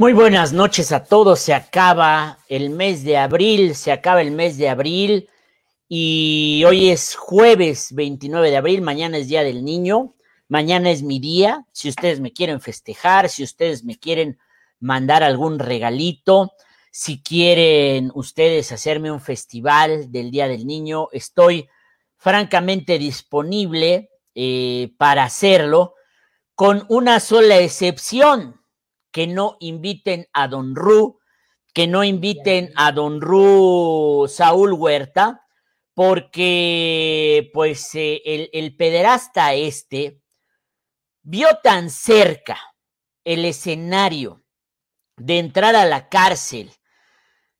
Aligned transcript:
Muy 0.00 0.14
buenas 0.14 0.54
noches 0.54 0.92
a 0.92 1.04
todos. 1.04 1.40
Se 1.40 1.52
acaba 1.52 2.38
el 2.48 2.70
mes 2.70 3.04
de 3.04 3.18
abril, 3.18 3.74
se 3.74 3.92
acaba 3.92 4.22
el 4.22 4.30
mes 4.30 4.56
de 4.56 4.70
abril 4.70 5.28
y 5.90 6.64
hoy 6.66 6.88
es 6.88 7.14
jueves 7.14 7.94
29 7.94 8.50
de 8.50 8.56
abril, 8.56 8.80
mañana 8.80 9.18
es 9.18 9.28
Día 9.28 9.42
del 9.42 9.62
Niño, 9.62 10.14
mañana 10.48 10.90
es 10.90 11.02
mi 11.02 11.20
día. 11.20 11.66
Si 11.72 11.90
ustedes 11.90 12.18
me 12.18 12.32
quieren 12.32 12.62
festejar, 12.62 13.28
si 13.28 13.42
ustedes 13.42 13.84
me 13.84 13.98
quieren 13.98 14.38
mandar 14.78 15.22
algún 15.22 15.58
regalito, 15.58 16.54
si 16.90 17.22
quieren 17.22 18.10
ustedes 18.14 18.72
hacerme 18.72 19.12
un 19.12 19.20
festival 19.20 20.10
del 20.10 20.30
Día 20.30 20.48
del 20.48 20.66
Niño, 20.66 21.08
estoy 21.12 21.68
francamente 22.16 22.98
disponible 22.98 24.08
eh, 24.34 24.94
para 24.96 25.24
hacerlo, 25.24 25.92
con 26.54 26.86
una 26.88 27.20
sola 27.20 27.58
excepción 27.58 28.59
que 29.10 29.26
no 29.26 29.56
inviten 29.60 30.28
a 30.32 30.48
Don 30.48 30.74
Ru, 30.74 31.20
que 31.72 31.86
no 31.86 32.04
inviten 32.04 32.72
a 32.76 32.92
Don 32.92 33.20
Ru 33.20 34.26
Saúl 34.28 34.72
Huerta, 34.72 35.46
porque 35.94 37.50
pues 37.52 37.94
eh, 37.94 38.22
el, 38.24 38.50
el 38.52 38.76
pederasta 38.76 39.54
este 39.54 40.20
vio 41.22 41.48
tan 41.62 41.90
cerca 41.90 42.58
el 43.24 43.44
escenario 43.44 44.42
de 45.16 45.38
entrar 45.38 45.76
a 45.76 45.84
la 45.84 46.08
cárcel, 46.08 46.72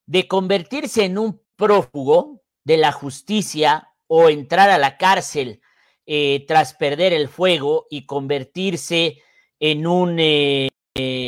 de 0.06 0.26
convertirse 0.26 1.04
en 1.04 1.18
un 1.18 1.42
prófugo 1.56 2.42
de 2.64 2.78
la 2.78 2.92
justicia 2.92 3.88
o 4.06 4.28
entrar 4.28 4.70
a 4.70 4.78
la 4.78 4.96
cárcel 4.96 5.60
eh, 6.06 6.44
tras 6.48 6.74
perder 6.74 7.12
el 7.12 7.28
fuego 7.28 7.86
y 7.90 8.06
convertirse 8.06 9.22
en 9.60 9.86
un 9.86 10.16
eh, 10.18 10.68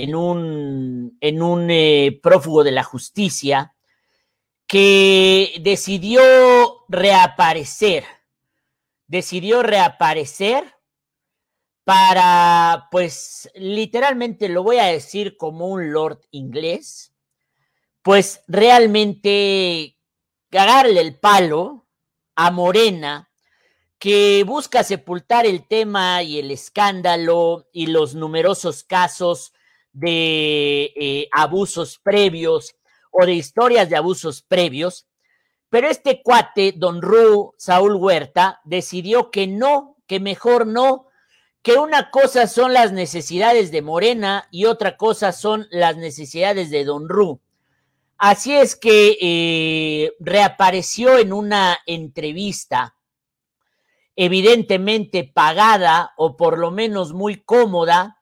en 0.02 0.14
un, 0.14 1.16
en 1.20 1.42
un 1.42 1.70
eh, 1.70 2.18
prófugo 2.22 2.64
de 2.64 2.72
la 2.72 2.84
justicia 2.84 3.74
que 4.66 5.60
decidió 5.60 6.22
reaparecer, 6.88 8.04
decidió 9.06 9.62
reaparecer 9.62 10.64
para, 11.84 12.88
pues 12.90 13.50
literalmente 13.54 14.48
lo 14.48 14.62
voy 14.62 14.78
a 14.78 14.84
decir 14.84 15.36
como 15.36 15.66
un 15.68 15.92
lord 15.92 16.20
inglés, 16.30 17.12
pues 18.02 18.42
realmente 18.48 19.98
cagarle 20.50 21.00
el 21.00 21.18
palo 21.18 21.86
a 22.34 22.50
Morena 22.50 23.30
que 23.98 24.42
busca 24.44 24.82
sepultar 24.82 25.46
el 25.46 25.66
tema 25.68 26.22
y 26.22 26.38
el 26.38 26.50
escándalo 26.50 27.68
y 27.72 27.86
los 27.86 28.14
numerosos 28.14 28.82
casos 28.82 29.52
de 29.92 30.92
eh, 30.96 31.28
abusos 31.32 31.98
previos 31.98 32.74
o 33.10 33.26
de 33.26 33.34
historias 33.34 33.90
de 33.90 33.96
abusos 33.96 34.42
previos, 34.42 35.06
pero 35.68 35.88
este 35.88 36.22
cuate, 36.22 36.72
don 36.76 37.00
Ru, 37.00 37.54
Saúl 37.56 37.94
Huerta, 37.94 38.60
decidió 38.64 39.30
que 39.30 39.46
no, 39.46 39.96
que 40.06 40.20
mejor 40.20 40.66
no, 40.66 41.06
que 41.62 41.74
una 41.74 42.10
cosa 42.10 42.46
son 42.46 42.72
las 42.72 42.92
necesidades 42.92 43.70
de 43.70 43.82
Morena 43.82 44.48
y 44.50 44.64
otra 44.64 44.96
cosa 44.96 45.32
son 45.32 45.66
las 45.70 45.96
necesidades 45.96 46.70
de 46.70 46.84
don 46.84 47.08
Ru. 47.08 47.40
Así 48.18 48.54
es 48.54 48.76
que 48.76 49.18
eh, 49.20 50.12
reapareció 50.20 51.18
en 51.18 51.32
una 51.32 51.78
entrevista 51.86 52.94
evidentemente 54.14 55.24
pagada 55.24 56.12
o 56.16 56.36
por 56.36 56.58
lo 56.58 56.70
menos 56.70 57.12
muy 57.12 57.42
cómoda 57.42 58.21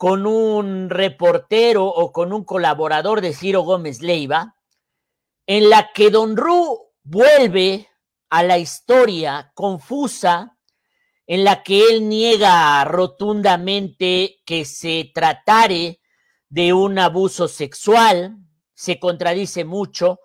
con 0.00 0.26
un 0.26 0.88
reportero 0.88 1.84
o 1.84 2.10
con 2.10 2.32
un 2.32 2.42
colaborador 2.42 3.20
de 3.20 3.34
Ciro 3.34 3.60
Gómez 3.60 4.00
Leiva, 4.00 4.56
en 5.46 5.68
la 5.68 5.92
que 5.92 6.08
Don 6.08 6.38
Ru 6.38 6.94
vuelve 7.02 7.86
a 8.30 8.42
la 8.42 8.56
historia 8.56 9.52
confusa, 9.54 10.56
en 11.26 11.44
la 11.44 11.62
que 11.62 11.82
él 11.82 12.08
niega 12.08 12.82
rotundamente 12.86 14.40
que 14.46 14.64
se 14.64 15.10
tratare 15.12 16.00
de 16.48 16.72
un 16.72 16.98
abuso 16.98 17.46
sexual, 17.46 18.38
se 18.72 18.98
contradice 18.98 19.66
mucho, 19.66 20.20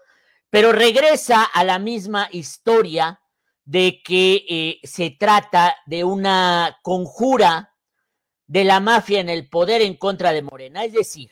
pero 0.49 0.71
regresa 0.71 1.43
a 1.43 1.65
la 1.65 1.79
misma 1.79 2.29
historia 2.31 3.19
de 3.65 4.01
que 4.01 4.45
eh, 4.47 4.79
se 4.83 5.17
trata 5.19 5.75
de 5.85 6.05
una 6.05 6.77
conjura 6.81 7.74
de 8.47 8.63
la 8.63 8.79
mafia 8.79 9.19
en 9.19 9.29
el 9.29 9.49
poder 9.49 9.81
en 9.81 9.95
contra 9.95 10.31
de 10.31 10.41
Morena. 10.41 10.83
Es 10.83 10.93
decir, 10.93 11.31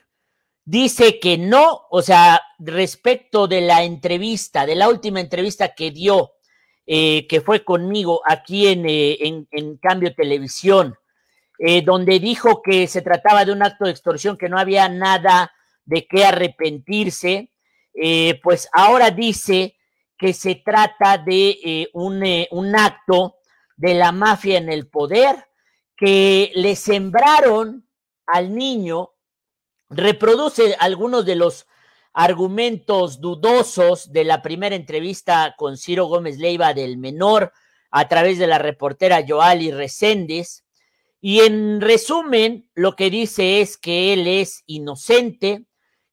dice 0.66 1.19
que 1.19 1.38
no, 1.38 1.81
o 1.90 2.01
sea, 2.01 2.41
respecto 2.59 3.47
de 3.47 3.62
la 3.62 3.84
entrevista, 3.84 4.66
de 4.66 4.75
la 4.75 4.90
última 4.90 5.19
entrevista 5.19 5.75
que 5.75 5.91
dio, 5.91 6.31
eh, 6.85 7.28
que 7.28 7.41
fue 7.41 7.63
conmigo 7.63 8.22
aquí 8.25 8.68
en, 8.68 8.85
eh, 8.88 9.18
en, 9.22 9.78
Cambio 9.78 10.13
Televisión, 10.16 10.96
donde 11.85 12.19
dijo 12.19 12.62
que 12.62 12.88
se 12.88 13.02
trataba 13.02 13.46
de 13.46 13.53
un 13.53 13.63
acto 13.63 13.85
de 13.85 13.91
extorsión, 13.91 14.38
que 14.38 14.50
no 14.50 14.59
había 14.59 14.90
nada 14.90 15.53
de 15.85 16.06
qué 16.07 16.25
arrepentirse, 16.25 17.53
pues 18.41 18.68
ahora 18.73 19.12
dice 19.12 19.78
que 20.23 20.31
se 20.31 20.56
trata 20.56 21.18
de 21.18 21.59
eh, 21.63 21.90
un, 21.91 22.23
eh, 22.23 22.47
un 22.52 22.75
acto 22.78 23.40
de 23.75 23.94
la 23.94 24.13
mafia 24.13 24.57
en 24.57 24.69
el 24.69 24.88
poder, 24.88 25.35
que 25.96 26.52
le 26.56 26.76
sembraron 26.76 27.88
al 28.26 28.56
niño, 28.56 29.12
reproduce 29.90 30.76
algunos 30.80 31.26
de 31.26 31.36
los 31.36 31.68
argumentos 32.14 33.20
dudosos 33.22 34.12
de 34.12 34.24
la 34.24 34.42
primera 34.42 34.76
entrevista 34.76 35.56
con 35.58 35.78
Ciro 35.78 36.06
Gómez 36.06 36.38
Leiva 36.38 36.74
del 36.74 36.98
menor 36.98 37.52
a 37.90 38.08
través 38.08 38.38
de 38.38 38.48
la 38.48 38.59
reportera 38.59 39.24
Joali 39.28 39.72
Reséndez. 39.72 40.64
Y 41.22 41.40
en 41.42 41.82
resumen, 41.82 42.70
lo 42.76 42.96
que 42.96 43.09
dice 43.09 43.62
es 43.62 43.78
que 43.78 44.14
él 44.14 44.28
es 44.28 44.64
inocente, 44.66 45.66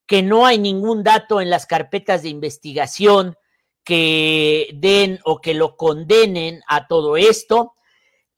que 0.07 0.23
no 0.23 0.47
hay 0.47 0.59
ningún 0.59 1.03
dato 1.03 1.41
en 1.41 1.51
las 1.51 1.67
carpetas 1.67 2.23
de 2.23 2.29
investigación 2.29 3.37
que 3.85 4.71
den 4.75 5.21
o 5.25 5.41
que 5.41 5.55
lo 5.55 5.77
condenen 5.77 6.63
a 6.69 6.87
todo 6.87 7.17
esto. 7.17 7.75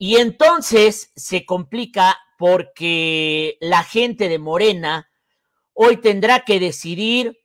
Y 0.04 0.16
entonces 0.16 1.12
se 1.14 1.46
complica 1.46 2.18
porque 2.36 3.56
la 3.60 3.84
gente 3.84 4.28
de 4.28 4.40
Morena 4.40 5.08
hoy 5.74 5.98
tendrá 5.98 6.40
que 6.40 6.58
decidir 6.58 7.38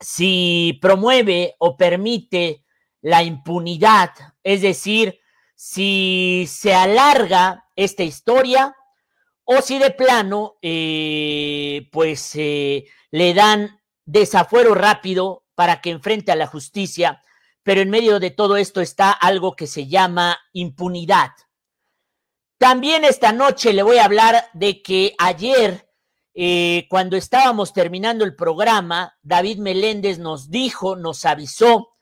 si 0.00 0.78
promueve 0.80 1.54
o 1.58 1.76
permite 1.76 2.64
la 3.02 3.22
impunidad, 3.22 4.08
es 4.42 4.62
decir, 4.62 5.20
si 5.54 6.46
se 6.48 6.72
alarga 6.72 7.66
esta 7.76 8.04
historia 8.04 8.74
o 9.44 9.60
si 9.60 9.78
de 9.78 9.90
plano, 9.90 10.54
eh, 10.62 11.90
pues 11.92 12.34
eh, 12.36 12.86
le 13.10 13.34
dan 13.34 13.82
desafuero 14.06 14.74
rápido 14.74 15.44
para 15.54 15.82
que 15.82 15.90
enfrente 15.90 16.32
a 16.32 16.36
la 16.36 16.46
justicia, 16.46 17.22
pero 17.62 17.82
en 17.82 17.90
medio 17.90 18.18
de 18.18 18.30
todo 18.30 18.56
esto 18.56 18.80
está 18.80 19.10
algo 19.10 19.56
que 19.56 19.66
se 19.66 19.88
llama 19.88 20.38
impunidad. 20.54 21.32
También 22.62 23.04
esta 23.04 23.32
noche 23.32 23.72
le 23.72 23.82
voy 23.82 23.96
a 23.96 24.04
hablar 24.04 24.48
de 24.52 24.82
que 24.82 25.16
ayer, 25.18 25.88
eh, 26.32 26.86
cuando 26.88 27.16
estábamos 27.16 27.72
terminando 27.72 28.24
el 28.24 28.36
programa, 28.36 29.18
David 29.20 29.58
Meléndez 29.58 30.20
nos 30.20 30.48
dijo, 30.48 30.94
nos 30.94 31.24
avisó 31.24 31.96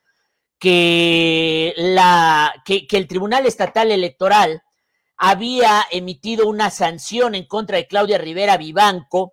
que, 0.59 1.73
la, 1.79 2.53
que, 2.67 2.87
que 2.87 2.99
el 2.99 3.09
Tribunal 3.09 3.47
Estatal 3.47 3.91
Electoral 3.91 4.61
había 5.17 5.87
emitido 5.91 6.47
una 6.47 6.69
sanción 6.69 7.35
en 7.35 7.47
contra 7.47 7.79
de 7.79 7.87
Claudia 7.87 8.19
Rivera 8.19 8.59
Vivanco 8.59 9.33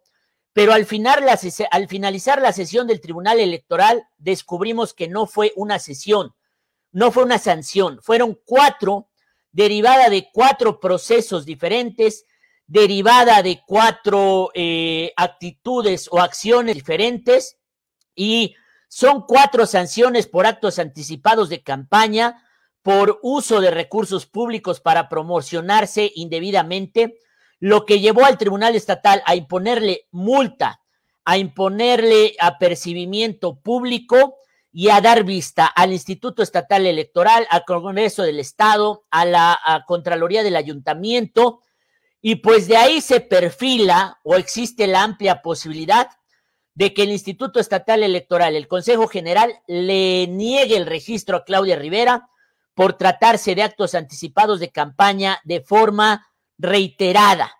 pero 0.53 0.71
al, 0.71 0.85
final, 0.85 1.25
al 1.71 1.87
finalizar 1.89 2.41
la 2.41 2.53
sesión 2.53 2.87
del 2.87 3.01
Tribunal 3.01 3.41
Electoral 3.41 4.07
descubrimos 4.17 4.93
que 4.93 5.09
no 5.09 5.27
fue 5.27 5.51
una 5.57 5.77
sesión, 5.77 6.35
no 6.93 7.11
fue 7.11 7.25
una 7.25 7.37
sanción, 7.37 7.99
fueron 8.01 8.39
cuatro, 8.45 9.06
derivada 9.57 10.11
de 10.11 10.29
cuatro 10.31 10.79
procesos 10.79 11.43
diferentes, 11.43 12.25
derivada 12.67 13.41
de 13.41 13.63
cuatro 13.65 14.51
eh, 14.53 15.11
actitudes 15.17 16.07
o 16.11 16.19
acciones 16.19 16.75
diferentes 16.75 17.57
y 18.13 18.53
son 18.87 19.23
cuatro 19.27 19.65
sanciones 19.65 20.27
por 20.27 20.45
actos 20.45 20.77
anticipados 20.77 21.49
de 21.49 21.63
campaña, 21.63 22.43
por 22.83 23.19
uso 23.23 23.59
de 23.59 23.71
recursos 23.71 24.27
públicos 24.27 24.79
para 24.79 25.09
promocionarse 25.09 26.11
indebidamente, 26.13 27.17
lo 27.59 27.83
que 27.87 27.99
llevó 27.99 28.25
al 28.25 28.37
Tribunal 28.37 28.75
Estatal 28.75 29.23
a 29.25 29.35
imponerle 29.35 30.05
multa, 30.11 30.81
a 31.25 31.39
imponerle 31.39 32.35
apercibimiento 32.39 33.59
público 33.59 34.37
y 34.71 34.89
a 34.89 35.01
dar 35.01 35.23
vista 35.23 35.65
al 35.65 35.93
Instituto 35.93 36.43
Estatal 36.43 36.85
Electoral, 36.85 37.47
al 37.49 37.65
Congreso 37.65 38.23
del 38.23 38.39
Estado, 38.39 39.05
a 39.09 39.25
la 39.25 39.83
Contraloría 39.87 40.43
del 40.43 40.55
Ayuntamiento, 40.55 41.61
y 42.21 42.35
pues 42.35 42.67
de 42.67 42.77
ahí 42.77 43.01
se 43.01 43.21
perfila 43.21 44.19
o 44.23 44.35
existe 44.35 44.87
la 44.87 45.03
amplia 45.03 45.41
posibilidad 45.41 46.09
de 46.73 46.93
que 46.93 47.03
el 47.03 47.11
Instituto 47.11 47.59
Estatal 47.59 48.03
Electoral, 48.03 48.55
el 48.55 48.67
Consejo 48.67 49.07
General, 49.07 49.51
le 49.67 50.27
niegue 50.27 50.77
el 50.77 50.85
registro 50.85 51.37
a 51.37 51.43
Claudia 51.43 51.75
Rivera 51.75 52.29
por 52.75 52.93
tratarse 52.93 53.55
de 53.55 53.63
actos 53.63 53.95
anticipados 53.95 54.59
de 54.59 54.71
campaña 54.71 55.39
de 55.43 55.61
forma 55.61 56.27
reiterada. 56.59 57.51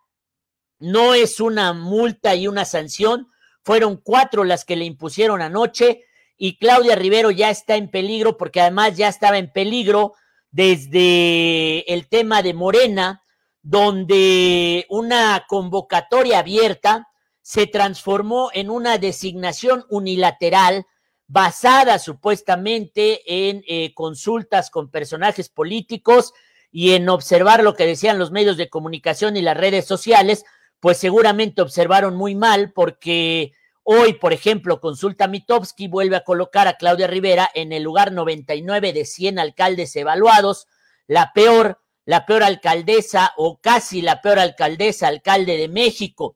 No 0.79 1.15
es 1.15 1.39
una 1.39 1.73
multa 1.73 2.35
y 2.35 2.47
una 2.47 2.65
sanción, 2.65 3.31
fueron 3.63 3.97
cuatro 3.97 4.43
las 4.43 4.65
que 4.65 4.75
le 4.75 4.85
impusieron 4.85 5.41
anoche 5.41 6.03
y 6.37 6.57
Claudia 6.57 6.95
Rivero 6.95 7.31
ya 7.31 7.49
está 7.49 7.75
en 7.75 7.89
peligro 7.89 8.37
porque 8.37 8.61
además 8.61 8.95
ya 8.95 9.07
estaba 9.07 9.37
en 9.37 9.51
peligro 9.51 10.13
desde 10.51 11.91
el 11.91 12.07
tema 12.07 12.41
de 12.41 12.53
Morena, 12.53 13.23
donde 13.63 14.85
una 14.89 15.45
convocatoria 15.47 16.39
abierta 16.39 17.07
se 17.41 17.65
transformó 17.65 18.49
en 18.53 18.69
una 18.69 18.97
designación 18.97 19.85
unilateral 19.89 20.85
basada 21.27 21.99
supuestamente 21.99 23.49
en 23.49 23.63
eh, 23.67 23.93
consultas 23.93 24.69
con 24.69 24.89
personajes 24.89 25.49
políticos 25.49 26.33
y 26.71 26.91
en 26.91 27.09
observar 27.09 27.63
lo 27.63 27.73
que 27.73 27.85
decían 27.85 28.19
los 28.19 28.31
medios 28.31 28.57
de 28.57 28.69
comunicación 28.69 29.35
y 29.35 29.41
las 29.41 29.57
redes 29.57 29.85
sociales, 29.85 30.45
pues 30.79 30.97
seguramente 30.97 31.61
observaron 31.61 32.15
muy 32.15 32.35
mal 32.35 32.71
porque 32.71 33.53
hoy, 33.89 34.13
por 34.15 34.33
ejemplo, 34.33 34.81
Consulta 34.81 35.29
Mitowski 35.29 35.87
vuelve 35.87 36.17
a 36.17 36.25
colocar 36.25 36.67
a 36.67 36.75
Claudia 36.75 37.07
Rivera 37.07 37.49
en 37.53 37.71
el 37.71 37.83
lugar 37.83 38.11
99 38.11 38.91
de 38.91 39.05
100 39.05 39.39
alcaldes 39.39 39.95
evaluados, 39.95 40.67
la 41.07 41.31
peor, 41.31 41.79
la 42.03 42.25
peor 42.25 42.43
alcaldesa 42.43 43.31
o 43.37 43.61
casi 43.61 44.01
la 44.01 44.21
peor 44.21 44.39
alcaldesa, 44.39 45.07
alcalde 45.07 45.55
de 45.55 45.69
México. 45.69 46.35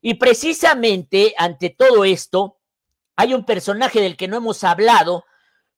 Y 0.00 0.14
precisamente 0.14 1.34
ante 1.38 1.70
todo 1.70 2.04
esto, 2.04 2.58
hay 3.14 3.32
un 3.32 3.44
personaje 3.44 4.00
del 4.00 4.16
que 4.16 4.26
no 4.26 4.36
hemos 4.36 4.64
hablado, 4.64 5.24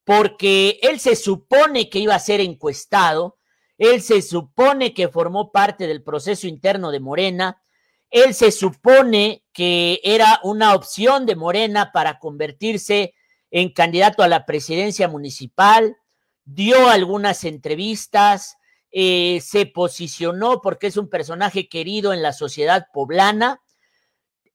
porque 0.05 0.79
él 0.81 1.01
se 1.01 1.17
supone 1.17 1.91
que 1.91 1.99
iba 1.99 2.15
a 2.15 2.19
ser 2.19 2.41
encuestado, 2.41 3.37
él 3.77 4.01
se 4.01 4.23
supone 4.23 4.95
que 4.95 5.09
formó 5.09 5.53
parte 5.53 5.87
del 5.87 6.03
proceso 6.03 6.47
interno 6.47 6.91
de 6.91 7.01
Morena, 7.01 7.63
él 8.11 8.35
se 8.35 8.51
supone 8.51 9.45
que 9.53 10.01
era 10.03 10.41
una 10.43 10.75
opción 10.75 11.27
de 11.27 11.37
Morena 11.37 11.93
para 11.93 12.19
convertirse 12.19 13.15
en 13.51 13.73
candidato 13.73 14.23
a 14.23 14.29
la 14.29 14.47
presidencia 14.47 15.09
municipal, 15.09 15.97
dio 16.45 16.89
algunas 16.89 17.45
entrevistas, 17.45 18.57
eh, 18.91 19.41
se 19.41 19.67
posicionó 19.67 20.61
porque 20.61 20.89
es 20.89 20.97
un 20.97 21.09
personaje 21.09 21.69
querido 21.69 22.13
en 22.13 22.23
la 22.23 22.33
sociedad 22.33 22.87
poblana, 22.93 23.61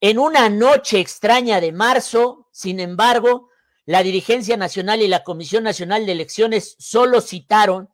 en 0.01 0.19
una 0.19 0.49
noche 0.49 0.99
extraña 0.99 1.61
de 1.61 1.71
marzo, 1.71 2.47
sin 2.51 2.79
embargo, 2.79 3.49
la 3.85 4.03
dirigencia 4.03 4.57
nacional 4.57 5.01
y 5.01 5.07
la 5.07 5.23
Comisión 5.23 5.63
Nacional 5.63 6.05
de 6.05 6.11
Elecciones 6.11 6.75
solo 6.79 7.21
citaron 7.21 7.89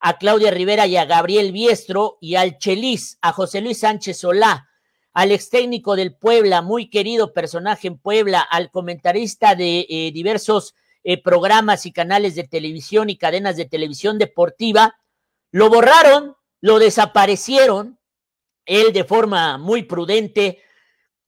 a 0.00 0.18
Claudia 0.18 0.50
Rivera 0.50 0.86
y 0.86 0.96
a 0.96 1.04
Gabriel 1.04 1.52
Biestro 1.52 2.18
y 2.20 2.34
al 2.34 2.58
Chelis, 2.58 3.18
a 3.22 3.32
José 3.32 3.60
Luis 3.60 3.78
Sánchez 3.80 4.18
Solá, 4.18 4.68
al 5.14 5.30
ex 5.30 5.48
técnico 5.48 5.94
del 5.94 6.12
Puebla, 6.12 6.60
muy 6.60 6.90
querido 6.90 7.32
personaje 7.32 7.86
en 7.86 7.98
Puebla, 7.98 8.40
al 8.40 8.70
comentarista 8.72 9.54
de 9.54 9.86
eh, 9.88 10.10
diversos 10.12 10.74
eh, 11.04 11.22
programas 11.22 11.86
y 11.86 11.92
canales 11.92 12.34
de 12.34 12.44
televisión 12.44 13.08
y 13.08 13.16
cadenas 13.16 13.56
de 13.56 13.64
televisión 13.64 14.18
deportiva, 14.18 14.96
lo 15.52 15.70
borraron, 15.70 16.34
lo 16.60 16.80
desaparecieron, 16.80 17.98
él 18.66 18.92
de 18.92 19.04
forma 19.04 19.56
muy 19.56 19.84
prudente 19.84 20.62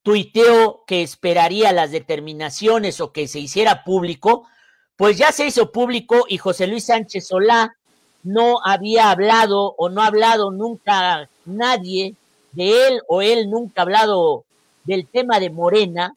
tuiteó 0.02 0.82
que 0.86 1.02
esperaría 1.02 1.72
las 1.72 1.92
determinaciones 1.92 3.00
o 3.00 3.12
que 3.12 3.28
se 3.28 3.38
hiciera 3.38 3.84
público, 3.84 4.48
pues 4.96 5.16
ya 5.16 5.30
se 5.30 5.46
hizo 5.46 5.70
público 5.70 6.26
y 6.28 6.38
José 6.38 6.66
Luis 6.66 6.86
Sánchez 6.86 7.28
Solá 7.28 7.76
no 8.24 8.58
había 8.64 9.10
hablado 9.10 9.74
o 9.78 9.88
no 9.88 10.02
ha 10.02 10.06
hablado 10.06 10.50
nunca 10.50 11.28
nadie 11.44 12.16
de 12.56 12.88
él 12.88 13.00
o 13.06 13.22
él 13.22 13.50
nunca 13.50 13.82
ha 13.82 13.84
hablado 13.84 14.44
del 14.84 15.06
tema 15.06 15.38
de 15.38 15.50
Morena, 15.50 16.16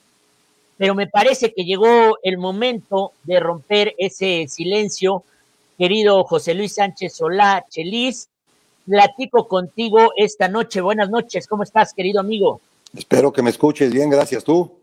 pero 0.78 0.96
me 0.96 1.08
parece 1.08 1.54
que 1.54 1.66
llegó 1.66 2.18
el 2.24 2.38
momento 2.38 3.12
de 3.24 3.40
romper 3.40 3.94
ese 3.98 4.48
silencio. 4.48 5.24
Querido 5.78 6.24
José 6.24 6.54
Luis 6.54 6.76
Sánchez 6.76 7.18
Solá, 7.18 7.66
Chelis, 7.70 8.30
platico 8.86 9.48
contigo 9.48 10.14
esta 10.16 10.48
noche. 10.48 10.82
Buenas 10.82 11.10
noches, 11.10 11.48
¿cómo 11.48 11.64
estás, 11.64 11.94
querido 11.94 12.22
amigo? 12.22 12.62
Espero 12.96 13.32
que 13.32 13.42
me 13.42 13.50
escuches 13.50 13.92
bien, 13.92 14.10
gracias 14.10 14.44
tú. 14.44 14.80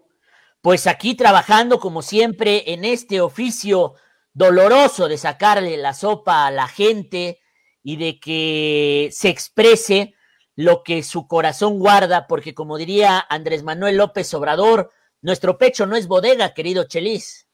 Pues 0.60 0.86
aquí 0.86 1.14
trabajando 1.14 1.80
como 1.80 2.02
siempre 2.02 2.72
en 2.72 2.84
este 2.84 3.20
oficio 3.20 3.94
doloroso 4.34 5.08
de 5.08 5.16
sacarle 5.16 5.78
la 5.78 5.94
sopa 5.94 6.46
a 6.46 6.50
la 6.50 6.68
gente 6.68 7.38
y 7.82 7.96
de 7.96 8.20
que 8.20 9.08
se 9.12 9.30
exprese 9.30 10.15
lo 10.56 10.82
que 10.82 11.02
su 11.02 11.28
corazón 11.28 11.78
guarda, 11.78 12.26
porque 12.26 12.54
como 12.54 12.76
diría 12.76 13.24
Andrés 13.28 13.62
Manuel 13.62 13.96
López 13.96 14.32
Obrador, 14.34 14.90
nuestro 15.22 15.58
pecho 15.58 15.86
no 15.86 15.96
es 15.96 16.08
bodega, 16.08 16.54
querido 16.54 16.84
Chelis. 16.84 17.48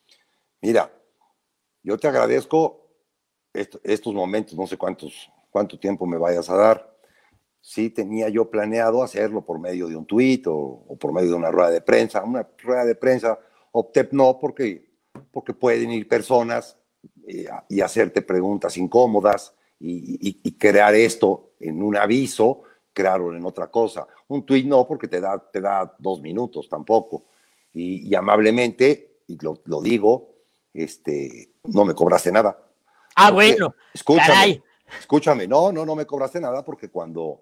Mira, 0.61 0.91
yo 1.83 1.99
te 1.99 2.09
agradezco 2.09 2.89
estos 3.53 4.15
momentos, 4.15 4.55
no 4.57 4.67
sé 4.67 4.79
cuántos, 4.79 5.31
cuánto 5.51 5.79
tiempo 5.79 6.07
me 6.07 6.17
vayas 6.17 6.49
a 6.49 6.57
dar 6.57 6.93
sí 7.63 7.91
tenía 7.91 8.29
yo 8.29 8.51
planeado 8.51 9.03
hacerlo 9.03 9.43
por 9.43 9.59
medio 9.59 9.87
de 9.87 9.97
un 9.97 10.05
tuit 10.05 10.45
o, 10.49 10.85
por 11.01 11.13
medio 11.13 11.31
de 11.31 11.37
una 11.37 11.51
rueda 11.51 11.71
de 11.71 11.81
prensa. 11.81 12.23
Una 12.25 12.47
rueda 12.59 12.85
de 12.85 12.97
prensa 12.97 13.39
opté 13.71 14.09
no 14.11 14.39
porque, 14.39 14.91
porque 15.31 15.55
pueden 15.55 15.91
ir 15.93 16.09
personas 16.09 16.77
eh, 17.27 17.49
y 17.69 17.81
hacerte 17.81 18.21
preguntas 18.21 18.77
incómodas 18.77 19.55
y, 19.79 20.53
crear 20.59 20.95
esto 20.95 21.55
en 21.59 21.83
un 21.83 21.97
aviso, 21.97 22.63
crearlo 22.93 23.35
en 23.35 23.45
otra 23.45 23.69
cosa. 23.69 24.07
Un 24.29 24.45
tuit 24.45 24.67
no 24.67 24.87
porque 24.87 25.09
te 25.09 25.21
da, 25.21 25.39
te 25.39 25.61
da 25.61 25.95
dos 25.99 26.21
minutos 26.21 26.69
tampoco. 26.69 27.25
Y, 27.75 28.15
amablemente, 28.15 29.21
y 29.27 29.39
lo, 29.41 29.61
lo, 29.65 29.81
digo, 29.81 30.35
este, 30.75 31.53
no 31.65 31.85
me 31.85 31.95
cobraste 31.95 32.31
nada. 32.31 32.59
Ah, 33.17 33.31
bueno. 33.31 33.75
Escúchame. 33.95 34.63
Escúchame, 34.99 35.47
no, 35.47 35.73
no, 35.73 35.87
no 35.87 35.95
me 35.95 36.05
cobraste 36.05 36.39
nada 36.39 36.63
porque 36.63 36.91
cuando, 36.91 37.41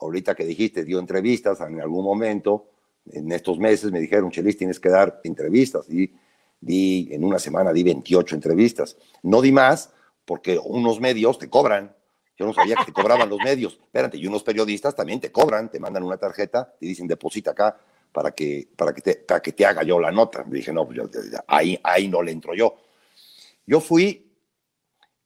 ahorita 0.00 0.34
que 0.34 0.44
dijiste, 0.44 0.84
dio 0.84 0.98
entrevistas 0.98 1.60
en 1.60 1.80
algún 1.82 2.02
momento, 2.02 2.70
en 3.12 3.30
estos 3.32 3.58
meses 3.58 3.92
me 3.92 4.00
dijeron, 4.00 4.30
Chelis, 4.30 4.56
tienes 4.56 4.80
que 4.80 4.88
dar 4.88 5.20
entrevistas. 5.24 5.88
Y 5.90 6.12
di, 6.60 7.08
en 7.10 7.24
una 7.24 7.38
semana 7.38 7.72
di 7.72 7.82
28 7.82 8.34
entrevistas. 8.34 8.96
No 9.22 9.40
di 9.40 9.52
más 9.52 9.92
porque 10.24 10.58
unos 10.62 11.00
medios 11.00 11.38
te 11.38 11.48
cobran. 11.48 11.94
Yo 12.38 12.46
no 12.46 12.54
sabía 12.54 12.76
que 12.76 12.84
te 12.84 12.92
cobraban 12.92 13.28
los 13.28 13.38
medios. 13.40 13.74
Espérate, 13.82 14.16
y 14.16 14.26
unos 14.26 14.42
periodistas 14.42 14.94
también 14.94 15.20
te 15.20 15.32
cobran, 15.32 15.70
te 15.70 15.80
mandan 15.80 16.04
una 16.04 16.16
tarjeta, 16.16 16.72
te 16.78 16.86
dicen 16.86 17.06
deposita 17.06 17.50
acá 17.50 17.76
para 18.12 18.30
que, 18.30 18.68
para 18.76 18.94
que, 18.94 19.02
te, 19.02 19.14
para 19.16 19.40
que 19.40 19.52
te 19.52 19.66
haga 19.66 19.82
yo 19.82 19.98
la 19.98 20.12
nota. 20.12 20.44
Me 20.44 20.58
dije, 20.58 20.72
no, 20.72 20.86
pues 20.86 20.98
ahí, 21.46 21.78
ahí 21.82 22.08
no 22.08 22.22
le 22.22 22.32
entro 22.32 22.54
yo. 22.54 22.76
Yo 23.66 23.80
fui, 23.80 24.32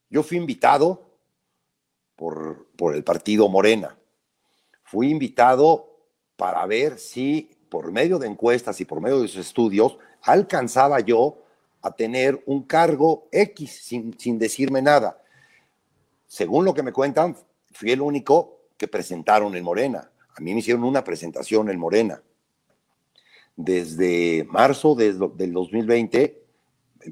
yo 0.08 0.22
fui 0.22 0.38
invitado 0.38 1.10
por, 2.16 2.68
por 2.76 2.94
el 2.94 3.04
partido 3.04 3.48
Morena 3.48 3.96
fui 4.92 5.08
invitado 5.08 5.88
para 6.36 6.66
ver 6.66 6.98
si 6.98 7.50
por 7.70 7.90
medio 7.90 8.18
de 8.18 8.26
encuestas 8.26 8.78
y 8.82 8.84
por 8.84 9.00
medio 9.00 9.22
de 9.22 9.28
sus 9.28 9.46
estudios 9.46 9.96
alcanzaba 10.20 11.00
yo 11.00 11.38
a 11.80 11.92
tener 11.92 12.42
un 12.44 12.64
cargo 12.64 13.26
X 13.32 13.70
sin, 13.84 14.18
sin 14.18 14.38
decirme 14.38 14.82
nada. 14.82 15.21
Según 16.32 16.64
lo 16.64 16.72
que 16.72 16.82
me 16.82 16.94
cuentan, 16.94 17.36
fui 17.72 17.90
el 17.90 18.00
único 18.00 18.62
que 18.78 18.88
presentaron 18.88 19.54
en 19.54 19.62
Morena. 19.62 20.10
A 20.34 20.40
mí 20.40 20.54
me 20.54 20.60
hicieron 20.60 20.82
una 20.82 21.04
presentación 21.04 21.68
en 21.68 21.78
Morena. 21.78 22.22
Desde 23.54 24.42
marzo 24.48 24.94
del 24.94 25.18
2020, 25.18 26.42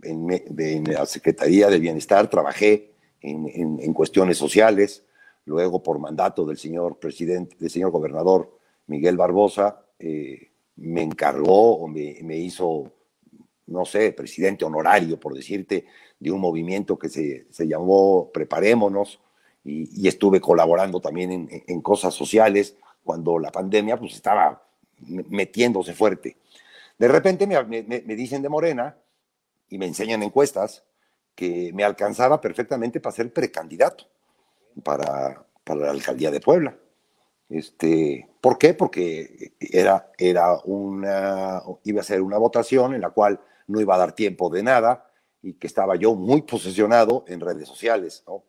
en, 0.04 0.84
la 0.84 1.04
Secretaría 1.04 1.68
de 1.68 1.78
Bienestar 1.78 2.30
trabajé 2.30 2.94
en, 3.20 3.78
en 3.78 3.92
cuestiones 3.92 4.38
sociales, 4.38 5.04
luego 5.44 5.82
por 5.82 5.98
mandato 5.98 6.46
del 6.46 6.56
señor 6.56 6.98
presidente, 6.98 7.56
del 7.60 7.68
señor 7.68 7.90
gobernador 7.90 8.56
Miguel 8.86 9.18
Barbosa, 9.18 9.84
eh, 9.98 10.48
me 10.76 11.02
encargó 11.02 11.76
o 11.76 11.88
me, 11.88 12.38
hizo, 12.38 12.90
no 13.70 13.84
sé, 13.84 14.12
presidente 14.12 14.64
honorario, 14.64 15.18
por 15.18 15.34
decirte, 15.34 15.86
de 16.18 16.30
un 16.30 16.40
movimiento 16.40 16.98
que 16.98 17.08
se, 17.08 17.46
llamó 17.66 18.30
Preparémonos 18.32 19.20
y, 19.64 20.06
estuve 20.06 20.40
colaborando 20.40 21.00
también 21.00 21.48
en, 21.66 21.80
cosas 21.80 22.14
sociales 22.14 22.76
cuando 23.04 23.38
la 23.38 23.50
pandemia 23.50 23.98
pues 23.98 24.14
estaba 24.14 24.62
metiéndose 24.98 25.94
fuerte. 25.94 26.36
De 26.98 27.08
repente 27.08 27.46
me, 27.46 27.62
me 27.64 28.16
dicen 28.16 28.42
de 28.42 28.48
Morena 28.48 28.96
y 29.68 29.78
me 29.78 29.86
enseñan 29.86 30.22
encuestas 30.22 30.84
que 31.34 31.72
me 31.72 31.84
alcanzaba 31.84 32.40
perfectamente 32.40 33.00
para 33.00 33.16
ser 33.16 33.32
precandidato 33.32 34.06
para, 34.82 35.46
para 35.64 35.80
la 35.80 35.90
alcaldía 35.90 36.30
de 36.30 36.40
Puebla. 36.40 36.76
Este, 37.48 38.28
¿Por 38.40 38.58
qué? 38.58 38.74
Porque 38.74 39.52
era, 39.58 40.10
era 40.18 40.58
una, 40.64 41.62
iba 41.84 42.00
a 42.00 42.04
ser 42.04 42.22
una 42.22 42.38
votación 42.38 42.94
en 42.94 43.00
la 43.00 43.10
cual 43.10 43.40
no 43.70 43.80
iba 43.80 43.94
a 43.94 43.98
dar 43.98 44.12
tiempo 44.12 44.50
de 44.50 44.62
nada 44.62 45.10
y 45.42 45.54
que 45.54 45.66
estaba 45.66 45.96
yo 45.96 46.14
muy 46.14 46.42
posesionado 46.42 47.24
en 47.28 47.40
redes 47.40 47.68
sociales. 47.68 48.22
¿no? 48.26 48.44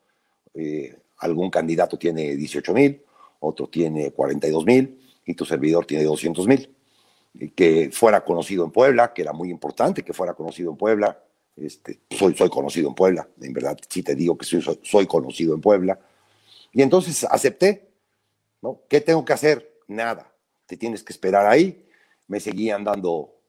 Eh, 0.54 0.98
algún 1.20 1.50
candidato 1.50 1.98
tiene 1.98 2.36
18 2.36 2.74
mil, 2.74 3.04
otro 3.40 3.68
tiene 3.68 4.12
42 4.12 4.66
mil 4.66 5.00
y 5.25 5.36
tu 5.36 5.46
servidor 5.46 5.86
tiene 5.86 6.04
200 6.04 6.48
mil. 6.48 6.75
Que 7.56 7.90
fuera 7.94 8.25
conocido 8.25 8.66
en 8.66 8.72
Puebla, 8.72 9.13
que 9.13 9.22
era 9.22 9.32
muy 9.32 9.50
importante 9.50 10.04
que 10.04 10.13
fuera 10.13 10.34
conocido 10.34 10.72
en 10.72 10.78
Puebla. 10.78 11.24
Este, 11.56 12.01
soy, 12.10 12.36
soy 12.36 12.50
conocido 12.50 12.90
en 12.90 12.96
Puebla, 12.96 13.28
en 13.40 13.54
verdad, 13.54 13.78
sí 13.90 14.04
te 14.04 14.16
digo 14.16 14.38
que 14.38 14.46
soy, 14.46 14.63
soy 14.82 15.06
conocido 15.06 15.54
en 15.54 15.62
Puebla. 15.62 16.00
Y 16.74 16.82
entonces 16.82 17.25
acepté, 17.30 17.90
¿no? 18.62 18.82
¿Qué 18.90 19.01
tengo 19.01 19.24
que 19.24 19.34
hacer? 19.34 19.80
Nada. 19.88 20.34
Te 20.66 20.78
tienes 20.78 21.04
que 21.04 21.13
esperar 21.13 21.46
ahí. 21.46 21.86
Me 22.28 22.40
seguían 22.40 22.84
dando 22.84 23.40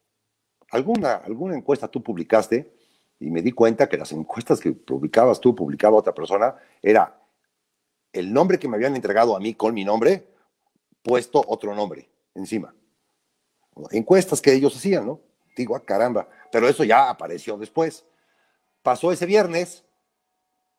alguna, 0.73 1.17
alguna 1.17 1.57
encuesta 1.57 1.87
tú 1.87 2.03
publicaste 2.03 2.75
y 3.21 3.31
me 3.31 3.41
di 3.41 3.53
cuenta 3.53 3.89
que 3.89 3.97
las 3.97 4.11
encuestas 4.13 4.59
que 4.59 4.73
publicabas 4.73 5.41
tú, 5.41 5.55
publicaba 5.55 5.97
otra 5.97 6.13
persona, 6.13 6.57
era 6.83 7.21
el 8.13 8.33
nombre 8.33 8.59
que 8.59 8.69
me 8.69 8.77
habían 8.77 8.97
entregado 8.97 9.37
a 9.37 9.41
mí 9.41 9.55
con 9.55 9.75
mi 9.75 9.85
nombre, 9.85 10.27
puesto 11.03 11.43
otro 11.47 11.75
nombre 11.75 12.09
encima. 12.35 12.75
Encuestas 13.91 14.41
que 14.41 14.53
ellos 14.53 14.75
hacían, 14.75 15.07
¿no? 15.07 15.21
Digo, 15.57 15.77
ah, 15.77 15.85
caramba, 15.85 16.29
pero 16.51 16.69
eso 16.69 16.85
ya 16.85 17.09
apareció 17.09 17.57
después. 17.57 18.05
Pasó 18.83 19.13
ese 19.13 19.27
viernes, 19.27 19.85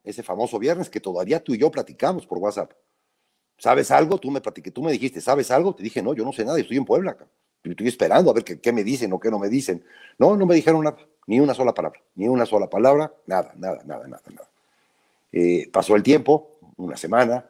ese 0.03 0.23
famoso 0.23 0.59
viernes 0.59 0.89
que 0.89 0.99
todavía 0.99 1.43
tú 1.43 1.53
y 1.53 1.59
yo 1.59 1.71
platicamos 1.71 2.25
por 2.25 2.39
WhatsApp. 2.39 2.73
¿Sabes 3.57 3.91
algo? 3.91 4.17
Tú 4.17 4.31
me 4.31 4.41
platiqué, 4.41 4.71
tú 4.71 4.81
me 4.81 4.91
dijiste, 4.91 5.21
¿sabes 5.21 5.51
algo? 5.51 5.75
Te 5.75 5.83
dije, 5.83 6.01
no, 6.01 6.13
yo 6.13 6.25
no 6.25 6.33
sé 6.33 6.43
nada, 6.43 6.59
estoy 6.59 6.77
en 6.77 6.85
Puebla. 6.85 7.15
Estoy 7.63 7.87
esperando 7.87 8.31
a 8.31 8.33
ver 8.33 8.43
qué, 8.43 8.73
me 8.73 8.83
dicen 8.83 9.13
o 9.13 9.19
qué 9.19 9.31
no 9.31 9.39
me 9.39 9.49
dicen. 9.49 9.83
No, 10.17 10.35
no 10.35 10.45
me 10.45 10.55
dijeron 10.55 10.83
nada, 10.83 10.97
ni 11.27 11.39
una 11.39 11.53
sola 11.53 11.73
palabra, 11.73 12.01
ni 12.15 12.27
una 12.27 12.45
sola 12.45 12.69
palabra, 12.69 13.13
nada, 13.25 13.53
nada, 13.55 13.81
nada, 13.85 14.07
nada, 14.07 14.23
nada. 14.29 14.49
Eh, 15.31 15.69
pasó 15.71 15.95
el 15.95 16.03
tiempo, 16.03 16.57
una 16.77 16.97
semana, 16.97 17.45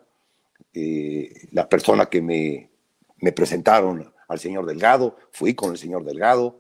eh, 0.74 1.48
la 1.52 1.68
persona 1.68 2.06
que 2.06 2.22
me, 2.22 2.70
me 3.18 3.32
presentaron 3.32 4.14
al 4.28 4.40
señor 4.40 4.66
Delgado, 4.66 5.18
fui 5.32 5.54
con 5.54 5.72
el 5.72 5.78
señor 5.78 6.04
Delgado, 6.04 6.60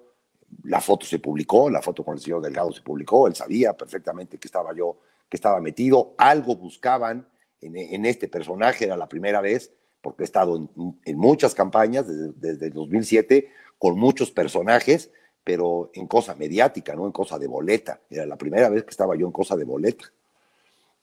la 0.63 0.81
foto 0.81 1.05
se 1.05 1.19
publicó, 1.19 1.69
la 1.69 1.81
foto 1.81 2.03
con 2.03 2.15
el 2.15 2.21
señor 2.21 2.41
Delgado 2.41 2.71
se 2.71 2.81
publicó, 2.81 3.27
él 3.27 3.35
sabía 3.35 3.73
perfectamente 3.73 4.37
que 4.37 4.47
estaba 4.47 4.73
yo, 4.75 4.97
que 5.29 5.37
estaba 5.37 5.59
metido, 5.59 6.13
algo 6.17 6.55
buscaban 6.55 7.27
en, 7.61 8.05
este 8.05 8.27
personaje, 8.27 8.85
era 8.85 8.97
la 8.97 9.07
primera 9.07 9.41
vez, 9.41 9.71
porque 10.03 10.23
he 10.23 10.25
estado 10.25 10.69
en, 11.05 11.17
muchas 11.17 11.55
campañas 11.55 12.05
desde, 12.05 12.33
desde, 12.35 12.69
2007 12.69 13.49
con 13.79 13.97
muchos 13.97 14.31
personajes, 14.31 15.09
pero 15.45 15.91
en 15.93 16.07
cosa 16.07 16.35
mediática, 16.35 16.93
no 16.93 17.05
en 17.05 17.13
cosa 17.13 17.39
de 17.39 17.47
boleta. 17.47 18.01
Era 18.09 18.25
la 18.25 18.37
primera 18.37 18.69
vez 18.69 18.83
que 18.83 18.89
estaba 18.89 19.15
yo 19.15 19.25
en 19.25 19.31
cosa 19.31 19.55
de 19.55 19.63
boleta. 19.63 20.11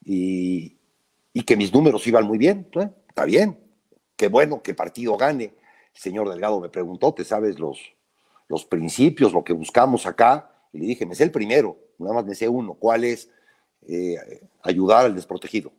Y, 0.05 0.77
y 1.33 1.43
que 1.43 1.57
mis 1.57 1.73
números 1.73 2.05
iban 2.05 2.25
muy 2.25 2.37
bien. 2.37 2.67
¿eh? 2.75 2.89
Está 3.09 3.25
bien, 3.25 3.59
qué 4.15 4.27
bueno 4.27 4.61
que 4.61 4.75
partido 4.75 5.17
gane. 5.17 5.45
El 5.45 5.99
señor 5.99 6.29
Delgado 6.29 6.61
me 6.61 6.69
preguntó, 6.69 7.11
¿te 7.11 7.23
sabes 7.23 7.57
los, 7.57 7.79
los 8.47 8.65
principios, 8.65 9.33
lo 9.33 9.43
que 9.43 9.53
buscamos 9.53 10.05
acá? 10.05 10.51
Y 10.73 10.77
le 10.77 10.85
dije, 10.85 11.07
me 11.07 11.15
sé 11.15 11.23
el 11.23 11.31
primero, 11.31 11.75
nada 11.97 12.13
más 12.13 12.25
me 12.25 12.35
sé 12.35 12.47
uno, 12.47 12.75
¿cuál 12.75 13.03
es? 13.03 13.29
Eh, 13.87 14.15
ayudar 14.61 15.05
al 15.05 15.15
desprotegido. 15.15 15.71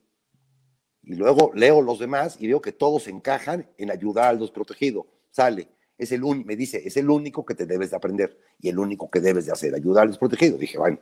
Y 1.05 1.15
luego 1.15 1.51
leo 1.55 1.83
los 1.83 1.99
demás 1.99 2.37
y 2.39 2.47
veo 2.47 2.61
que 2.61 2.73
todos 2.73 3.09
encajan 3.09 3.69
en 3.77 3.91
ayudar 3.91 4.27
al 4.27 4.39
desprotegido. 4.39 5.07
Sale, 5.31 5.69
es 5.99 6.13
el 6.13 6.23
me 6.45 6.57
dice, 6.57 6.83
es 6.85 6.97
el 6.97 7.11
único 7.11 7.45
que 7.45 7.55
te 7.55 7.67
debes 7.67 7.91
de 7.91 7.97
aprender 7.97 8.39
y 8.61 8.69
el 8.69 8.79
único 8.79 9.11
que 9.11 9.21
debes 9.21 9.47
de 9.47 9.53
hacer, 9.53 9.75
ayudar 9.75 10.03
al 10.03 10.11
desprotegido. 10.11 10.59
Dije, 10.59 10.79
bueno, 10.79 10.99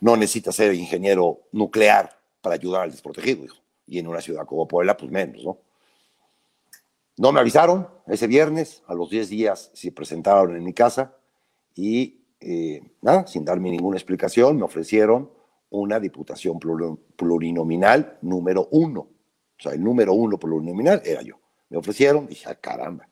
no 0.00 0.16
necesitas 0.16 0.54
ser 0.56 0.74
ingeniero 0.74 1.42
nuclear 1.52 2.18
para 2.40 2.54
ayudar 2.54 2.82
al 2.82 2.90
desprotegido, 2.90 3.44
hijo. 3.44 3.56
Y 3.86 3.98
en 3.98 4.06
una 4.06 4.20
ciudad 4.20 4.46
como 4.46 4.68
Puebla, 4.68 4.96
pues 4.96 5.10
menos, 5.10 5.44
¿no? 5.44 5.58
No 7.18 7.30
me 7.30 7.40
avisaron 7.40 7.88
ese 8.06 8.26
viernes, 8.26 8.82
a 8.86 8.94
los 8.94 9.10
10 9.10 9.28
días 9.28 9.70
se 9.74 9.92
presentaron 9.92 10.56
en 10.56 10.64
mi 10.64 10.72
casa 10.72 11.14
y 11.74 12.22
eh, 12.40 12.80
nada, 13.02 13.26
sin 13.26 13.44
darme 13.44 13.70
ninguna 13.70 13.96
explicación, 13.96 14.56
me 14.56 14.62
ofrecieron 14.62 15.30
una 15.70 16.00
diputación 16.00 16.58
plurinominal 17.16 18.18
número 18.22 18.68
uno. 18.72 19.08
O 19.62 19.68
sea, 19.70 19.72
el 19.72 19.82
número 19.82 20.12
uno 20.12 20.38
plurinominal 20.38 21.02
era 21.04 21.22
yo. 21.22 21.36
Me 21.70 21.78
ofrecieron, 21.78 22.26
dije, 22.26 22.48
ah, 22.48 22.54
caramba, 22.54 23.08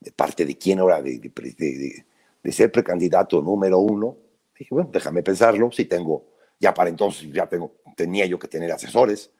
¿de 0.00 0.10
parte 0.12 0.44
de 0.44 0.56
quién 0.56 0.78
ahora? 0.78 1.02
De, 1.02 1.18
de, 1.18 2.04
de, 2.42 2.52
ser 2.52 2.72
precandidato 2.72 3.40
número 3.42 3.78
uno. 3.78 4.16
Dije, 4.58 4.74
bueno, 4.74 4.90
déjame 4.92 5.22
pensarlo, 5.22 5.70
si 5.70 5.84
tengo, 5.84 6.24
ya 6.58 6.72
para 6.72 6.90
entonces 6.90 7.30
ya 7.32 7.46
tengo, 7.46 7.76
tenía 7.96 8.26
yo 8.26 8.38
que 8.38 8.48
tener 8.48 8.72
asesores 8.72 9.30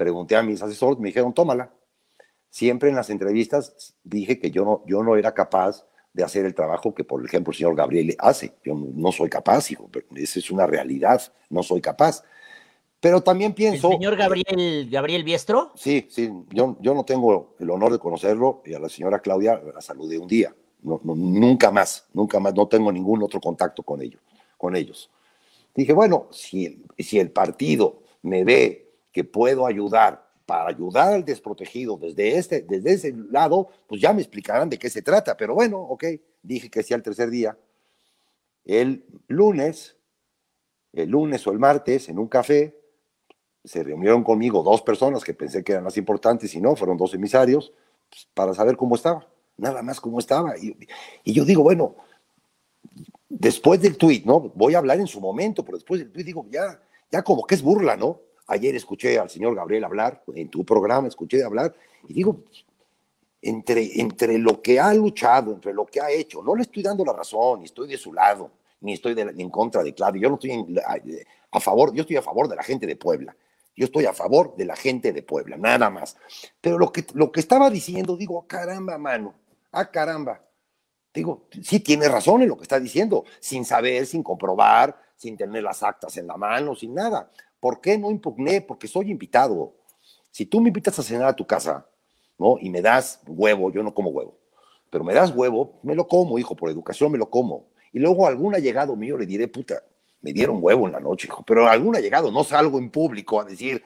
pregunté 0.00 0.34
a 0.34 0.42
mis 0.42 0.62
asesores, 0.62 0.98
me 0.98 1.08
dijeron, 1.08 1.34
tómala. 1.34 1.70
Siempre 2.48 2.88
en 2.88 2.96
las 2.96 3.10
entrevistas 3.10 3.94
dije 4.02 4.38
que 4.38 4.50
yo 4.50 4.64
no, 4.64 4.82
yo 4.86 5.02
no 5.02 5.14
era 5.14 5.34
capaz 5.34 5.84
de 6.14 6.24
hacer 6.24 6.46
el 6.46 6.54
trabajo 6.54 6.94
que, 6.94 7.04
por 7.04 7.22
ejemplo, 7.22 7.50
el 7.50 7.56
señor 7.58 7.76
Gabriel 7.76 8.16
hace. 8.18 8.54
Yo 8.64 8.74
no 8.74 9.12
soy 9.12 9.28
capaz, 9.28 9.70
hijo, 9.70 9.90
pero 9.92 10.06
esa 10.16 10.38
es 10.38 10.50
una 10.50 10.66
realidad, 10.66 11.20
no 11.50 11.62
soy 11.62 11.82
capaz. 11.82 12.24
Pero 13.00 13.22
también 13.22 13.54
pienso... 13.54 13.88
¿El 13.88 13.94
señor 13.94 14.16
Gabriel, 14.16 14.88
Gabriel 14.90 15.24
Biestro? 15.24 15.72
Sí, 15.74 16.06
sí, 16.10 16.30
yo, 16.50 16.76
yo 16.80 16.94
no 16.94 17.04
tengo 17.04 17.54
el 17.58 17.70
honor 17.70 17.92
de 17.92 17.98
conocerlo 17.98 18.62
y 18.66 18.74
a 18.74 18.78
la 18.78 18.90
señora 18.90 19.20
Claudia 19.20 19.60
la 19.74 19.80
saludé 19.80 20.18
un 20.18 20.28
día, 20.28 20.54
nunca 20.82 21.70
más, 21.70 22.06
nunca 22.12 22.38
más, 22.38 22.54
no 22.54 22.68
tengo 22.68 22.92
ningún 22.92 23.22
otro 23.22 23.40
contacto 23.40 23.82
con 23.82 24.02
ellos. 24.02 24.20
Con 24.58 24.76
ellos. 24.76 25.10
Dije, 25.74 25.94
bueno, 25.94 26.28
si, 26.30 26.84
si 26.98 27.18
el 27.18 27.30
partido 27.30 28.02
me 28.22 28.44
ve 28.44 28.92
que 29.10 29.24
puedo 29.24 29.66
ayudar 29.66 30.28
para 30.44 30.68
ayudar 30.68 31.14
al 31.14 31.24
desprotegido 31.24 31.96
desde, 31.96 32.36
este, 32.36 32.62
desde 32.62 32.92
ese 32.92 33.14
lado, 33.30 33.68
pues 33.86 34.00
ya 34.00 34.12
me 34.12 34.20
explicarán 34.20 34.68
de 34.68 34.78
qué 34.78 34.90
se 34.90 35.00
trata. 35.00 35.36
Pero 35.36 35.54
bueno, 35.54 35.78
ok, 35.78 36.04
dije 36.42 36.68
que 36.68 36.82
sí 36.82 36.92
al 36.92 37.02
tercer 37.02 37.30
día. 37.30 37.56
El 38.64 39.04
lunes, 39.28 39.96
el 40.92 41.08
lunes 41.08 41.46
o 41.46 41.52
el 41.52 41.58
martes, 41.58 42.08
en 42.08 42.18
un 42.18 42.28
café, 42.28 42.79
se 43.64 43.82
reunieron 43.82 44.24
conmigo 44.24 44.62
dos 44.62 44.82
personas 44.82 45.22
que 45.22 45.34
pensé 45.34 45.62
que 45.62 45.72
eran 45.72 45.84
las 45.84 45.96
importantes 45.96 46.54
y 46.54 46.60
no, 46.60 46.76
fueron 46.76 46.96
dos 46.96 47.14
emisarios, 47.14 47.72
pues, 48.08 48.26
para 48.34 48.54
saber 48.54 48.76
cómo 48.76 48.94
estaba, 48.94 49.26
nada 49.56 49.82
más 49.82 50.00
cómo 50.00 50.18
estaba. 50.18 50.56
Y, 50.58 50.76
y, 51.24 51.32
yo 51.32 51.44
digo, 51.44 51.62
bueno, 51.62 51.96
después 53.28 53.80
del 53.80 53.96
tweet, 53.96 54.22
¿no? 54.24 54.40
Voy 54.54 54.74
a 54.74 54.78
hablar 54.78 54.98
en 54.98 55.06
su 55.06 55.20
momento, 55.20 55.64
pero 55.64 55.76
después 55.76 56.00
del 56.00 56.10
tweet 56.10 56.24
digo, 56.24 56.46
ya, 56.50 56.80
ya 57.10 57.22
como 57.22 57.44
que 57.46 57.54
es 57.54 57.62
burla, 57.62 57.96
¿no? 57.96 58.20
Ayer 58.46 58.74
escuché 58.74 59.18
al 59.18 59.30
señor 59.30 59.54
Gabriel 59.54 59.84
hablar, 59.84 60.22
en 60.34 60.48
tu 60.48 60.64
programa 60.64 61.06
escuché 61.06 61.44
hablar, 61.44 61.74
y 62.08 62.14
digo, 62.14 62.42
entre, 63.42 64.00
entre 64.00 64.38
lo 64.38 64.60
que 64.60 64.80
ha 64.80 64.92
luchado, 64.92 65.52
entre 65.52 65.72
lo 65.72 65.86
que 65.86 66.00
ha 66.00 66.10
hecho, 66.10 66.42
no 66.42 66.54
le 66.54 66.62
estoy 66.62 66.82
dando 66.82 67.04
la 67.04 67.12
razón, 67.12 67.60
ni 67.60 67.66
estoy 67.66 67.88
de 67.88 67.96
su 67.96 68.12
lado, 68.12 68.50
ni 68.80 68.94
estoy 68.94 69.14
en 69.18 69.50
contra 69.50 69.82
de 69.82 69.94
Claudio, 69.94 70.22
yo 70.22 70.28
no 70.28 70.34
estoy 70.34 70.82
a, 71.50 71.60
favor, 71.60 71.94
yo 71.94 72.02
estoy 72.02 72.16
a 72.16 72.22
favor 72.22 72.48
de 72.48 72.56
la 72.56 72.62
gente 72.62 72.86
de 72.86 72.96
Puebla, 72.96 73.36
yo 73.76 73.86
estoy 73.86 74.04
a 74.06 74.12
favor 74.12 74.56
de 74.56 74.64
la 74.64 74.76
gente 74.76 75.12
de 75.12 75.22
Puebla, 75.22 75.56
nada 75.56 75.90
más. 75.90 76.16
Pero 76.60 76.78
lo 76.78 76.92
que, 76.92 77.06
lo 77.14 77.32
que 77.32 77.40
estaba 77.40 77.70
diciendo, 77.70 78.16
digo, 78.16 78.46
caramba, 78.46 78.98
mano, 78.98 79.34
ah, 79.72 79.90
caramba. 79.90 80.42
Digo, 81.12 81.48
sí 81.62 81.80
tiene 81.80 82.08
razón 82.08 82.42
en 82.42 82.48
lo 82.48 82.56
que 82.56 82.62
está 82.62 82.78
diciendo, 82.78 83.24
sin 83.40 83.64
saber, 83.64 84.06
sin 84.06 84.22
comprobar, 84.22 85.00
sin 85.16 85.36
tener 85.36 85.62
las 85.62 85.82
actas 85.82 86.16
en 86.16 86.26
la 86.26 86.36
mano, 86.36 86.74
sin 86.74 86.94
nada. 86.94 87.30
¿Por 87.58 87.80
qué 87.80 87.98
no 87.98 88.10
impugné? 88.10 88.60
Porque 88.60 88.86
soy 88.86 89.10
invitado. 89.10 89.74
Si 90.30 90.46
tú 90.46 90.60
me 90.60 90.68
invitas 90.68 90.98
a 90.98 91.02
cenar 91.02 91.28
a 91.28 91.36
tu 91.36 91.46
casa, 91.46 91.86
¿no? 92.38 92.56
Y 92.60 92.70
me 92.70 92.80
das 92.80 93.20
huevo, 93.26 93.72
yo 93.72 93.82
no 93.82 93.92
como 93.92 94.10
huevo, 94.10 94.38
pero 94.88 95.04
me 95.04 95.12
das 95.12 95.34
huevo, 95.34 95.78
me 95.82 95.94
lo 95.94 96.06
como, 96.06 96.38
hijo, 96.38 96.56
por 96.56 96.70
educación 96.70 97.12
me 97.12 97.18
lo 97.18 97.28
como. 97.28 97.66
Y 97.92 97.98
luego 97.98 98.26
algún 98.26 98.54
allegado 98.54 98.96
mío 98.96 99.18
le 99.18 99.26
diré, 99.26 99.48
puta, 99.48 99.82
me 100.22 100.32
dieron 100.32 100.58
huevo 100.60 100.86
en 100.86 100.92
la 100.92 101.00
noche, 101.00 101.26
hijo, 101.26 101.42
pero 101.46 101.68
algún 101.68 101.96
allegado, 101.96 102.30
no 102.30 102.44
salgo 102.44 102.78
en 102.78 102.90
público 102.90 103.40
a 103.40 103.44
decir, 103.44 103.82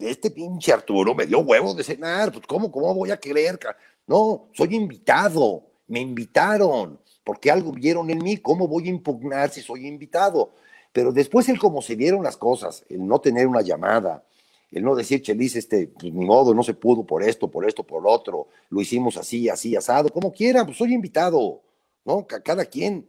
este 0.00 0.30
pinche 0.30 0.72
Arturo 0.72 1.14
me 1.14 1.26
dio 1.26 1.40
huevo 1.40 1.74
de 1.74 1.84
cenar, 1.84 2.32
pues 2.32 2.46
¿cómo, 2.46 2.70
cómo 2.70 2.94
voy 2.94 3.10
a 3.10 3.16
querer? 3.16 3.58
No, 4.06 4.48
soy 4.52 4.74
invitado, 4.74 5.64
me 5.88 6.00
invitaron, 6.00 7.00
porque 7.24 7.50
algo 7.50 7.72
vieron 7.72 8.10
en 8.10 8.18
mí, 8.18 8.36
¿cómo 8.38 8.68
voy 8.68 8.86
a 8.86 8.90
impugnar 8.90 9.50
si 9.50 9.60
soy 9.60 9.86
invitado? 9.86 10.52
Pero 10.92 11.12
después 11.12 11.48
el 11.48 11.58
cómo 11.58 11.82
se 11.82 11.96
dieron 11.96 12.22
las 12.22 12.36
cosas, 12.36 12.84
el 12.88 13.06
no 13.06 13.20
tener 13.20 13.46
una 13.46 13.62
llamada, 13.62 14.24
el 14.70 14.82
no 14.82 14.94
decir, 14.94 15.20
Chelis, 15.22 15.56
este, 15.56 15.88
pues 15.88 16.12
ni 16.12 16.24
modo, 16.24 16.54
no 16.54 16.62
se 16.62 16.74
pudo 16.74 17.04
por 17.04 17.22
esto, 17.22 17.50
por 17.50 17.66
esto, 17.68 17.84
por 17.84 18.06
otro, 18.06 18.48
lo 18.70 18.80
hicimos 18.80 19.16
así, 19.16 19.48
así, 19.48 19.76
asado, 19.76 20.08
como 20.08 20.32
quiera, 20.32 20.64
pues 20.64 20.78
soy 20.78 20.94
invitado, 20.94 21.60
¿no? 22.04 22.26
Cada 22.26 22.64
quien, 22.64 23.06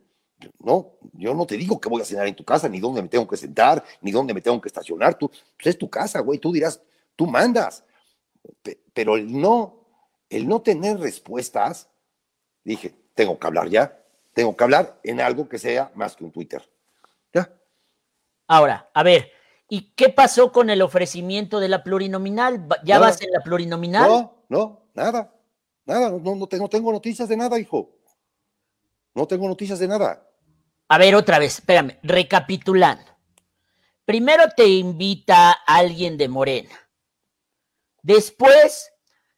¿no? 0.60 0.94
Yo 1.14 1.34
no 1.34 1.46
te 1.46 1.58
digo 1.58 1.80
que 1.80 1.90
voy 1.90 2.02
a 2.02 2.06
cenar 2.06 2.28
en 2.28 2.36
tu 2.36 2.44
casa, 2.44 2.70
ni 2.70 2.80
dónde 2.80 3.02
me 3.02 3.08
tengo 3.08 3.28
que 3.28 3.38
sentar, 3.38 3.84
ni 4.02 4.12
dónde 4.12 4.34
me 4.34 4.42
tengo 4.42 4.60
que 4.60 4.70
estacionar, 4.70 5.16
tú, 5.16 5.30
pues 5.30 5.68
es 5.68 5.78
tu 5.78 5.90
casa, 5.90 6.20
güey, 6.20 6.40
tú 6.40 6.52
dirás, 6.52 6.82
tú 7.16 7.28
mandas, 7.28 7.84
pero 8.94 9.16
el 9.16 9.40
no, 9.40 9.86
el 10.30 10.48
no 10.48 10.62
tener 10.62 11.00
respuestas, 11.00 11.90
dije, 12.64 12.94
tengo 13.14 13.38
que 13.40 13.48
hablar 13.48 13.70
ya, 13.70 14.00
tengo 14.34 14.56
que 14.56 14.64
hablar 14.64 15.00
en 15.04 15.22
algo 15.22 15.48
que 15.48 15.60
sea 15.60 15.92
más 15.96 16.16
que 16.16 16.24
un 16.24 16.32
Twitter. 16.32 16.68
Ya. 17.34 17.52
Ahora, 18.48 18.90
a 18.94 19.04
ver, 19.04 19.32
¿y 19.70 19.94
qué 19.96 20.10
pasó 20.10 20.52
con 20.52 20.70
el 20.70 20.82
ofrecimiento 20.82 21.60
de 21.60 21.70
la 21.70 21.84
plurinominal? 21.84 22.68
¿Ya 22.84 23.00
vas 23.00 23.22
en 23.22 23.32
la 23.32 23.42
plurinominal? 23.42 24.10
No, 24.10 24.46
no, 24.50 24.88
nada, 24.94 25.34
nada, 25.86 26.10
no, 26.10 26.36
no, 26.36 26.48
tengo, 26.48 26.68
tengo 26.68 26.92
noticias 26.92 27.30
de 27.30 27.38
nada, 27.38 27.60
hijo. 27.60 27.92
No 29.16 29.28
tengo 29.28 29.48
noticias 29.48 29.80
de 29.80 29.88
nada. 29.88 30.28
A 30.94 31.00
ver, 31.00 31.16
otra 31.16 31.40
vez, 31.40 31.56
espérame, 31.56 31.98
recapitulando. 32.04 33.18
Primero 34.06 34.44
te 34.56 34.68
invita 34.68 35.52
alguien 35.52 36.20
de 36.20 36.30
Morena. 36.30 36.70
Después 38.04 38.92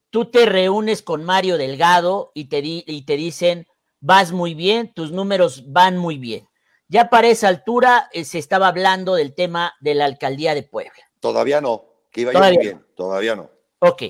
tú 0.09 0.25
te 0.25 0.45
reúnes 0.47 1.01
con 1.01 1.23
Mario 1.23 1.57
Delgado 1.57 2.33
y 2.35 2.49
te, 2.49 2.59
y 2.61 3.05
te 3.05 3.15
dicen, 3.15 3.69
vas 4.01 4.33
muy 4.33 4.53
bien, 4.53 4.93
tus 4.93 5.13
números 5.13 5.71
van 5.71 5.95
muy 5.95 6.17
bien. 6.17 6.45
Ya 6.89 7.09
para 7.09 7.29
esa 7.29 7.47
altura 7.47 8.09
eh, 8.11 8.25
se 8.25 8.37
estaba 8.37 8.67
hablando 8.67 9.15
del 9.15 9.33
tema 9.33 9.75
de 9.79 9.95
la 9.95 10.03
alcaldía 10.03 10.55
de 10.55 10.63
Puebla. 10.63 11.09
Todavía 11.21 11.61
no, 11.61 11.85
que 12.11 12.19
iba 12.19 12.33
muy 12.33 12.57
bien, 12.57 12.85
todavía 12.97 13.37
no. 13.37 13.49
Ok. 13.79 14.03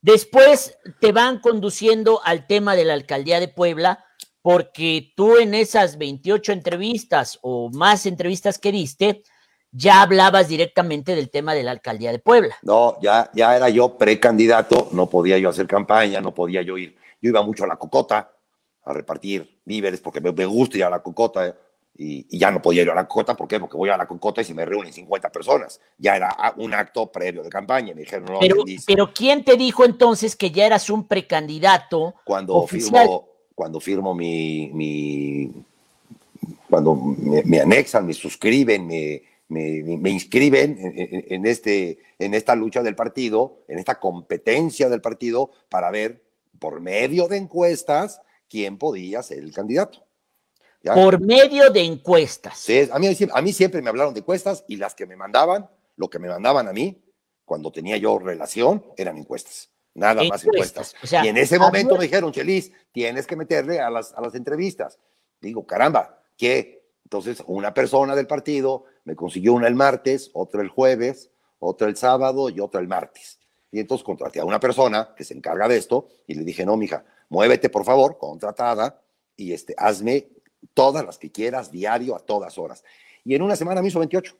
Después 0.00 0.78
te 0.98 1.12
van 1.12 1.40
conduciendo 1.40 2.22
al 2.24 2.46
tema 2.46 2.74
de 2.74 2.86
la 2.86 2.94
alcaldía 2.94 3.38
de 3.38 3.48
Puebla, 3.48 4.03
porque 4.44 5.14
tú 5.16 5.38
en 5.38 5.54
esas 5.54 5.96
28 5.96 6.52
entrevistas 6.52 7.38
o 7.40 7.70
más 7.70 8.04
entrevistas 8.04 8.58
que 8.58 8.72
diste, 8.72 9.22
ya 9.72 10.02
hablabas 10.02 10.48
directamente 10.48 11.16
del 11.16 11.30
tema 11.30 11.54
de 11.54 11.62
la 11.62 11.70
alcaldía 11.70 12.12
de 12.12 12.18
Puebla. 12.18 12.54
No, 12.60 13.00
ya, 13.00 13.30
ya 13.32 13.56
era 13.56 13.70
yo 13.70 13.96
precandidato, 13.96 14.90
no 14.92 15.08
podía 15.08 15.38
yo 15.38 15.48
hacer 15.48 15.66
campaña, 15.66 16.20
no 16.20 16.34
podía 16.34 16.60
yo 16.60 16.76
ir. 16.76 16.94
Yo 17.22 17.30
iba 17.30 17.42
mucho 17.42 17.64
a 17.64 17.68
la 17.68 17.76
cocota, 17.76 18.32
a 18.84 18.92
repartir 18.92 19.62
víveres 19.64 20.02
porque 20.02 20.20
me, 20.20 20.44
gusta 20.44 20.76
ir 20.76 20.84
a 20.84 20.90
la 20.90 21.02
cocota 21.02 21.46
eh, 21.46 21.54
y, 21.96 22.38
ya 22.38 22.50
no 22.50 22.60
podía 22.60 22.82
ir 22.82 22.90
a 22.90 22.94
la 22.94 23.08
cocota. 23.08 23.34
¿Por 23.34 23.48
qué? 23.48 23.58
Porque 23.58 23.78
voy 23.78 23.88
a 23.88 23.96
la 23.96 24.06
cocota 24.06 24.42
y 24.42 24.44
se 24.44 24.52
me 24.52 24.66
reúnen 24.66 24.92
50 24.92 25.32
personas. 25.32 25.80
Ya 25.96 26.16
era 26.16 26.36
un 26.58 26.74
acto 26.74 27.10
previo 27.10 27.42
de 27.42 27.48
campaña. 27.48 27.94
Me 27.94 28.02
dijeron, 28.02 28.26
no, 28.26 28.40
pero, 28.40 28.62
pero 28.86 29.14
¿quién 29.14 29.42
te 29.42 29.56
dijo 29.56 29.86
entonces 29.86 30.36
que 30.36 30.50
ya 30.50 30.66
eras 30.66 30.90
un 30.90 31.08
precandidato? 31.08 32.16
Cuando 32.26 32.66
firmo, 32.66 33.33
cuando 33.54 33.80
firmo 33.80 34.14
mi, 34.14 34.70
mi 34.72 35.64
cuando 36.68 36.94
me, 36.94 37.60
anexan, 37.60 38.06
me 38.06 38.14
suscriben, 38.14 38.86
me, 38.86 39.22
me, 39.48 40.10
inscriben 40.10 40.76
en, 40.78 41.24
en, 41.28 41.46
este, 41.46 41.98
en 42.18 42.34
esta 42.34 42.54
lucha 42.54 42.82
del 42.82 42.96
partido, 42.96 43.60
en 43.68 43.78
esta 43.78 44.00
competencia 44.00 44.88
del 44.88 45.00
partido 45.00 45.50
para 45.68 45.90
ver 45.90 46.24
por 46.58 46.80
medio 46.80 47.28
de 47.28 47.36
encuestas 47.36 48.20
quién 48.48 48.78
podía 48.78 49.22
ser 49.22 49.38
el 49.38 49.52
candidato. 49.52 50.04
Por 50.82 51.20
medio 51.20 51.70
de 51.70 51.82
encuestas. 51.82 52.58
Sí, 52.58 52.88
a 52.92 52.98
mí, 52.98 53.08
a 53.32 53.42
mí 53.42 53.52
siempre 53.52 53.80
me 53.80 53.88
hablaron 53.88 54.12
de 54.12 54.20
encuestas 54.20 54.64
y 54.68 54.76
las 54.76 54.94
que 54.94 55.06
me 55.06 55.16
mandaban, 55.16 55.68
lo 55.96 56.10
que 56.10 56.18
me 56.18 56.28
mandaban 56.28 56.68
a 56.68 56.72
mí, 56.72 57.02
cuando 57.44 57.72
tenía 57.72 57.96
yo 57.96 58.18
relación, 58.18 58.84
eran 58.96 59.16
encuestas. 59.16 59.70
Nada 59.94 60.24
más 60.24 60.44
encuestas. 60.44 60.94
y 61.22 61.28
en 61.28 61.36
ese 61.36 61.58
momento 61.58 61.96
me 61.96 62.04
dijeron, 62.04 62.32
Chelis, 62.32 62.72
tienes 62.92 63.26
que 63.26 63.36
meterle 63.36 63.80
a 63.80 63.90
las, 63.90 64.12
a 64.12 64.20
las 64.20 64.34
entrevistas. 64.34 64.98
Digo, 65.40 65.66
caramba, 65.66 66.20
¿qué? 66.36 66.84
Entonces, 67.04 67.42
una 67.46 67.72
persona 67.72 68.16
del 68.16 68.26
partido 68.26 68.84
me 69.04 69.14
consiguió 69.14 69.52
una 69.52 69.68
el 69.68 69.74
martes, 69.74 70.30
otra 70.32 70.62
el 70.62 70.68
jueves, 70.68 71.30
otra 71.58 71.88
el 71.88 71.96
sábado 71.96 72.48
y 72.48 72.60
otra 72.60 72.80
el 72.80 72.88
martes. 72.88 73.38
Y 73.70 73.80
entonces 73.80 74.04
contraté 74.04 74.40
a 74.40 74.44
una 74.44 74.60
persona 74.60 75.14
que 75.16 75.24
se 75.24 75.34
encarga 75.34 75.68
de 75.68 75.76
esto 75.76 76.08
y 76.26 76.34
le 76.34 76.44
dije, 76.44 76.64
no, 76.64 76.76
mija, 76.76 77.04
muévete 77.28 77.68
por 77.68 77.84
favor, 77.84 78.18
contratada, 78.18 79.00
y 79.36 79.52
este, 79.52 79.74
hazme 79.76 80.28
todas 80.74 81.04
las 81.04 81.18
que 81.18 81.30
quieras, 81.30 81.70
diario, 81.70 82.16
a 82.16 82.20
todas 82.20 82.58
horas. 82.58 82.84
Y 83.24 83.34
en 83.34 83.42
una 83.42 83.56
semana 83.56 83.82
me 83.82 83.88
hizo 83.88 83.98
28. 83.98 84.36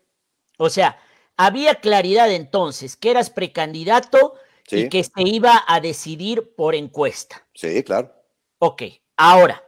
O 0.58 0.70
sea, 0.70 0.98
había 1.36 1.76
claridad 1.76 2.30
entonces 2.30 2.96
que 2.96 3.10
eras 3.10 3.30
precandidato 3.30 4.34
y 4.70 4.88
que 4.88 5.04
se 5.04 5.22
iba 5.22 5.64
a 5.66 5.80
decidir 5.80 6.54
por 6.54 6.74
encuesta. 6.74 7.46
Sí, 7.54 7.82
claro. 7.82 8.12
Ok, 8.58 8.82
ahora. 9.16 9.62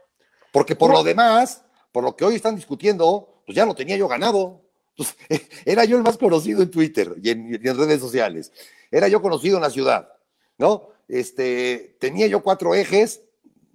Porque 0.51 0.75
por 0.75 0.91
lo 0.91 1.03
demás, 1.03 1.63
por 1.91 2.03
lo 2.03 2.15
que 2.15 2.25
hoy 2.25 2.35
están 2.35 2.55
discutiendo, 2.55 3.41
pues 3.45 3.55
ya 3.55 3.65
lo 3.65 3.75
tenía 3.75 3.97
yo 3.97 4.07
ganado. 4.07 4.61
Pues, 4.95 5.15
era 5.65 5.85
yo 5.85 5.97
el 5.97 6.03
más 6.03 6.17
conocido 6.17 6.61
en 6.61 6.71
Twitter 6.71 7.13
y 7.21 7.29
en, 7.29 7.59
y 7.63 7.67
en 7.67 7.77
redes 7.77 8.01
sociales. 8.01 8.51
Era 8.89 9.07
yo 9.07 9.21
conocido 9.21 9.57
en 9.57 9.63
la 9.63 9.69
ciudad, 9.69 10.09
¿no? 10.57 10.97
este, 11.07 11.95
tenía 11.99 12.27
yo 12.27 12.43
cuatro 12.43 12.75
ejes 12.75 13.23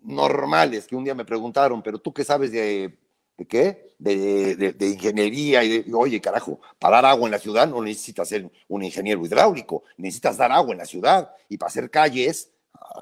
normales 0.02 0.86
que 0.86 0.96
un 0.96 1.04
día 1.04 1.14
me 1.14 1.24
preguntaron, 1.24 1.82
pero 1.82 1.98
tú 1.98 2.12
qué 2.12 2.24
sabes 2.24 2.52
de, 2.52 2.98
de 3.36 3.46
qué? 3.46 3.94
De, 3.98 4.56
de, 4.56 4.86
ingeniería 4.88 5.62
y 5.62 5.82
de, 5.82 5.94
oye, 5.94 6.20
carajo, 6.20 6.60
para 6.78 6.96
dar 6.96 7.06
agua 7.06 7.26
en 7.26 7.32
la 7.32 7.38
ciudad 7.38 7.68
no 7.68 7.80
necesitas 7.80 8.28
ser 8.28 8.50
un 8.68 8.82
ingeniero 8.82 9.24
hidráulico, 9.24 9.84
necesitas 9.96 10.36
dar 10.36 10.50
agua 10.50 10.72
en 10.72 10.78
la 10.78 10.86
ciudad 10.86 11.30
y 11.48 11.56
para 11.56 11.68
hacer 11.68 11.90
calles 11.90 12.50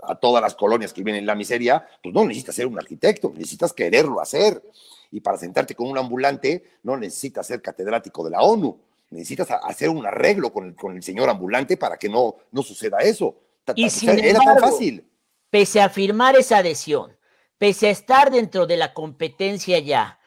a, 0.03 0.15
todas 0.17 0.43
las 0.43 0.55
colonias 0.55 0.93
que 0.93 1.03
vienen 1.03 1.21
en 1.21 1.27
la 1.27 1.35
miseria, 1.35 1.87
pues 2.03 2.15
no 2.15 2.25
necesitas 2.25 2.55
ser 2.55 2.67
un 2.67 2.79
arquitecto, 2.79 3.33
necesitas 3.35 3.73
quererlo 3.73 4.21
hacer. 4.21 4.63
Y 5.11 5.21
para 5.21 5.39
sentarte 5.39 5.75
con 5.75 5.89
un 5.89 5.99
ambulante 5.99 6.65
no 6.83 6.97
necesitas 6.97 7.47
ser 7.47 7.63
catedrático 7.63 8.23
de 8.25 8.31
la 8.31 8.43
ONU, 8.43 8.79
necesitas 9.11 9.49
hacer 9.51 9.89
un 9.89 10.07
arreglo 10.07 10.53
con 10.53 10.67
el, 10.67 10.75
con 10.77 10.95
el 10.95 11.03
señor 11.03 11.29
ambulante 11.29 11.77
para 11.77 11.97
que 11.97 12.09
no, 12.09 12.37
no 12.53 12.63
suceda 12.63 12.99
eso 12.99 13.37
y 13.75 13.91
sin 13.91 14.11
era 14.11 14.41
tan 14.41 14.59
fácil. 14.59 15.05
Pese 15.51 15.81
a 15.81 15.89
firmar 15.89 16.37
esa 16.37 16.59
adhesión, 16.59 17.17
pese 17.59 17.89
a 17.89 17.91
estar 17.91 18.31
dentro 18.31 18.67
de 18.67 18.77
la 18.77 18.95
competencia 18.95 19.79
ya, 19.81 20.20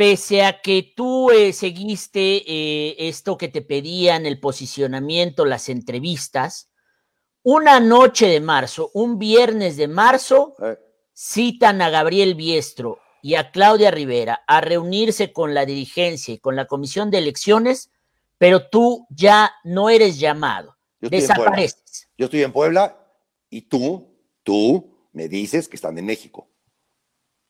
pese 0.00 0.44
a 0.44 0.62
que 0.62 0.94
tú 0.96 1.30
eh, 1.30 1.52
seguiste 1.52 2.42
eh, 2.46 2.96
esto 3.10 3.36
que 3.36 3.48
te 3.48 3.60
pedían, 3.60 4.24
el 4.24 4.40
posicionamiento, 4.40 5.44
las 5.44 5.68
entrevistas, 5.68 6.70
una 7.42 7.80
noche 7.80 8.26
de 8.26 8.40
marzo, 8.40 8.90
un 8.94 9.18
viernes 9.18 9.76
de 9.76 9.88
marzo, 9.88 10.54
citan 11.12 11.82
a 11.82 11.90
Gabriel 11.90 12.34
Biestro 12.34 12.98
y 13.20 13.34
a 13.34 13.50
Claudia 13.50 13.90
Rivera 13.90 14.42
a 14.46 14.62
reunirse 14.62 15.34
con 15.34 15.52
la 15.52 15.66
dirigencia 15.66 16.32
y 16.32 16.38
con 16.38 16.56
la 16.56 16.64
comisión 16.64 17.10
de 17.10 17.18
elecciones, 17.18 17.90
pero 18.38 18.70
tú 18.70 19.06
ya 19.10 19.52
no 19.64 19.90
eres 19.90 20.18
llamado, 20.18 20.78
desapareces. 20.98 22.08
Yo 22.16 22.24
estoy 22.24 22.42
en 22.42 22.54
Puebla 22.54 23.06
y 23.50 23.60
tú, 23.60 24.16
tú 24.44 24.96
me 25.12 25.28
dices 25.28 25.68
que 25.68 25.76
están 25.76 25.98
en 25.98 26.06
México. 26.06 26.49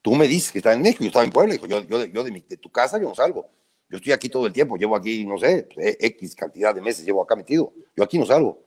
Tú 0.03 0.15
me 0.15 0.27
dices 0.27 0.53
que 0.53 0.59
están 0.59 0.75
en 0.75 0.83
México, 0.83 1.05
yo 1.05 1.09
estaba 1.09 1.25
en 1.25 1.31
Puebla, 1.31 1.55
yo, 1.57 1.81
yo, 1.81 2.05
yo 2.05 2.25
de, 2.25 2.45
de, 2.49 2.57
tu 2.57 2.71
casa 2.71 2.99
yo 2.99 3.09
no 3.09 3.15
salgo. 3.15 3.51
Yo 3.89 3.97
estoy 3.97 4.13
aquí 4.13 4.29
todo 4.29 4.47
el 4.47 4.53
tiempo, 4.53 4.77
llevo 4.77 4.97
aquí, 4.97 5.27
no 5.27 5.37
sé, 5.37 5.69
pues, 5.75 5.97
X 6.01 6.35
cantidad 6.37 6.75
de 6.75 6.81
meses 6.81 7.05
llevo 7.05 7.23
acá 7.23 7.37
metido. 7.37 7.73
Yo 7.97 8.05
aquí 8.05 8.19
no 8.19 8.25
salgo. 8.25 8.63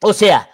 O 0.00 0.12
sea, 0.12 0.48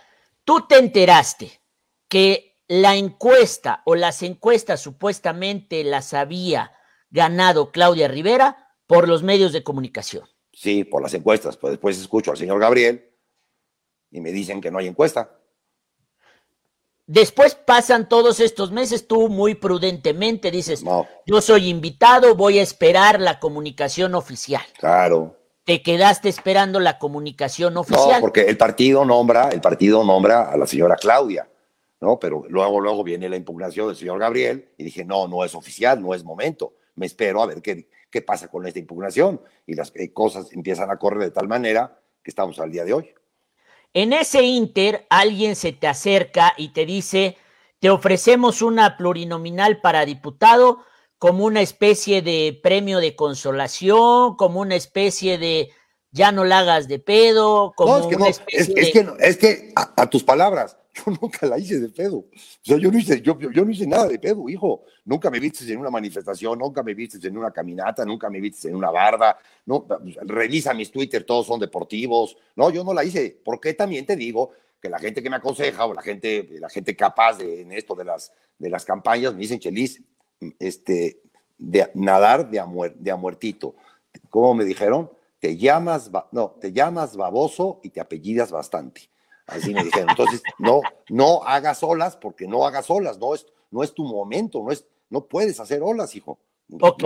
tú 0.44 0.66
te 0.66 0.78
enteraste 0.78 1.60
que 2.08 2.56
la 2.68 2.96
encuesta 2.96 3.82
o 3.84 3.94
las 3.94 4.22
encuestas 4.22 4.80
supuestamente 4.80 5.84
las 5.84 6.14
había 6.14 6.72
ganado 7.10 7.70
Claudia 7.70 8.08
Rivera 8.08 8.74
por 8.86 9.08
los 9.08 9.22
medios 9.22 9.52
de 9.52 9.62
comunicación. 9.62 10.26
Sí, 10.52 10.84
por 10.84 11.02
las 11.02 11.14
encuestas. 11.14 11.56
Pues 11.56 11.72
después 11.72 11.98
escucho 11.98 12.30
al 12.30 12.36
señor 12.36 12.58
Gabriel 12.58 13.10
y 14.10 14.20
me 14.20 14.32
dicen 14.32 14.60
que 14.60 14.70
no 14.70 14.78
hay 14.78 14.86
encuesta. 14.86 15.35
Después 17.06 17.54
pasan 17.54 18.08
todos 18.08 18.40
estos 18.40 18.72
meses, 18.72 19.06
tú 19.06 19.28
muy 19.28 19.54
prudentemente 19.54 20.50
dices, 20.50 20.82
yo 21.24 21.40
soy 21.40 21.68
invitado, 21.68 22.34
voy 22.34 22.58
a 22.58 22.62
esperar 22.62 23.20
la 23.20 23.38
comunicación 23.38 24.16
oficial. 24.16 24.62
Claro. 24.78 25.36
Te 25.64 25.82
quedaste 25.82 26.28
esperando 26.28 26.80
la 26.80 26.98
comunicación 26.98 27.76
oficial. 27.76 28.14
No, 28.14 28.20
porque 28.20 28.42
el 28.42 28.56
partido 28.56 29.04
nombra, 29.04 29.50
el 29.50 29.60
partido 29.60 30.02
nombra 30.02 30.50
a 30.50 30.56
la 30.56 30.66
señora 30.66 30.96
Claudia, 30.96 31.48
¿no? 32.00 32.18
Pero 32.18 32.44
luego, 32.48 32.80
luego 32.80 33.04
viene 33.04 33.28
la 33.28 33.36
impugnación 33.36 33.86
del 33.86 33.96
señor 33.96 34.18
Gabriel 34.18 34.72
y 34.76 34.82
dije, 34.82 35.04
no, 35.04 35.28
no 35.28 35.44
es 35.44 35.54
oficial, 35.54 36.02
no 36.02 36.12
es 36.12 36.24
momento. 36.24 36.74
Me 36.96 37.06
espero 37.06 37.40
a 37.40 37.46
ver 37.46 37.62
qué, 37.62 37.88
qué 38.10 38.20
pasa 38.20 38.48
con 38.48 38.66
esta 38.66 38.80
impugnación. 38.80 39.40
Y 39.64 39.74
las 39.74 39.92
eh, 39.94 40.12
cosas 40.12 40.52
empiezan 40.52 40.90
a 40.90 40.98
correr 40.98 41.20
de 41.20 41.30
tal 41.30 41.46
manera 41.46 42.00
que 42.22 42.30
estamos 42.32 42.58
al 42.58 42.72
día 42.72 42.84
de 42.84 42.92
hoy. 42.92 43.14
En 43.96 44.12
ese 44.12 44.42
inter, 44.42 45.06
alguien 45.08 45.56
se 45.56 45.72
te 45.72 45.86
acerca 45.86 46.52
y 46.58 46.74
te 46.74 46.84
dice, 46.84 47.38
te 47.78 47.88
ofrecemos 47.88 48.60
una 48.60 48.98
plurinominal 48.98 49.80
para 49.80 50.04
diputado 50.04 50.84
como 51.16 51.46
una 51.46 51.62
especie 51.62 52.20
de 52.20 52.60
premio 52.62 52.98
de 52.98 53.16
consolación, 53.16 54.36
como 54.36 54.60
una 54.60 54.74
especie 54.74 55.38
de 55.38 55.70
ya 56.10 56.30
no 56.30 56.44
la 56.44 56.58
hagas 56.58 56.88
de 56.88 56.98
pedo, 56.98 57.72
como 57.74 57.96
es 57.96 58.06
que 58.08 58.16
una 58.16 58.28
especie 58.28 58.74
es, 58.76 58.92
que, 58.92 59.06
es 59.18 59.36
que 59.38 59.72
a, 59.74 60.10
tus 60.10 60.22
palabras, 60.22 60.76
yo 61.06 61.12
nunca 61.20 61.46
la 61.46 61.58
hice 61.58 61.78
de 61.78 61.88
pedo. 61.88 62.18
O 62.18 62.28
sea, 62.62 62.78
yo 62.78 62.90
no 62.90 62.98
hice, 62.98 63.20
yo, 63.20 63.36
no 63.36 63.70
hice 63.70 63.86
nada 63.86 64.08
de 64.08 64.18
pedo, 64.18 64.48
hijo. 64.48 64.84
Nunca 65.04 65.30
me 65.30 65.40
viste 65.40 65.70
en 65.70 65.78
una 65.78 65.90
manifestación, 65.90 66.58
nunca 66.58 66.82
me 66.82 66.94
viste 66.94 67.26
en 67.26 67.36
una 67.36 67.50
caminata, 67.50 68.04
nunca 68.04 68.30
me 68.30 68.40
viste 68.40 68.68
en 68.68 68.76
una 68.76 68.90
barda. 68.90 69.38
No, 69.66 69.86
revisa 70.22 70.74
mis 70.74 70.90
Twitter, 70.90 71.24
todos 71.24 71.46
son 71.46 71.60
deportivos. 71.60 72.36
No, 72.54 72.70
yo 72.70 72.84
no 72.84 72.94
la 72.94 73.04
hice. 73.04 73.40
Porque 73.44 73.74
también 73.74 74.06
te 74.06 74.16
digo 74.16 74.52
que 74.80 74.88
la 74.88 74.98
gente 74.98 75.22
que 75.22 75.30
me 75.30 75.36
aconseja 75.36 75.86
o 75.86 75.94
la 75.94 76.02
gente, 76.02 76.48
la 76.60 76.68
gente 76.68 76.96
capaz 76.96 77.38
de, 77.38 77.62
en 77.62 77.72
esto 77.72 77.94
de 77.94 78.04
las, 78.04 78.32
de 78.58 78.70
las 78.70 78.84
campañas 78.84 79.34
me 79.34 79.40
dicen, 79.40 79.58
Chelis, 79.58 80.02
este, 80.58 81.20
de 81.58 81.90
nadar 81.94 82.50
de 82.50 82.60
a, 82.60 82.66
de 82.94 83.10
a 83.10 83.16
muertito. 83.16 83.74
¿Cómo 84.30 84.54
me 84.54 84.64
dijeron? 84.64 85.10
Te 85.38 85.56
llamas, 85.56 86.10
no, 86.32 86.56
te 86.60 86.72
llamas 86.72 87.16
baboso 87.16 87.80
y 87.82 87.90
te 87.90 88.00
apellidas 88.00 88.50
bastante. 88.50 89.10
Así 89.46 89.72
me 89.72 89.84
dijeron. 89.84 90.10
Entonces, 90.10 90.42
no, 90.58 90.80
no 91.08 91.42
hagas 91.44 91.82
olas 91.82 92.16
porque 92.16 92.48
no 92.48 92.66
hagas 92.66 92.90
olas, 92.90 93.18
no 93.18 93.34
es, 93.34 93.46
no 93.70 93.82
es 93.82 93.94
tu 93.94 94.04
momento, 94.04 94.62
no, 94.62 94.72
es, 94.72 94.86
no 95.08 95.26
puedes 95.26 95.60
hacer 95.60 95.82
olas, 95.82 96.14
hijo. 96.14 96.38
No, 96.68 96.96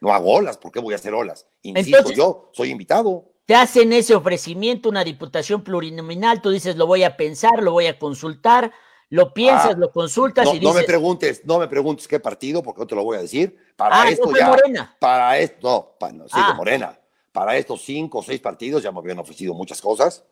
no, 0.00 0.12
hago 0.12 0.32
olas, 0.32 0.56
¿por 0.56 0.72
qué 0.72 0.80
voy 0.80 0.94
a 0.94 0.96
hacer 0.96 1.12
olas? 1.12 1.46
Insisto, 1.62 2.12
yo 2.12 2.50
soy 2.52 2.70
invitado. 2.70 3.26
Te 3.44 3.54
hacen 3.54 3.92
ese 3.92 4.14
ofrecimiento, 4.14 4.88
una 4.88 5.04
diputación 5.04 5.62
plurinominal, 5.62 6.40
tú 6.40 6.50
dices, 6.50 6.76
lo 6.76 6.86
voy 6.86 7.02
a 7.02 7.16
pensar, 7.16 7.62
lo 7.62 7.72
voy 7.72 7.86
a 7.86 7.98
consultar, 7.98 8.72
lo 9.10 9.34
piensas, 9.34 9.74
ah, 9.74 9.76
lo 9.76 9.92
consultas 9.92 10.48
y 10.48 10.58
dices... 10.58 10.62
No 10.62 10.72
me 10.72 10.84
preguntes, 10.84 11.44
no 11.44 11.58
me 11.58 11.68
preguntes 11.68 12.08
qué 12.08 12.20
partido, 12.20 12.62
porque 12.62 12.80
no 12.80 12.86
te 12.86 12.94
lo 12.94 13.04
voy 13.04 13.18
a 13.18 13.20
decir. 13.20 13.58
Para 13.76 14.02
ah, 14.02 14.08
esto 14.08 14.32
ya... 14.34 14.48
Morena. 14.48 14.96
Para 14.98 15.38
esto, 15.38 15.68
no, 15.68 15.98
para, 15.98 16.12
sí, 16.14 16.18
de 16.18 16.28
ah. 16.34 16.54
Morena. 16.54 16.98
Para 17.32 17.56
estos 17.56 17.82
cinco 17.82 18.20
o 18.20 18.22
seis 18.22 18.40
partidos 18.40 18.82
ya 18.82 18.92
me 18.92 19.00
habían 19.00 19.18
ofrecido 19.18 19.52
muchas 19.52 19.82
cosas, 19.82 20.24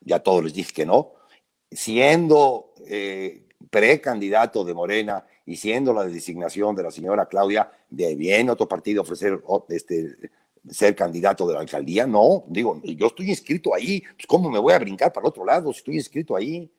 ya 0.00 0.20
todos 0.20 0.44
les 0.44 0.54
dije 0.54 0.72
que 0.72 0.86
no. 0.86 1.12
Siendo 1.70 2.72
eh, 2.86 3.48
precandidato 3.70 4.64
de 4.64 4.74
Morena 4.74 5.24
y 5.44 5.56
siendo 5.56 5.92
la 5.92 6.04
designación 6.04 6.74
de 6.74 6.82
la 6.82 6.90
señora 6.90 7.26
Claudia, 7.26 7.70
de 7.90 8.14
bien 8.14 8.50
otro 8.50 8.68
partido 8.68 9.02
ofrecer 9.02 9.42
este, 9.68 10.16
ser 10.68 10.94
candidato 10.94 11.46
de 11.46 11.54
la 11.54 11.60
alcaldía, 11.60 12.06
no, 12.06 12.44
digo, 12.48 12.80
yo 12.82 13.06
estoy 13.06 13.30
inscrito 13.30 13.74
ahí, 13.74 14.00
pues 14.00 14.26
¿cómo 14.26 14.50
me 14.50 14.58
voy 14.58 14.72
a 14.72 14.78
brincar 14.78 15.12
para 15.12 15.24
el 15.24 15.28
otro 15.28 15.44
lado 15.44 15.72
si 15.72 15.78
estoy 15.78 15.96
inscrito 15.96 16.36
ahí? 16.36 16.70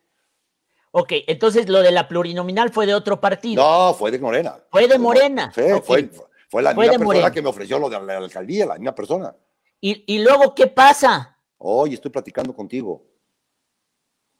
Ok, 0.91 1.13
entonces 1.27 1.69
lo 1.69 1.81
de 1.81 1.91
la 1.91 2.07
plurinominal 2.07 2.71
fue 2.71 2.87
de 2.87 2.95
otro 2.95 3.21
partido. 3.21 3.63
No, 3.63 3.93
fue 3.93 4.09
de 4.09 4.17
Morena. 4.17 4.57
Fue 4.71 4.87
de 4.87 4.97
Morena. 4.97 5.51
fue, 5.53 6.09
fue, 6.49 6.63
la 6.63 6.73
misma 6.73 6.97
persona 6.97 7.31
que 7.31 7.41
me 7.43 7.49
ofreció 7.49 7.77
lo 7.77 7.89
de 7.89 8.01
la 8.01 8.17
alcaldía, 8.17 8.65
la 8.65 8.75
misma 8.75 8.95
persona. 8.95 9.35
¿Y, 9.79 10.03
y 10.07 10.19
luego 10.19 10.55
qué 10.55 10.65
pasa? 10.65 11.37
Hoy 11.59 11.93
estoy 11.93 12.09
platicando 12.09 12.55
contigo 12.55 13.08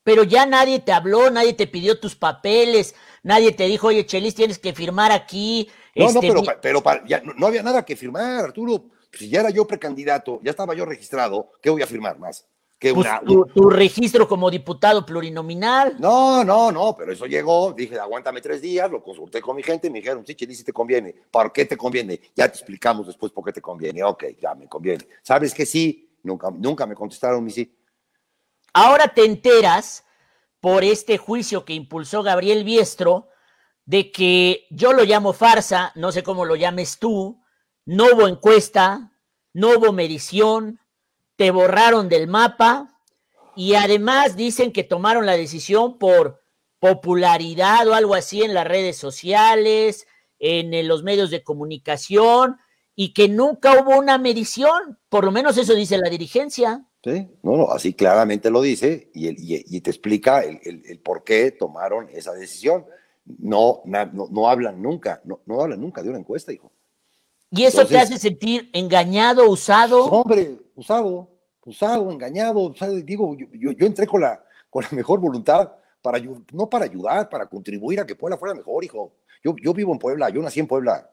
pero 0.09 0.23
ya 0.23 0.47
nadie 0.47 0.79
te 0.79 0.91
habló, 0.91 1.29
nadie 1.29 1.53
te 1.53 1.67
pidió 1.67 1.99
tus 1.99 2.15
papeles, 2.15 2.95
nadie 3.21 3.51
te 3.51 3.65
dijo, 3.65 3.89
oye, 3.89 4.07
Chelis, 4.07 4.33
tienes 4.33 4.57
que 4.57 4.73
firmar 4.73 5.11
aquí. 5.11 5.69
No, 5.95 6.05
no, 6.05 6.19
este, 6.19 6.27
pero, 6.59 6.81
pero 6.81 7.05
ya 7.05 7.21
no, 7.21 7.45
había 7.45 7.61
nada 7.61 7.85
que 7.85 7.95
firmar, 7.95 8.45
Arturo. 8.45 8.85
Si 9.13 9.29
ya 9.29 9.41
era 9.41 9.51
yo 9.51 9.67
precandidato, 9.67 10.39
ya 10.41 10.49
estaba 10.49 10.73
yo 10.73 10.83
registrado, 10.85 11.51
¿qué 11.61 11.69
voy 11.69 11.83
a 11.83 11.85
firmar 11.85 12.17
más? 12.17 12.47
Que 12.79 12.91
pues 12.91 13.07
tu, 13.53 13.69
registro 13.69 14.27
como 14.27 14.49
diputado 14.49 15.05
plurinominal. 15.05 15.97
No, 15.99 16.43
no, 16.43 16.71
no, 16.71 16.95
pero 16.97 17.13
eso 17.13 17.27
llegó, 17.27 17.71
dije, 17.73 17.99
aguántame 17.99 18.41
tres 18.41 18.63
días, 18.63 18.89
lo 18.89 19.03
consulté 19.03 19.41
con 19.41 19.55
mi 19.55 19.61
gente, 19.61 19.91
me 19.91 19.99
dijeron, 19.99 20.25
sí, 20.25 20.33
Chelis, 20.33 20.57
si 20.57 20.63
te 20.63 20.73
conviene. 20.73 21.13
¿Por 21.29 21.53
qué 21.53 21.65
te 21.65 21.77
conviene? 21.77 22.19
Ya 22.35 22.47
te 22.47 22.57
explicamos 22.57 23.05
después 23.05 23.31
por 23.31 23.45
qué 23.45 23.53
te 23.53 23.61
conviene. 23.61 24.03
Ok, 24.03 24.23
ya 24.41 24.55
me 24.55 24.67
conviene. 24.67 25.05
¿Sabes 25.21 25.53
que 25.53 25.67
sí? 25.67 26.09
Nunca, 26.23 26.49
nunca 26.49 26.87
me 26.87 26.95
contestaron 26.95 27.43
mi 27.43 27.51
sí. 27.51 27.71
Ahora 28.73 29.09
te 29.09 29.25
enteras 29.25 30.05
por 30.59 30.83
este 30.83 31.17
juicio 31.17 31.65
que 31.65 31.73
impulsó 31.73 32.23
Gabriel 32.23 32.63
Biestro 32.63 33.29
de 33.85 34.11
que 34.11 34.67
yo 34.69 34.93
lo 34.93 35.03
llamo 35.03 35.33
farsa, 35.33 35.91
no 35.95 36.11
sé 36.11 36.21
cómo 36.21 36.45
lo 36.45 36.55
llames 36.55 36.99
tú, 36.99 37.41
no 37.85 38.05
hubo 38.13 38.27
encuesta, 38.27 39.11
no 39.53 39.69
hubo 39.69 39.91
medición, 39.93 40.79
te 41.35 41.51
borraron 41.51 42.09
del 42.09 42.27
mapa 42.27 42.99
y 43.55 43.73
además 43.73 44.35
dicen 44.35 44.71
que 44.71 44.83
tomaron 44.83 45.25
la 45.25 45.37
decisión 45.37 45.97
por 45.97 46.43
popularidad 46.79 47.87
o 47.87 47.93
algo 47.93 48.13
así 48.13 48.43
en 48.43 48.53
las 48.53 48.67
redes 48.67 48.97
sociales, 48.97 50.07
en 50.37 50.87
los 50.87 51.03
medios 51.03 51.31
de 51.31 51.43
comunicación 51.43 52.57
y 52.95 53.13
que 53.13 53.29
nunca 53.29 53.79
hubo 53.79 53.97
una 53.97 54.17
medición, 54.17 54.99
por 55.09 55.23
lo 55.23 55.31
menos 55.31 55.57
eso 55.57 55.73
dice 55.73 55.97
la 55.97 56.09
dirigencia. 56.09 56.85
Sí, 57.01 57.29
no, 57.43 57.55
no, 57.55 57.71
así 57.71 57.93
claramente 57.93 58.49
lo 58.49 58.61
dice 58.61 59.09
y, 59.13 59.29
y, 59.29 59.81
te 59.81 59.89
explica 59.89 60.41
el, 60.41 60.99
por 61.01 61.23
qué 61.23 61.51
tomaron 61.51 62.09
esa 62.09 62.33
decisión. 62.33 62.85
No, 63.25 63.81
no, 63.85 64.27
no, 64.29 64.49
hablan 64.49 64.81
nunca, 64.81 65.21
no, 65.23 65.39
no 65.45 65.61
hablan 65.61 65.79
nunca 65.79 66.03
de 66.03 66.09
una 66.09 66.17
encuesta, 66.17 66.51
hijo. 66.51 66.71
¿Y 67.51 67.63
eso 67.63 67.85
te 67.85 67.97
hace 67.97 68.17
sentir 68.17 68.69
engañado, 68.73 69.49
usado? 69.49 70.05
Hombre, 70.05 70.59
usado, 70.75 71.29
usado, 71.63 72.11
engañado. 72.11 72.73
digo, 73.03 73.35
yo, 73.37 73.71
yo, 73.71 73.87
entré 73.87 74.05
con 74.05 74.21
la, 74.21 74.43
con 74.69 74.83
la 74.83 74.89
mejor 74.91 75.21
voluntad, 75.21 75.71
para, 76.01 76.19
no 76.51 76.69
para 76.69 76.85
ayudar, 76.85 77.29
para 77.29 77.45
contribuir 77.45 78.01
a 78.01 78.05
que 78.05 78.15
Puebla 78.15 78.37
fuera 78.37 78.53
mejor, 78.53 78.83
hijo. 78.83 79.13
Yo, 79.41 79.55
yo 79.61 79.73
vivo 79.73 79.93
en 79.93 79.99
Puebla, 79.99 80.29
yo 80.29 80.41
nací 80.41 80.59
en 80.59 80.67
Puebla. 80.67 81.09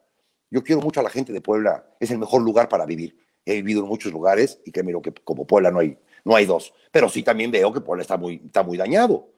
Yo 0.51 0.64
quiero 0.64 0.81
mucho 0.81 0.99
a 0.99 1.03
la 1.05 1.11
gente 1.11 1.33
de 1.33 1.40
Puebla, 1.40 1.87
es 2.01 2.11
el 2.11 2.18
mejor 2.18 2.42
lugar 2.42 2.68
para 2.68 2.87
vivir 2.87 3.26
he 3.46 3.54
vivido 3.54 3.80
en 3.80 3.88
muchos 3.88 4.12
lugares 4.12 4.61
y 4.64 4.72
créeme 4.72 4.92
que 5.00 5.14
como 5.24 5.46
Puebla 5.46 5.70
no 5.70 5.78
hay, 5.78 5.96
no 6.24 6.35
hay 6.35 6.44
dos. 6.44 6.74
Pero 6.90 7.09
sí 7.09 7.22
también 7.22 7.50
veo 7.50 7.72
que 7.72 7.80
Puebla 7.80 8.02
está 8.02 8.18
muy, 8.18 8.42
está 8.44 8.62
muy 8.62 8.76
dañado. 8.76 9.32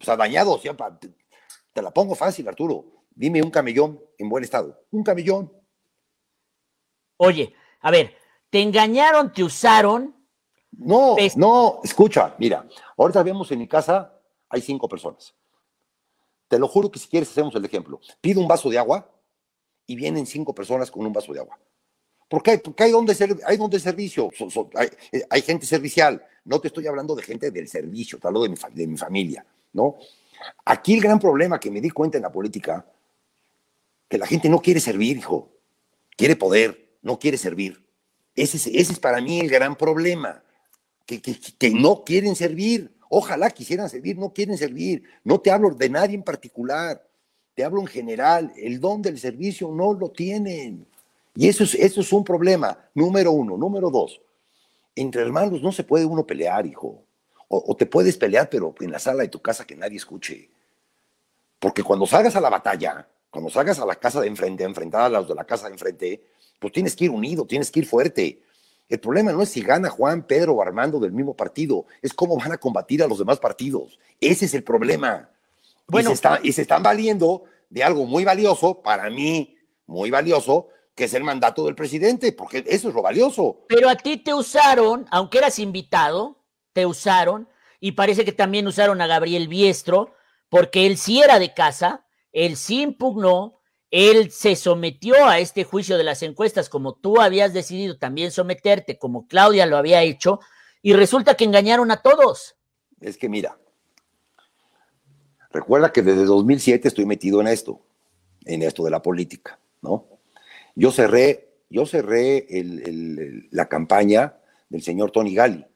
O 0.00 0.04
sea, 0.04 0.16
dañado, 0.16 0.58
te, 0.58 1.10
te 1.72 1.82
la 1.82 1.90
pongo 1.90 2.14
fácil, 2.14 2.48
Arturo. 2.48 2.86
Dime 3.10 3.42
un 3.42 3.50
camellón 3.50 4.00
en 4.16 4.28
buen 4.28 4.44
estado. 4.44 4.80
Un 4.92 5.02
camellón. 5.02 5.52
Oye, 7.16 7.52
a 7.80 7.90
ver, 7.90 8.14
¿te 8.48 8.62
engañaron, 8.62 9.32
te 9.32 9.42
usaron? 9.42 10.14
No, 10.70 11.16
no, 11.36 11.80
escucha, 11.82 12.36
mira, 12.38 12.64
ahorita 12.96 13.22
vemos 13.24 13.50
en 13.50 13.58
mi 13.58 13.66
casa, 13.66 14.20
hay 14.48 14.60
cinco 14.60 14.88
personas. 14.88 15.34
Te 16.46 16.58
lo 16.58 16.68
juro 16.68 16.90
que 16.90 17.00
si 17.00 17.08
quieres 17.08 17.30
hacemos 17.30 17.54
el 17.56 17.64
ejemplo. 17.64 18.00
Pido 18.20 18.40
un 18.40 18.46
vaso 18.46 18.70
de 18.70 18.78
agua 18.78 19.10
y 19.86 19.96
vienen 19.96 20.26
cinco 20.26 20.54
personas 20.54 20.90
con 20.90 21.04
un 21.04 21.12
vaso 21.12 21.32
de 21.32 21.40
agua. 21.40 21.58
Porque 22.28 22.50
hay, 22.52 22.58
porque 22.58 22.84
hay 22.84 22.90
donde, 22.90 23.38
hay 23.46 23.56
donde 23.56 23.80
servicio, 23.80 24.30
eh, 25.12 25.24
hay, 25.30 25.42
gente 25.42 25.64
servicial. 25.64 26.22
No 26.44 26.60
te 26.60 26.68
estoy 26.68 26.86
hablando 26.86 27.14
de 27.14 27.22
gente 27.22 27.50
del 27.50 27.68
servicio, 27.68 28.18
te 28.18 28.26
hablo 28.26 28.42
de 28.42 28.50
mi, 28.50 28.56
de 28.72 28.86
mi 28.86 28.98
familia, 28.98 29.46
¿no? 29.72 29.96
Aquí 30.66 30.94
el 30.94 31.00
gran 31.00 31.18
problema 31.18 31.58
que 31.58 31.70
me 31.70 31.80
di 31.80 31.90
cuenta 31.90 32.18
en 32.18 32.22
la 32.22 32.32
política, 32.32 32.86
que 34.08 34.18
la 34.18 34.26
gente 34.26 34.48
no 34.48 34.60
quiere 34.60 34.80
servir, 34.80 35.16
hijo. 35.16 35.50
Quiere 36.16 36.36
poder, 36.36 36.96
no 37.02 37.18
quiere 37.18 37.38
servir. 37.38 37.82
Ese 38.34 38.56
es, 38.58 38.66
ese 38.66 38.92
es 38.92 38.98
para 38.98 39.20
mí 39.20 39.40
el 39.40 39.48
gran 39.48 39.76
problema, 39.76 40.42
que, 41.06 41.22
que, 41.22 41.38
que 41.58 41.70
no 41.70 42.04
quieren 42.04 42.36
servir. 42.36 42.94
Ojalá 43.08 43.50
quisieran 43.50 43.88
servir, 43.88 44.18
no 44.18 44.34
quieren 44.34 44.58
servir. 44.58 45.02
No 45.24 45.40
te 45.40 45.50
hablo 45.50 45.70
de 45.70 45.88
nadie 45.88 46.14
en 46.14 46.22
particular, 46.22 47.02
te 47.54 47.64
hablo 47.64 47.80
en 47.80 47.86
general. 47.86 48.52
El 48.56 48.80
don 48.80 49.00
del 49.00 49.18
servicio 49.18 49.70
no 49.70 49.94
lo 49.94 50.10
tienen. 50.10 50.87
Y 51.38 51.48
eso 51.48 51.62
es, 51.62 51.76
eso 51.76 52.00
es 52.00 52.12
un 52.12 52.24
problema, 52.24 52.76
número 52.94 53.30
uno. 53.30 53.56
Número 53.56 53.90
dos, 53.90 54.20
entre 54.96 55.22
hermanos 55.22 55.62
no 55.62 55.70
se 55.70 55.84
puede 55.84 56.04
uno 56.04 56.26
pelear, 56.26 56.66
hijo. 56.66 57.04
O, 57.46 57.76
te 57.76 57.86
puedes 57.86 58.16
pelear, 58.16 58.50
pero 58.50 58.74
en 58.80 58.90
la 58.90 58.98
sala 58.98 59.22
de 59.22 59.28
tu 59.28 59.40
casa 59.40 59.64
que 59.64 59.76
nadie 59.76 59.98
escuche. 59.98 60.50
Porque 61.60 61.84
cuando 61.84 62.06
salgas 62.06 62.34
a 62.34 62.40
la 62.40 62.50
batalla, 62.50 63.06
cuando 63.30 63.50
salgas 63.50 63.78
a 63.78 63.86
la 63.86 63.94
casa 63.94 64.20
de 64.20 64.26
enfrente, 64.26 64.64
a 64.64 64.66
enfrentar 64.66 65.02
a 65.02 65.08
los 65.08 65.28
de 65.28 65.36
la 65.36 65.44
casa 65.44 65.68
de 65.68 65.74
enfrente, 65.74 66.24
pues 66.58 66.72
tienes 66.72 66.96
que 66.96 67.04
ir 67.04 67.12
unido, 67.12 67.46
tienes 67.46 67.70
que 67.70 67.78
ir 67.78 67.86
fuerte. 67.86 68.42
El 68.88 68.98
problema 68.98 69.30
no 69.30 69.40
es 69.40 69.50
si 69.50 69.62
gana 69.62 69.90
Juan, 69.90 70.26
Pedro 70.26 70.54
o 70.54 70.62
Armando 70.62 70.98
del 70.98 71.12
mismo 71.12 71.34
partido, 71.34 71.86
es 72.02 72.12
cómo 72.12 72.36
van 72.36 72.50
a 72.50 72.58
combatir 72.58 73.00
a 73.00 73.06
los 73.06 73.20
demás 73.20 73.38
partidos. 73.38 73.96
Ese 74.20 74.46
es 74.46 74.54
el 74.54 74.64
problema. 74.64 75.30
Bueno, 75.86 76.10
y, 76.10 76.16
se 76.16 76.28
y 76.42 76.52
se 76.52 76.62
están 76.62 76.82
valiendo 76.82 77.44
de 77.70 77.84
algo 77.84 78.06
muy 78.06 78.24
valioso, 78.24 78.82
para 78.82 79.08
mí, 79.08 79.56
muy 79.86 80.10
valioso, 80.10 80.70
que 80.98 81.04
es 81.04 81.14
el 81.14 81.22
mandato 81.22 81.64
del 81.64 81.76
presidente, 81.76 82.32
porque 82.32 82.64
eso 82.66 82.88
es 82.88 82.94
lo 82.96 83.02
valioso. 83.02 83.64
Pero 83.68 83.88
a 83.88 83.94
ti 83.94 84.16
te 84.16 84.34
usaron, 84.34 85.06
aunque 85.12 85.38
eras 85.38 85.60
invitado, 85.60 86.42
te 86.72 86.86
usaron, 86.86 87.48
y 87.78 87.92
parece 87.92 88.24
que 88.24 88.32
también 88.32 88.66
usaron 88.66 89.00
a 89.00 89.06
Gabriel 89.06 89.46
Biestro, 89.46 90.16
porque 90.48 90.86
él 90.86 90.98
sí 90.98 91.22
era 91.22 91.38
de 91.38 91.54
casa, 91.54 92.04
él 92.32 92.56
sí 92.56 92.82
impugnó, 92.82 93.60
él 93.92 94.32
se 94.32 94.56
sometió 94.56 95.24
a 95.24 95.38
este 95.38 95.62
juicio 95.62 95.96
de 95.98 96.02
las 96.02 96.24
encuestas 96.24 96.68
como 96.68 96.94
tú 96.94 97.20
habías 97.20 97.52
decidido 97.52 97.96
también 97.96 98.32
someterte, 98.32 98.98
como 98.98 99.28
Claudia 99.28 99.66
lo 99.66 99.76
había 99.76 100.02
hecho, 100.02 100.40
y 100.82 100.94
resulta 100.94 101.36
que 101.36 101.44
engañaron 101.44 101.92
a 101.92 102.02
todos. 102.02 102.56
Es 103.00 103.16
que 103.16 103.28
mira, 103.28 103.56
recuerda 105.52 105.92
que 105.92 106.02
desde 106.02 106.24
2007 106.24 106.88
estoy 106.88 107.06
metido 107.06 107.40
en 107.40 107.46
esto, 107.46 107.86
en 108.46 108.62
esto 108.62 108.82
de 108.82 108.90
la 108.90 109.00
política, 109.00 109.60
¿no? 109.80 110.17
Yo 110.78 110.92
cerré, 110.92 111.48
yo 111.70 111.86
cerré 111.86 112.46
la 113.50 113.68
campaña 113.68 114.38
del 114.68 114.80
señor 114.80 115.10
Tony 115.10 115.34
Gali. 115.34 115.66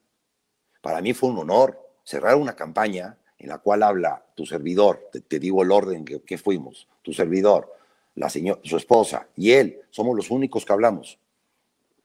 Para 0.81 1.01
mí 1.01 1.13
fue 1.13 1.31
un 1.31 1.39
honor 1.39 1.77
cerrar 2.05 2.37
una 2.37 2.55
campaña 2.55 3.19
en 3.37 3.49
la 3.49 3.59
cual 3.59 3.83
habla 3.83 4.25
tu 4.37 4.47
servidor, 4.47 5.11
te, 5.27 5.41
digo 5.41 5.65
el 5.65 5.73
orden 5.73 6.05
que, 6.05 6.39
fuimos, 6.39 6.87
tu 7.03 7.13
servidor, 7.13 7.75
la 8.15 8.29
señora, 8.29 8.61
su 8.63 8.77
esposa 8.77 9.27
y 9.35 9.51
él, 9.51 9.81
somos 9.91 10.15
los 10.15 10.31
únicos 10.31 10.65
que 10.65 10.73
hablamos, 10.73 11.19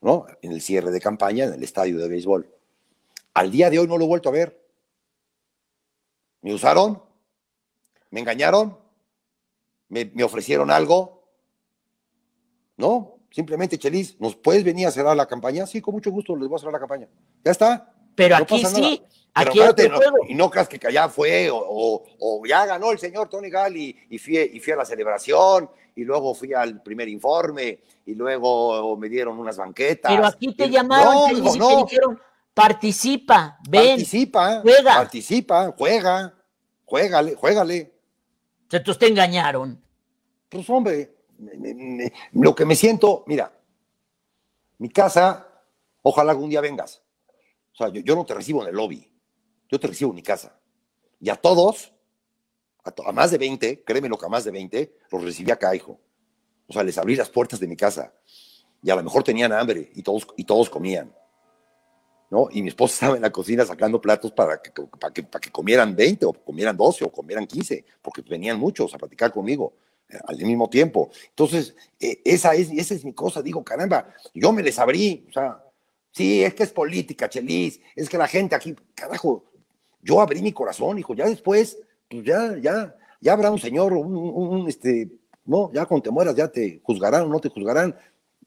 ¿no? 0.02 0.26
En 0.42 0.52
el 0.52 0.62
cierre 0.62 0.90
de 0.90 1.00
campaña 1.00 1.46
en 1.46 1.54
el 1.54 1.62
estadio 1.62 2.00
de 2.00 2.08
béisbol. 2.08 2.52
Al 3.36 3.52
día 3.52 3.70
de 3.70 3.78
hoy 3.78 3.88
no 3.88 4.00
lo 4.00 4.06
he 4.06 4.08
vuelto 4.08 4.30
a 4.30 4.32
ver. 4.32 4.60
¿Me 6.42 6.52
usaron? 6.52 7.04
¿Me 8.10 8.22
engañaron? 8.22 8.76
¿Me, 9.88 10.06
me 10.16 10.24
ofrecieron 10.24 10.72
algo? 10.72 11.17
No, 12.78 13.18
simplemente, 13.32 13.78
Chelis, 13.78 14.20
¿nos 14.20 14.36
puedes 14.36 14.64
venir 14.64 14.88
a 14.88 14.92
cerrar 14.92 15.18
la 15.18 15.26
campaña? 15.26 15.66
Sí, 15.66 15.82
con 15.82 15.96
mucho 15.96 16.12
gusto 16.12 16.36
les 16.36 16.48
voy 16.48 16.56
a 16.56 16.60
cerrar 16.60 16.74
la 16.74 16.80
campaña. 16.80 17.08
Ya 17.44 17.52
está. 17.52 17.92
Pero 18.16 18.36
aquí 18.36 18.66
sí, 18.66 19.04
aquí 19.34 19.60
no, 19.60 20.00
y 20.28 20.34
no 20.34 20.50
creas 20.50 20.68
que 20.68 20.88
allá 20.88 21.08
fue, 21.08 21.52
o, 21.52 22.04
o, 22.20 22.46
ya 22.48 22.66
ganó 22.66 22.92
el 22.92 22.98
señor 22.98 23.30
Tony 23.30 23.52
Gal 23.52 23.78
y, 23.78 23.96
y, 24.10 24.18
fui, 24.18 24.38
y 24.38 24.60
fui 24.60 24.74
a 24.74 24.78
la 24.78 24.86
celebración, 24.86 25.70
y 25.96 26.04
luego 26.04 26.34
fui 26.34 26.52
al 26.52 26.82
primer 26.82 27.10
informe, 27.10 27.80
y 28.08 28.16
luego 28.16 28.98
me 28.98 29.08
dieron 29.08 29.38
unas 29.38 29.58
banquetas. 29.58 30.12
Pero 30.12 30.26
aquí 30.26 30.52
te 30.56 30.68
llamaron 30.68 31.44
no, 31.44 31.56
no. 31.56 31.86
te 31.86 31.92
dijeron, 31.92 32.20
participa, 32.56 33.60
ven, 33.70 33.98
participa, 33.98 34.62
juega. 34.62 34.96
Participa, 34.96 35.76
juega, 35.78 36.34
juégale, 36.86 37.36
juégale. 37.36 37.94
Entonces 38.64 38.98
te 38.98 39.08
engañaron. 39.08 39.80
Pues 40.50 40.68
hombre, 40.72 41.17
lo 42.34 42.56
que 42.56 42.66
me 42.66 42.76
siento, 42.76 43.24
mira, 43.28 43.52
mi 44.78 44.90
casa, 44.90 45.48
ojalá 46.02 46.32
algún 46.32 46.50
día 46.50 46.62
vengas. 46.62 47.02
O 47.74 47.78
sea, 47.78 47.90
yo, 47.90 48.16
no 48.16 48.26
te 48.26 48.34
recibo 48.34 48.64
en 48.64 48.70
el 48.70 48.76
lobby, 48.76 49.10
yo 49.70 49.80
te 49.80 49.88
recibo 49.88 50.12
en 50.12 50.16
mi 50.16 50.24
casa. 50.24 50.60
Y 51.20 51.30
a 51.30 51.36
todos, 51.36 51.94
a, 52.84 53.12
más 53.12 53.32
de 53.32 53.38
20, 53.38 53.84
créeme 53.84 54.10
lo 54.10 54.18
que 54.18 54.26
a 54.26 54.30
más 54.30 54.44
de 54.44 54.52
20, 54.52 54.98
los 55.12 55.24
recibí 55.24 55.52
acá, 55.52 55.76
hijo. 55.76 56.00
O 56.68 56.74
sea, 56.74 56.84
les 56.84 56.98
abrí 56.98 57.16
las 57.16 57.30
puertas 57.30 57.60
de 57.60 57.68
mi 57.68 57.76
casa. 57.76 58.14
Y 58.82 58.90
a 58.90 58.96
lo 58.96 59.04
mejor 59.04 59.24
tenían 59.24 59.52
hambre 59.52 59.92
y 59.94 60.02
todos, 60.04 60.28
y 60.36 60.44
todos 60.44 60.70
comían. 60.70 61.14
¿no? 62.30 62.50
Y 62.52 62.62
mi 62.62 62.70
esposa 62.70 62.94
estaba 62.96 63.16
en 63.16 63.22
la 63.22 63.32
cocina 63.32 63.66
sacando 63.66 64.02
platos 64.02 64.32
para 64.32 64.62
que, 64.62 64.72
para 64.72 65.14
que, 65.14 65.24
para 65.24 65.40
que 65.40 65.52
comieran 65.52 65.96
20 65.96 66.26
o 66.26 66.34
comieran 66.34 66.76
12 66.76 67.06
o 67.06 67.12
comieran 67.12 67.46
15, 67.46 67.86
porque 68.02 68.22
venían 68.22 68.60
muchos 68.60 68.94
a 68.94 68.98
platicar 68.98 69.32
conmigo 69.32 69.74
al 70.26 70.38
mismo 70.38 70.70
tiempo. 70.70 71.10
Entonces, 71.30 71.76
eh, 72.00 72.22
esa, 72.24 72.56
es, 72.56 72.72
esa 72.72 72.94
es 72.94 73.04
mi 73.04 73.14
cosa, 73.14 73.42
digo, 73.42 73.64
caramba, 73.64 74.14
yo 74.34 74.52
me 74.52 74.64
les 74.64 74.80
abrí, 74.80 75.26
o 75.30 75.34
sea, 75.34 75.64
sí, 76.12 76.44
es 76.44 76.54
que 76.54 76.64
es 76.64 76.72
política, 76.72 77.30
Chelis, 77.30 77.80
es 77.96 78.10
que 78.10 78.18
la 78.18 78.28
gente 78.28 78.56
aquí, 78.56 78.76
carajo, 78.96 79.46
yo 80.02 80.22
abrí 80.22 80.42
mi 80.42 80.54
corazón, 80.54 80.98
hijo, 81.00 81.14
ya 81.14 81.26
después, 81.26 81.78
pues 82.10 82.24
ya, 82.24 82.58
ya, 82.58 82.96
ya 83.20 83.34
habrá 83.34 83.52
un 83.52 83.60
señor, 83.60 83.94
un, 83.94 84.68
este, 84.70 85.12
no, 85.46 85.72
ya 85.74 85.86
cuando 85.86 86.04
te 86.04 86.12
mueras 86.12 86.36
ya 86.36 86.48
te 86.48 86.82
juzgarán 86.84 87.24
o 87.24 87.28
no 87.28 87.40
te 87.40 87.50
juzgarán. 87.50 87.96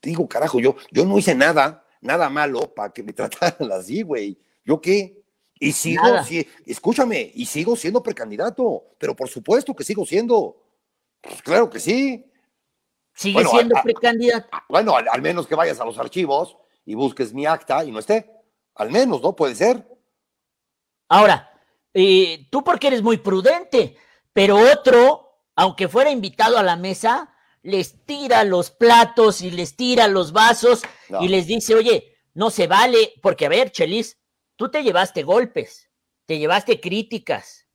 Digo, 0.02 0.28
carajo, 0.28 0.60
yo, 0.60 0.76
yo 0.90 1.04
no 1.04 1.18
hice 1.18 1.34
nada, 1.34 1.84
nada 2.00 2.28
malo 2.30 2.72
para 2.74 2.92
que 2.92 3.02
me 3.02 3.12
trataran 3.14 3.70
así, 3.72 4.02
güey. 4.02 4.38
¿Yo 4.64 4.80
qué? 4.80 5.20
Y 5.58 5.72
sigo, 5.72 6.04
sí, 6.24 6.46
escúchame, 6.64 7.32
y 7.34 7.44
sigo 7.44 7.76
siendo 7.76 8.02
precandidato, 8.02 8.84
pero 8.98 9.14
por 9.14 9.28
supuesto 9.28 9.74
que 9.74 9.84
sigo 9.84 10.06
siendo. 10.06 10.56
Pues 11.20 11.42
claro 11.42 11.68
que 11.70 11.80
sí. 11.80 12.26
Sigue 13.14 13.44
siendo 13.44 13.76
precandidato. 13.82 14.48
Bueno, 14.68 14.96
al, 14.96 15.22
menos 15.22 15.46
que 15.46 15.54
vayas 15.54 15.80
a 15.80 15.84
los 15.84 15.98
archivos 15.98 16.56
y 16.86 16.94
busques 16.94 17.34
mi 17.34 17.46
acta 17.46 17.84
y 17.84 17.90
no 17.90 17.98
esté. 17.98 18.30
Al 18.76 18.90
menos, 18.90 19.20
¿no? 19.20 19.36
Puede 19.36 19.54
ser. 19.54 19.86
Ahora, 21.08 21.52
eh, 21.92 22.46
tú 22.50 22.64
porque 22.64 22.86
eres 22.86 23.02
muy 23.02 23.18
prudente, 23.18 23.96
pero 24.32 24.56
otro, 24.56 25.42
aunque 25.56 25.88
fuera 25.88 26.10
invitado 26.10 26.56
a 26.56 26.62
la 26.62 26.76
mesa, 26.76 27.34
les 27.62 28.06
tira 28.06 28.44
los 28.44 28.70
platos 28.70 29.42
y 29.42 29.50
les 29.50 29.76
tira 29.76 30.08
los 30.08 30.32
vasos 30.32 30.82
y 31.20 31.28
les 31.28 31.46
dice, 31.46 31.74
oye, 31.74 32.16
no 32.34 32.50
se 32.50 32.66
vale, 32.66 33.14
porque 33.22 33.46
a 33.46 33.50
ver, 33.50 33.70
Chelis, 33.70 34.18
tú 34.56 34.70
te 34.70 34.82
llevaste 34.82 35.22
golpes, 35.22 35.90
te 36.26 36.38
llevaste 36.38 36.80
críticas, 36.80 37.66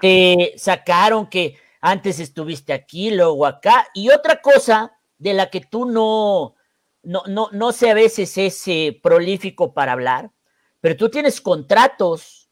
te 0.00 0.54
sacaron 0.56 1.28
que 1.28 1.58
antes 1.82 2.20
estuviste 2.20 2.72
aquí, 2.72 3.10
luego 3.10 3.44
acá. 3.44 3.88
Y 3.92 4.08
otra 4.08 4.40
cosa 4.40 4.96
de 5.18 5.34
la 5.34 5.50
que 5.50 5.60
tú 5.60 5.84
no, 5.84 6.54
no, 7.02 7.24
no, 7.26 7.50
no 7.52 7.72
sé 7.72 7.90
a 7.90 7.94
veces 7.94 8.38
es 8.38 8.66
eh, 8.68 8.98
prolífico 9.02 9.74
para 9.74 9.92
hablar, 9.92 10.30
pero 10.80 10.96
tú 10.96 11.10
tienes 11.10 11.40
contratos 11.40 12.48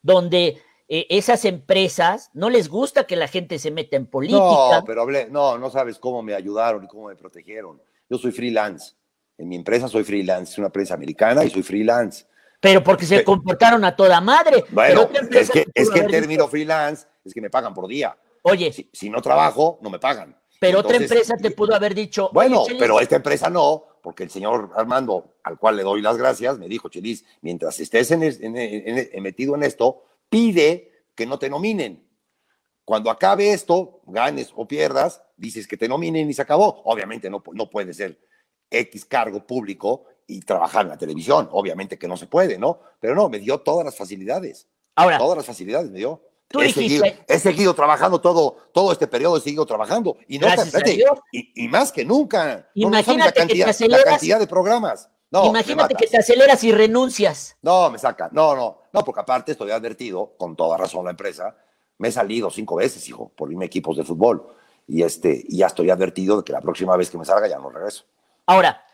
donde 0.00 0.62
eh, 0.88 1.06
esas 1.10 1.44
empresas 1.44 2.30
no 2.32 2.48
les 2.48 2.68
gusta 2.68 3.06
que 3.06 3.16
la 3.16 3.28
gente 3.28 3.58
se 3.58 3.72
meta 3.72 3.96
en 3.96 4.06
política. 4.06 4.40
No, 4.40 4.84
pero 4.86 5.02
hablé, 5.02 5.28
no, 5.28 5.58
no 5.58 5.68
sabes 5.68 5.98
cómo 5.98 6.22
me 6.22 6.34
ayudaron 6.34 6.84
y 6.84 6.86
cómo 6.86 7.08
me 7.08 7.16
protegieron. 7.16 7.82
Yo 8.08 8.18
soy 8.18 8.30
freelance. 8.30 8.94
En 9.36 9.48
mi 9.48 9.56
empresa 9.56 9.88
soy 9.88 10.04
freelance, 10.04 10.52
es 10.52 10.58
una 10.58 10.68
empresa 10.68 10.94
americana 10.94 11.44
y 11.44 11.50
soy 11.50 11.62
freelance. 11.62 12.26
Pero 12.60 12.84
porque 12.84 13.06
se 13.06 13.24
comportaron 13.24 13.84
a 13.84 13.96
toda 13.96 14.20
madre. 14.20 14.64
Bueno, 14.70 15.08
es 15.30 15.50
que, 15.50 15.66
es 15.72 15.90
que 15.90 16.00
el 16.00 16.08
término 16.08 16.46
freelance 16.46 17.06
es 17.24 17.32
que 17.32 17.40
me 17.40 17.48
pagan 17.50 17.72
por 17.72 17.88
día. 17.88 18.16
Oye. 18.42 18.72
Si, 18.92 19.10
no 19.10 19.20
trabajo, 19.20 19.78
no 19.82 19.90
me 19.90 19.98
pagan. 19.98 20.36
Pero 20.58 20.80
otra 20.80 20.96
empresa 20.96 21.36
te 21.36 21.50
pudo 21.50 21.74
haber 21.74 21.94
dicho. 21.94 22.30
Bueno, 22.32 22.64
pero 22.78 23.00
esta 23.00 23.16
empresa 23.16 23.48
no, 23.48 23.84
porque 24.02 24.24
el 24.24 24.30
señor 24.30 24.70
Armando, 24.76 25.36
al 25.42 25.58
cual 25.58 25.76
le 25.76 25.82
doy 25.82 26.02
las 26.02 26.18
gracias, 26.18 26.58
me 26.58 26.68
dijo, 26.68 26.88
Chelis, 26.88 27.24
mientras 27.40 27.80
estés 27.80 28.10
en, 28.10 28.20
metido 29.22 29.54
en 29.54 29.62
esto, 29.62 30.04
pide 30.28 31.06
que 31.14 31.26
no 31.26 31.38
te 31.38 31.48
nominen. 31.48 32.06
Cuando 32.84 33.10
acabe 33.10 33.52
esto, 33.52 34.02
ganes 34.06 34.52
o 34.54 34.66
pierdas, 34.66 35.22
dices 35.36 35.66
que 35.66 35.76
te 35.76 35.88
nominen 35.88 36.28
y 36.28 36.34
se 36.34 36.42
acabó. 36.42 36.82
Obviamente 36.84 37.30
no, 37.30 37.42
no 37.52 37.70
puede 37.70 37.94
ser 37.94 38.20
X 38.70 39.04
cargo 39.06 39.46
público 39.46 40.04
y 40.26 40.40
trabajar 40.40 40.82
en 40.82 40.90
la 40.90 40.98
televisión. 40.98 41.48
Obviamente 41.52 41.98
que 41.98 42.08
no 42.08 42.16
se 42.16 42.26
puede, 42.26 42.58
¿no? 42.58 42.80
Pero 43.00 43.14
no, 43.14 43.28
me 43.28 43.38
dio 43.38 43.58
todas 43.60 43.84
las 43.84 43.96
facilidades. 43.96 44.68
Ahora. 44.94 45.18
Todas 45.18 45.38
las 45.38 45.46
facilidades 45.46 45.90
me 45.90 45.98
dio 45.98 46.22
he, 46.58 47.38
seguido, 47.38 47.74
trabajando 47.74 48.20
todo, 48.20 48.56
todo 48.72 48.92
este 48.92 49.06
periodo, 49.06 49.36
he 49.36 49.40
seguido 49.40 49.64
trabajando. 49.66 50.16
Y, 50.26 50.38
no, 50.38 50.48
y, 51.32 51.64
y, 51.64 51.68
más 51.68 51.92
que 51.92 52.04
nunca. 52.04 52.68
Imagínate 52.74 53.46
que 53.46 53.54
te 53.54 53.64
aceleras, 53.64 54.04
la 54.04 54.10
cantidad 54.10 54.38
de 54.38 54.46
programas. 54.46 55.08
No, 55.30 55.46
imagínate 55.46 55.94
que 55.94 56.08
te 56.08 56.18
aceleras 56.18 56.64
y 56.64 56.72
renuncias. 56.72 57.56
No, 57.62 57.88
me 57.90 57.98
saca. 57.98 58.28
No, 58.32 58.56
no. 58.56 58.82
No, 58.92 59.04
porque 59.04 59.20
aparte 59.20 59.52
estoy 59.52 59.70
advertido, 59.70 60.34
con 60.36 60.56
toda 60.56 60.76
razón 60.76 61.04
la 61.04 61.12
empresa, 61.12 61.54
me 61.98 62.08
he 62.08 62.12
salido 62.12 62.50
cinco 62.50 62.76
veces, 62.76 63.08
hijo, 63.08 63.30
por 63.36 63.52
irme 63.52 63.66
equipos 63.66 63.96
de 63.96 64.02
fútbol. 64.02 64.56
Y, 64.88 65.02
este, 65.02 65.44
y 65.48 65.58
ya 65.58 65.68
estoy 65.68 65.90
advertido 65.90 66.38
de 66.38 66.44
que 66.44 66.52
la 66.52 66.60
próxima 66.60 66.96
vez 66.96 67.10
que 67.10 67.18
me 67.18 67.24
salga 67.24 67.46
ya 67.46 67.58
no 67.58 67.70
regreso. 67.70 68.04
Ahora, 68.46 68.84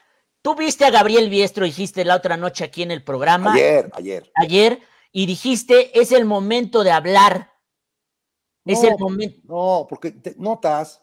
tú 0.43 0.55
viste 0.55 0.85
a 0.85 0.91
Gabriel 0.91 1.31
Biestro, 1.31 1.65
dijiste 1.65 2.05
la 2.05 2.17
otra 2.17 2.37
noche 2.37 2.65
aquí 2.65 2.83
en 2.83 2.91
el 2.91 3.03
programa. 3.03 3.55
Ayer, 3.55 3.91
ayer. 3.95 4.31
Ayer 4.35 4.81
y 5.17 5.25
dijiste, 5.25 5.99
es 5.99 6.13
el 6.13 6.27
momento 6.27 6.85
de 6.85 6.91
hablar. 6.91 7.51
Es 8.67 8.85
el 8.85 8.99
momento. 8.99 9.41
No, 9.45 9.87
porque 9.89 10.11
te, 10.11 10.35
notas, 10.37 11.03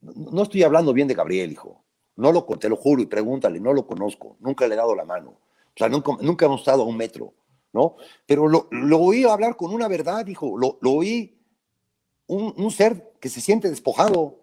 no 0.00 0.42
estoy 0.42 0.64
hablando 0.64 0.92
bien 0.92 1.06
de 1.06 1.14
Gabriel, 1.14 1.52
hijo. 1.52 1.84
No 2.16 2.32
lo, 2.32 2.42
te 2.44 2.68
lo 2.68 2.74
juro 2.74 3.02
y 3.02 3.06
pregúntale, 3.06 3.60
no 3.60 3.72
lo 3.72 3.86
conozco, 3.86 4.36
nunca 4.40 4.66
le 4.66 4.74
he 4.74 4.76
dado 4.76 4.96
la 4.96 5.04
mano. 5.04 5.30
O 5.30 5.76
sea, 5.76 5.88
nunca, 5.88 6.16
nunca 6.22 6.46
hemos 6.46 6.58
estado 6.58 6.82
a 6.82 6.86
un 6.86 6.96
metro, 6.96 7.34
¿no? 7.72 7.94
Pero 8.26 8.48
lo, 8.48 8.66
oí 8.98 9.22
hablar 9.22 9.54
con 9.54 9.72
una 9.72 9.86
verdad, 9.86 10.26
hijo. 10.26 10.58
Lo, 10.58 10.76
oí 10.82 11.40
un, 12.26 12.52
un, 12.56 12.70
ser 12.72 13.12
que 13.20 13.28
se 13.28 13.40
siente 13.40 13.70
despojado. 13.70 14.40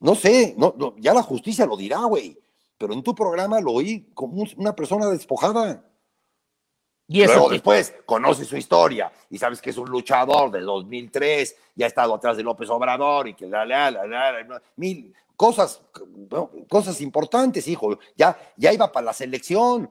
No 0.00 0.14
sé, 0.14 0.54
no, 0.58 0.74
ya 0.98 1.14
la 1.14 1.22
justicia 1.22 1.64
lo 1.64 1.78
dirá, 1.78 2.04
güey. 2.04 2.38
Pero 2.76 2.92
en 2.92 3.02
tu 3.02 3.14
programa 3.14 3.58
lo 3.58 3.72
oí 3.72 4.10
como 4.12 4.44
una 4.58 4.76
persona 4.76 5.06
despojada. 5.06 5.89
Y 7.12 7.24
Luego 7.24 7.48
después 7.48 7.92
conoces 8.06 8.46
su 8.46 8.56
historia 8.56 9.10
y 9.30 9.36
sabes 9.36 9.60
que 9.60 9.70
es 9.70 9.76
un 9.76 9.90
luchador 9.90 10.48
de 10.52 10.60
2003 10.60 11.56
y 11.74 11.82
ha 11.82 11.88
estado 11.88 12.14
atrás 12.14 12.36
de 12.36 12.44
López 12.44 12.70
Obrador 12.70 13.26
y 13.26 13.34
que 13.34 13.46
la, 13.46 13.64
la, 13.64 13.90
la, 13.90 14.06
la 14.06 14.62
mil 14.76 15.12
cosas, 15.34 15.82
cosas 16.68 17.00
importantes, 17.00 17.66
hijo. 17.66 17.98
Ya, 18.16 18.38
ya 18.56 18.72
iba 18.72 18.92
para 18.92 19.06
la 19.06 19.12
selección, 19.12 19.90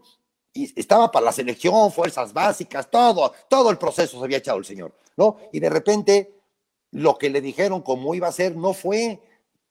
y 0.53 0.79
estaba 0.79 1.11
para 1.11 1.25
la 1.25 1.33
selección, 1.33 1.91
fuerzas 1.91 2.31
básicas, 2.31 2.89
todo, 2.89 3.33
todo 3.49 3.69
el 3.69 3.77
proceso 3.77 4.17
se 4.17 4.23
había 4.23 4.37
echado 4.37 4.57
el 4.57 4.65
señor, 4.65 4.93
¿no? 5.17 5.39
Y 5.51 5.59
de 5.59 5.69
repente 5.69 6.33
lo 6.91 7.17
que 7.17 7.29
le 7.29 7.41
dijeron 7.41 7.81
cómo 7.81 8.15
iba 8.15 8.29
a 8.29 8.31
ser 8.31 8.55
no 8.55 8.73
fue 8.73 9.19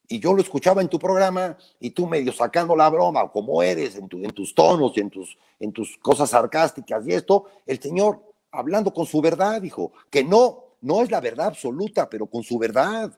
y 0.09 0.18
yo 0.18 0.33
lo 0.33 0.40
escuchaba 0.40 0.81
en 0.81 0.88
tu 0.88 0.99
programa 0.99 1.57
y 1.79 1.90
tú 1.90 2.07
medio 2.07 2.33
sacando 2.33 2.75
la 2.75 2.88
broma, 2.88 3.31
como 3.31 3.62
eres, 3.62 3.97
en, 3.97 4.09
en 4.11 4.31
tus 4.31 4.55
tonos 4.55 4.92
y 4.97 5.01
en 5.01 5.11
tus, 5.11 5.37
en 5.61 5.73
tus 5.73 5.99
cosas 5.99 6.31
sarcásticas 6.31 7.07
y 7.07 7.12
esto, 7.12 7.44
el 7.66 7.81
Señor 7.81 8.23
hablando 8.51 8.92
con 8.92 9.07
su 9.07 9.21
verdad, 9.21 9.61
dijo, 9.61 9.92
que 10.11 10.25
no, 10.25 10.64
no 10.81 11.03
es 11.03 11.11
la 11.11 11.21
verdad 11.21 11.49
absoluta, 11.49 12.09
pero 12.09 12.27
con 12.27 12.42
su 12.42 12.59
verdad. 12.59 13.12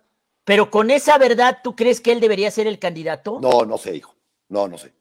Pero 0.44 0.70
con 0.70 0.90
esa 0.90 1.16
verdad, 1.18 1.58
¿tú 1.62 1.76
crees 1.76 2.00
que 2.00 2.10
él 2.10 2.20
debería 2.20 2.50
ser 2.50 2.66
el 2.66 2.80
candidato? 2.80 3.38
No, 3.40 3.64
no 3.64 3.78
sé, 3.78 3.96
hijo, 3.96 4.14
no, 4.48 4.66
no 4.66 4.76
sé. 4.76 4.92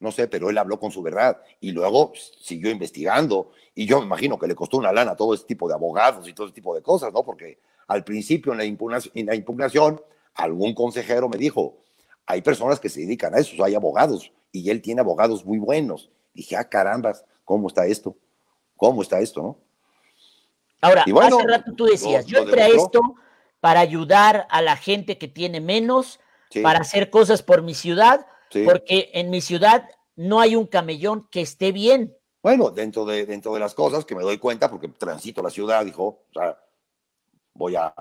No 0.00 0.12
sé, 0.12 0.28
pero 0.28 0.48
él 0.48 0.56
habló 0.56 0.78
con 0.78 0.92
su 0.92 1.02
verdad 1.02 1.42
y 1.60 1.72
luego 1.72 2.12
siguió 2.40 2.70
investigando 2.70 3.50
y 3.74 3.84
yo 3.84 3.98
me 3.98 4.06
imagino 4.06 4.38
que 4.38 4.46
le 4.46 4.54
costó 4.54 4.76
una 4.76 4.92
lana 4.92 5.12
a 5.12 5.16
todo 5.16 5.34
ese 5.34 5.44
tipo 5.44 5.66
de 5.66 5.74
abogados 5.74 6.28
y 6.28 6.32
todo 6.32 6.46
ese 6.46 6.54
tipo 6.54 6.72
de 6.74 6.82
cosas, 6.82 7.12
¿no? 7.12 7.24
Porque 7.24 7.58
al 7.88 8.04
principio 8.04 8.52
en 8.52 8.58
la 8.58 8.64
impugnación, 8.64 9.12
en 9.16 9.26
la 9.26 9.34
impugnación 9.34 10.00
algún 10.34 10.74
consejero 10.74 11.28
me 11.28 11.38
dijo, 11.38 11.78
hay 12.26 12.42
personas 12.42 12.78
que 12.78 12.88
se 12.88 13.00
dedican 13.00 13.34
a 13.34 13.38
eso, 13.38 13.62
hay 13.64 13.74
abogados, 13.74 14.32
y 14.52 14.70
él 14.70 14.82
tiene 14.82 15.00
abogados 15.00 15.44
muy 15.44 15.58
buenos. 15.58 16.10
Dije, 16.34 16.56
ah, 16.56 16.68
carambas, 16.68 17.24
¿cómo 17.44 17.68
está 17.68 17.86
esto? 17.86 18.16
¿Cómo 18.76 19.02
está 19.02 19.20
esto, 19.20 19.42
no? 19.42 19.58
Ahora, 20.80 21.02
hace 21.02 21.46
rato 21.46 21.72
tú 21.74 21.86
decías, 21.86 22.26
yo 22.26 22.38
entré 22.38 22.62
a 22.62 22.68
esto 22.68 23.00
para 23.60 23.80
ayudar 23.80 24.46
a 24.50 24.62
la 24.62 24.76
gente 24.76 25.18
que 25.18 25.26
tiene 25.26 25.60
menos, 25.60 26.20
para 26.62 26.80
hacer 26.80 27.10
cosas 27.10 27.42
por 27.42 27.62
mi 27.62 27.74
ciudad, 27.74 28.26
porque 28.64 29.10
en 29.14 29.30
mi 29.30 29.40
ciudad 29.40 29.88
no 30.14 30.40
hay 30.40 30.54
un 30.54 30.66
camellón 30.66 31.26
que 31.30 31.40
esté 31.40 31.72
bien. 31.72 32.16
Bueno, 32.42 32.70
dentro 32.70 33.04
de, 33.04 33.26
dentro 33.26 33.52
de 33.54 33.60
las 33.60 33.74
cosas 33.74 34.04
que 34.04 34.14
me 34.14 34.22
doy 34.22 34.38
cuenta, 34.38 34.70
porque 34.70 34.88
transito 34.88 35.42
la 35.42 35.50
ciudad, 35.50 35.84
dijo, 35.84 36.04
o 36.04 36.32
sea, 36.32 36.58
voy 37.54 37.74
a, 37.74 37.92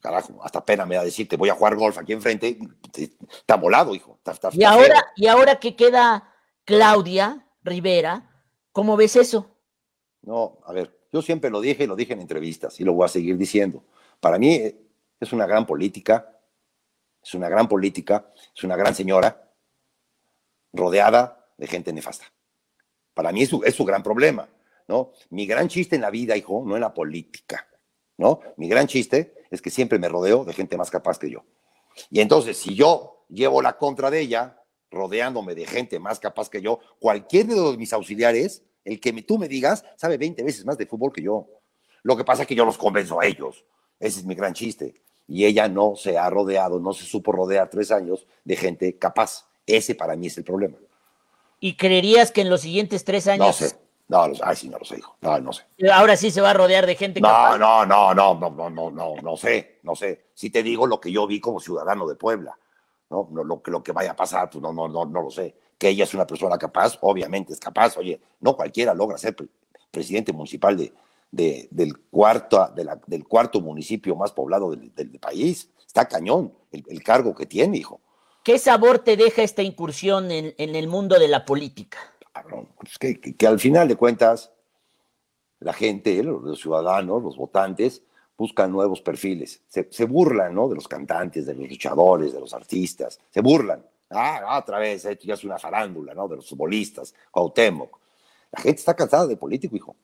carajo, 0.00 0.40
hasta 0.42 0.64
pena 0.64 0.86
me 0.86 0.96
da 0.96 1.04
decirte, 1.04 1.36
voy 1.36 1.50
a 1.50 1.54
jugar 1.54 1.76
golf 1.76 1.98
aquí 1.98 2.12
enfrente, 2.12 2.58
está 3.30 3.56
volado, 3.56 3.94
hijo. 3.94 4.18
y, 4.52 4.64
ahora, 4.64 5.04
y 5.16 5.26
ahora 5.26 5.56
que 5.60 5.76
queda 5.76 6.34
Claudia 6.64 7.46
Rivera, 7.62 8.30
¿cómo 8.72 8.96
ves 8.96 9.16
eso? 9.16 9.56
No, 10.22 10.58
a 10.64 10.72
ver, 10.72 10.98
yo 11.12 11.22
siempre 11.22 11.50
lo 11.50 11.60
dije 11.60 11.84
y 11.84 11.86
lo 11.86 11.96
dije 11.96 12.12
en 12.12 12.20
entrevistas 12.20 12.80
y 12.80 12.84
lo 12.84 12.92
voy 12.92 13.04
a 13.04 13.08
seguir 13.08 13.36
diciendo. 13.36 13.84
Para 14.20 14.38
mí 14.38 14.54
eh, 14.54 14.80
es 15.18 15.32
una 15.32 15.46
gran 15.46 15.66
política, 15.66 16.38
es 17.22 17.34
una 17.34 17.48
gran 17.48 17.68
política, 17.68 18.32
es 18.54 18.64
una 18.64 18.76
gran 18.76 18.94
señora, 18.94 19.50
rodeada 20.72 21.48
de 21.56 21.66
gente 21.66 21.92
nefasta. 21.92 22.26
Para 23.14 23.32
mí 23.32 23.42
es 23.42 23.48
su, 23.48 23.62
es 23.64 23.74
su 23.74 23.84
gran 23.84 24.02
problema, 24.02 24.48
¿no? 24.88 25.12
Mi 25.30 25.46
gran 25.46 25.68
chiste 25.68 25.96
en 25.96 26.02
la 26.02 26.10
vida, 26.10 26.36
hijo, 26.36 26.62
no 26.64 26.76
en 26.76 26.80
la 26.80 26.94
política, 26.94 27.68
¿no? 28.16 28.40
Mi 28.56 28.68
gran 28.68 28.86
chiste 28.86 29.39
es 29.50 29.62
que 29.62 29.70
siempre 29.70 29.98
me 29.98 30.08
rodeo 30.08 30.44
de 30.44 30.52
gente 30.52 30.76
más 30.76 30.90
capaz 30.90 31.18
que 31.18 31.30
yo. 31.30 31.44
Y 32.10 32.20
entonces, 32.20 32.56
si 32.56 32.74
yo 32.74 33.24
llevo 33.28 33.62
la 33.62 33.76
contra 33.76 34.10
de 34.10 34.20
ella, 34.20 34.62
rodeándome 34.90 35.54
de 35.54 35.66
gente 35.66 35.98
más 35.98 36.18
capaz 36.18 36.48
que 36.48 36.62
yo, 36.62 36.80
cualquier 36.98 37.46
de 37.46 37.76
mis 37.76 37.92
auxiliares 37.92 38.62
el 38.84 39.00
que 39.00 39.12
tú 39.22 39.38
me 39.38 39.48
digas 39.48 39.84
sabe 39.96 40.16
20 40.16 40.42
veces 40.42 40.64
más 40.64 40.78
de 40.78 40.86
fútbol 40.86 41.12
que 41.12 41.22
yo. 41.22 41.48
Lo 42.02 42.16
que 42.16 42.24
pasa 42.24 42.42
es 42.42 42.48
que 42.48 42.54
yo 42.54 42.64
los 42.64 42.78
convenzo 42.78 43.20
a 43.20 43.26
ellos. 43.26 43.64
Ese 43.98 44.20
es 44.20 44.24
mi 44.24 44.34
gran 44.34 44.54
chiste. 44.54 44.94
Y 45.28 45.44
ella 45.44 45.68
no 45.68 45.94
se 45.96 46.18
ha 46.18 46.28
rodeado, 46.30 46.80
no 46.80 46.92
se 46.92 47.04
supo 47.04 47.30
rodear 47.30 47.68
tres 47.70 47.90
años 47.90 48.26
de 48.44 48.56
gente 48.56 48.96
capaz. 48.98 49.46
Ese 49.66 49.94
para 49.94 50.16
mí 50.16 50.26
es 50.26 50.38
el 50.38 50.44
problema. 50.44 50.76
¿Y 51.60 51.76
creerías 51.76 52.32
que 52.32 52.40
en 52.40 52.50
los 52.50 52.62
siguientes 52.62 53.04
tres 53.04 53.26
años... 53.26 53.46
No 53.46 53.52
sé. 53.52 53.76
No, 54.10 54.32
ay, 54.42 54.56
sí, 54.56 54.68
no 54.68 54.78
lo 54.78 54.84
sé, 54.84 54.98
hijo. 54.98 55.16
No, 55.20 55.38
no 55.38 55.52
sé. 55.52 55.64
Ahora 55.92 56.16
sí 56.16 56.30
se 56.30 56.40
va 56.40 56.50
a 56.50 56.54
rodear 56.54 56.84
de 56.84 56.96
gente 56.96 57.20
no, 57.20 57.28
capaz. 57.28 57.58
No, 57.58 57.86
no, 57.86 58.14
no, 58.14 58.34
no, 58.34 58.50
no, 58.50 58.70
no, 58.70 58.90
no, 58.90 59.14
no 59.22 59.36
sé, 59.36 59.78
no 59.84 59.94
sé. 59.94 60.26
Si 60.34 60.50
te 60.50 60.62
digo 60.62 60.86
lo 60.86 61.00
que 61.00 61.12
yo 61.12 61.26
vi 61.26 61.40
como 61.40 61.60
ciudadano 61.60 62.06
de 62.06 62.16
Puebla, 62.16 62.58
¿no? 63.08 63.28
Lo, 63.32 63.62
que, 63.62 63.70
lo 63.70 63.82
que 63.82 63.92
vaya 63.92 64.10
a 64.10 64.16
pasar, 64.16 64.50
pues 64.50 64.60
no, 64.62 64.72
no, 64.72 64.88
no, 64.88 65.04
no 65.04 65.22
lo 65.22 65.30
sé 65.30 65.54
que 65.80 65.88
ella 65.88 66.04
es 66.04 66.12
una 66.12 66.26
persona 66.26 66.58
capaz, 66.58 66.98
obviamente 67.00 67.54
es 67.54 67.58
capaz, 67.58 67.96
oye, 67.96 68.20
no 68.40 68.54
cualquiera 68.54 68.92
logra 68.92 69.16
ser 69.16 69.34
presidente 69.90 70.30
municipal 70.30 70.76
de, 70.76 70.92
del, 71.70 71.98
cuarto, 72.10 72.70
del 73.06 73.26
cuarto 73.26 73.62
municipio 73.62 74.14
más 74.14 74.30
poblado 74.30 74.72
del, 74.72 75.18
país. 75.18 75.70
Está 75.86 76.06
cañón 76.06 76.52
el, 76.70 77.02
cargo 77.02 77.34
que 77.34 77.46
tiene, 77.46 77.78
hijo. 77.78 77.98
¿Qué 78.44 78.58
sabor 78.58 78.98
te 78.98 79.16
deja 79.16 79.42
esta 79.42 79.62
incursión 79.62 80.30
en, 80.30 80.54
el 80.58 80.86
mundo 80.86 81.18
de 81.18 81.28
la 81.28 81.46
política? 81.46 82.09
Pues 82.76 82.98
que, 82.98 83.46
al 83.46 83.58
final 83.58 83.88
de 83.88 83.96
cuentas, 83.96 84.52
la 85.58 85.72
gente, 85.72 86.22
los, 86.22 86.60
ciudadanos, 86.60 87.22
los 87.22 87.36
votantes, 87.36 88.02
buscan 88.36 88.72
nuevos 88.72 89.02
perfiles. 89.02 89.62
Se, 89.68 90.04
burlan 90.04 90.54
¿no? 90.54 90.68
de 90.68 90.76
los 90.76 90.88
cantantes, 90.88 91.46
de 91.46 91.54
los 91.54 91.68
luchadores, 91.68 92.32
de 92.32 92.40
los 92.40 92.54
artistas. 92.54 93.20
Se 93.30 93.40
burlan. 93.40 93.84
Ah, 94.10 94.58
otra 94.58 94.78
vez, 94.78 95.04
esto 95.04 95.26
ya 95.26 95.34
es 95.34 95.44
una 95.44 95.58
farándula, 95.58 96.14
¿no? 96.14 96.26
De 96.26 96.36
los 96.36 96.48
futbolistas, 96.48 97.14
Cuauhtémoc. 97.30 98.00
La 98.50 98.60
gente 98.60 98.80
está 98.80 98.94
cansada 98.94 99.26
del 99.26 99.38
político, 99.38 99.76
hijo. 99.76 99.96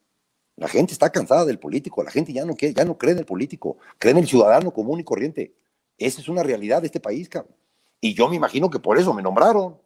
La 0.56 0.68
gente 0.68 0.92
está 0.92 1.10
cansada 1.10 1.44
del 1.44 1.58
político. 1.58 2.02
La 2.02 2.10
gente 2.10 2.32
ya 2.32 2.44
no, 2.44 2.54
ya 2.56 2.84
no 2.84 2.96
cree 2.96 3.12
en 3.12 3.18
el 3.18 3.26
político. 3.26 3.78
Cree 3.98 4.12
en 4.12 4.18
el 4.18 4.26
ciudadano 4.26 4.72
común 4.72 5.00
y 5.00 5.04
corriente. 5.04 5.54
Esa 5.98 6.20
es 6.20 6.28
una 6.28 6.42
realidad 6.42 6.82
de 6.82 6.86
este 6.86 7.00
país, 7.00 7.28
cabrón. 7.28 7.54
Y 8.00 8.14
yo 8.14 8.28
me 8.28 8.36
imagino 8.36 8.70
que 8.70 8.78
por 8.78 8.98
eso 8.98 9.12
me 9.12 9.22
nombraron. 9.22 9.78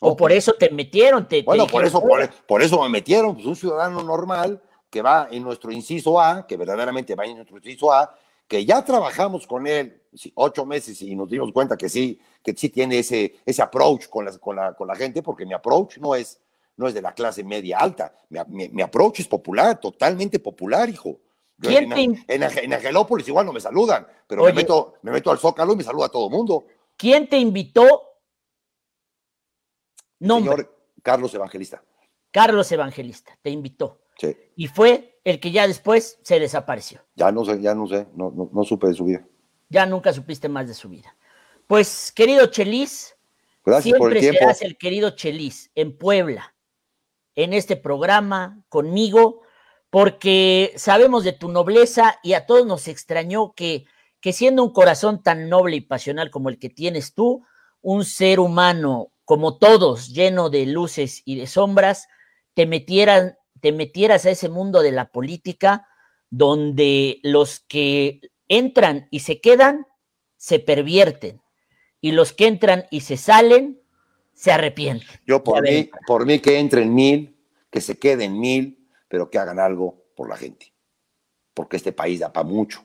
O 0.00 0.16
por 0.16 0.32
eso 0.32 0.54
te 0.54 0.70
metieron. 0.70 1.28
Te, 1.28 1.42
bueno, 1.42 1.66
por, 1.66 1.84
eso, 1.84 2.02
por, 2.46 2.62
eso 2.62 2.82
me 2.82 2.88
metieron. 2.88 3.34
Pues 3.34 3.46
un 3.46 3.54
ciudadano 3.54 4.02
normal 4.02 4.60
que 4.88 5.02
va 5.02 5.28
en 5.30 5.42
nuestro 5.42 5.70
inciso 5.70 6.20
A, 6.20 6.46
que 6.46 6.56
verdaderamente 6.56 7.14
va 7.14 7.26
en 7.26 7.36
nuestro 7.36 7.58
inciso 7.58 7.92
A, 7.92 8.14
que 8.48 8.64
ya 8.64 8.84
trabajamos 8.84 9.46
con 9.46 9.66
él 9.66 10.02
ocho 10.34 10.66
meses 10.66 11.00
y 11.02 11.14
nos 11.14 11.28
dimos 11.28 11.52
cuenta 11.52 11.76
que 11.76 11.88
sí, 11.88 12.18
que 12.42 12.52
sí 12.56 12.70
tiene 12.70 12.98
ese, 12.98 13.36
ese 13.46 13.62
approach 13.62 14.08
con 14.08 14.24
la, 14.24 14.36
con, 14.38 14.56
la, 14.56 14.74
con 14.74 14.88
la 14.88 14.96
gente, 14.96 15.22
porque 15.22 15.46
mi 15.46 15.52
approach 15.52 15.98
no 15.98 16.14
es, 16.14 16.40
no 16.76 16.88
es 16.88 16.94
de 16.94 17.02
la 17.02 17.12
clase 17.12 17.44
media 17.44 17.78
alta, 17.78 18.12
mi, 18.28 18.68
mi, 18.70 18.82
approach 18.82 19.20
es 19.20 19.28
popular, 19.28 19.78
totalmente 19.78 20.40
popular, 20.40 20.88
hijo. 20.88 21.18
En, 21.62 22.24
en, 22.26 22.72
Angelópolis 22.72 23.28
igual 23.28 23.44
no 23.44 23.52
me 23.52 23.60
saludan, 23.60 24.06
pero 24.26 24.44
me, 24.44 24.52
meto, 24.52 24.94
me 25.02 25.10
meto 25.12 25.30
al 25.30 25.38
Zócalo 25.38 25.74
y 25.74 25.76
me 25.76 25.84
saluda 25.84 26.06
a 26.06 26.08
todo 26.08 26.26
el 26.26 26.32
mundo. 26.32 26.64
¿Quién 26.96 27.28
te 27.28 27.38
invitó? 27.38 28.09
Señor 30.20 30.76
Carlos 31.02 31.34
Evangelista. 31.34 31.82
Carlos 32.30 32.70
Evangelista 32.70 33.38
te 33.42 33.50
invitó. 33.50 34.02
Sí. 34.16 34.36
Y 34.56 34.68
fue 34.68 35.20
el 35.24 35.40
que 35.40 35.50
ya 35.50 35.66
después 35.66 36.18
se 36.22 36.38
desapareció. 36.38 37.00
Ya 37.14 37.32
no 37.32 37.44
sé, 37.44 37.60
ya 37.60 37.74
no 37.74 37.86
sé, 37.86 38.06
no, 38.14 38.50
no, 38.52 38.64
supe 38.64 38.88
de 38.88 38.94
su 38.94 39.04
vida. 39.04 39.26
Ya 39.68 39.86
nunca 39.86 40.12
supiste 40.12 40.48
más 40.48 40.68
de 40.68 40.74
su 40.74 40.88
vida. 40.88 41.16
Pues, 41.66 42.12
querido 42.12 42.46
Chelis, 42.46 43.16
siempre 43.80 44.20
serás 44.20 44.62
el 44.62 44.76
querido 44.76 45.10
Chelis 45.10 45.70
en 45.74 45.96
Puebla, 45.96 46.54
en 47.34 47.52
este 47.52 47.76
programa, 47.76 48.62
conmigo, 48.68 49.42
porque 49.88 50.72
sabemos 50.76 51.24
de 51.24 51.32
tu 51.32 51.48
nobleza 51.48 52.18
y 52.22 52.32
a 52.34 52.46
todos 52.46 52.66
nos 52.66 52.88
extrañó 52.88 53.52
que, 53.54 53.86
que 54.20 54.32
siendo 54.32 54.62
un 54.62 54.72
corazón 54.72 55.22
tan 55.22 55.48
noble 55.48 55.76
y 55.76 55.80
pasional 55.80 56.30
como 56.30 56.48
el 56.48 56.58
que 56.58 56.70
tienes 56.70 57.14
tú, 57.14 57.44
un 57.82 58.04
ser 58.04 58.40
humano 58.40 59.12
como 59.30 59.58
todos, 59.58 60.12
lleno 60.12 60.50
de 60.50 60.66
luces 60.66 61.22
y 61.24 61.36
de 61.36 61.46
sombras, 61.46 62.08
te 62.54 62.66
metieran 62.66 63.36
te 63.60 63.70
metieras 63.70 64.26
a 64.26 64.30
ese 64.30 64.48
mundo 64.48 64.82
de 64.82 64.90
la 64.90 65.12
política 65.12 65.86
donde 66.30 67.20
los 67.22 67.60
que 67.60 68.22
entran 68.48 69.06
y 69.12 69.20
se 69.20 69.40
quedan 69.40 69.86
se 70.36 70.58
pervierten 70.58 71.40
y 72.00 72.10
los 72.10 72.32
que 72.32 72.48
entran 72.48 72.86
y 72.90 73.02
se 73.02 73.16
salen 73.16 73.80
se 74.34 74.50
arrepienten. 74.50 75.06
Yo 75.24 75.44
por 75.44 75.62
mí, 75.62 75.88
por 76.08 76.26
mí 76.26 76.40
que 76.40 76.58
entren 76.58 76.92
mil, 76.92 77.36
que 77.70 77.80
se 77.80 78.00
queden 78.00 78.36
mil, 78.36 78.84
pero 79.06 79.30
que 79.30 79.38
hagan 79.38 79.60
algo 79.60 80.06
por 80.16 80.28
la 80.28 80.36
gente, 80.36 80.74
porque 81.54 81.76
este 81.76 81.92
país 81.92 82.18
da 82.18 82.32
para 82.32 82.48
mucho 82.48 82.84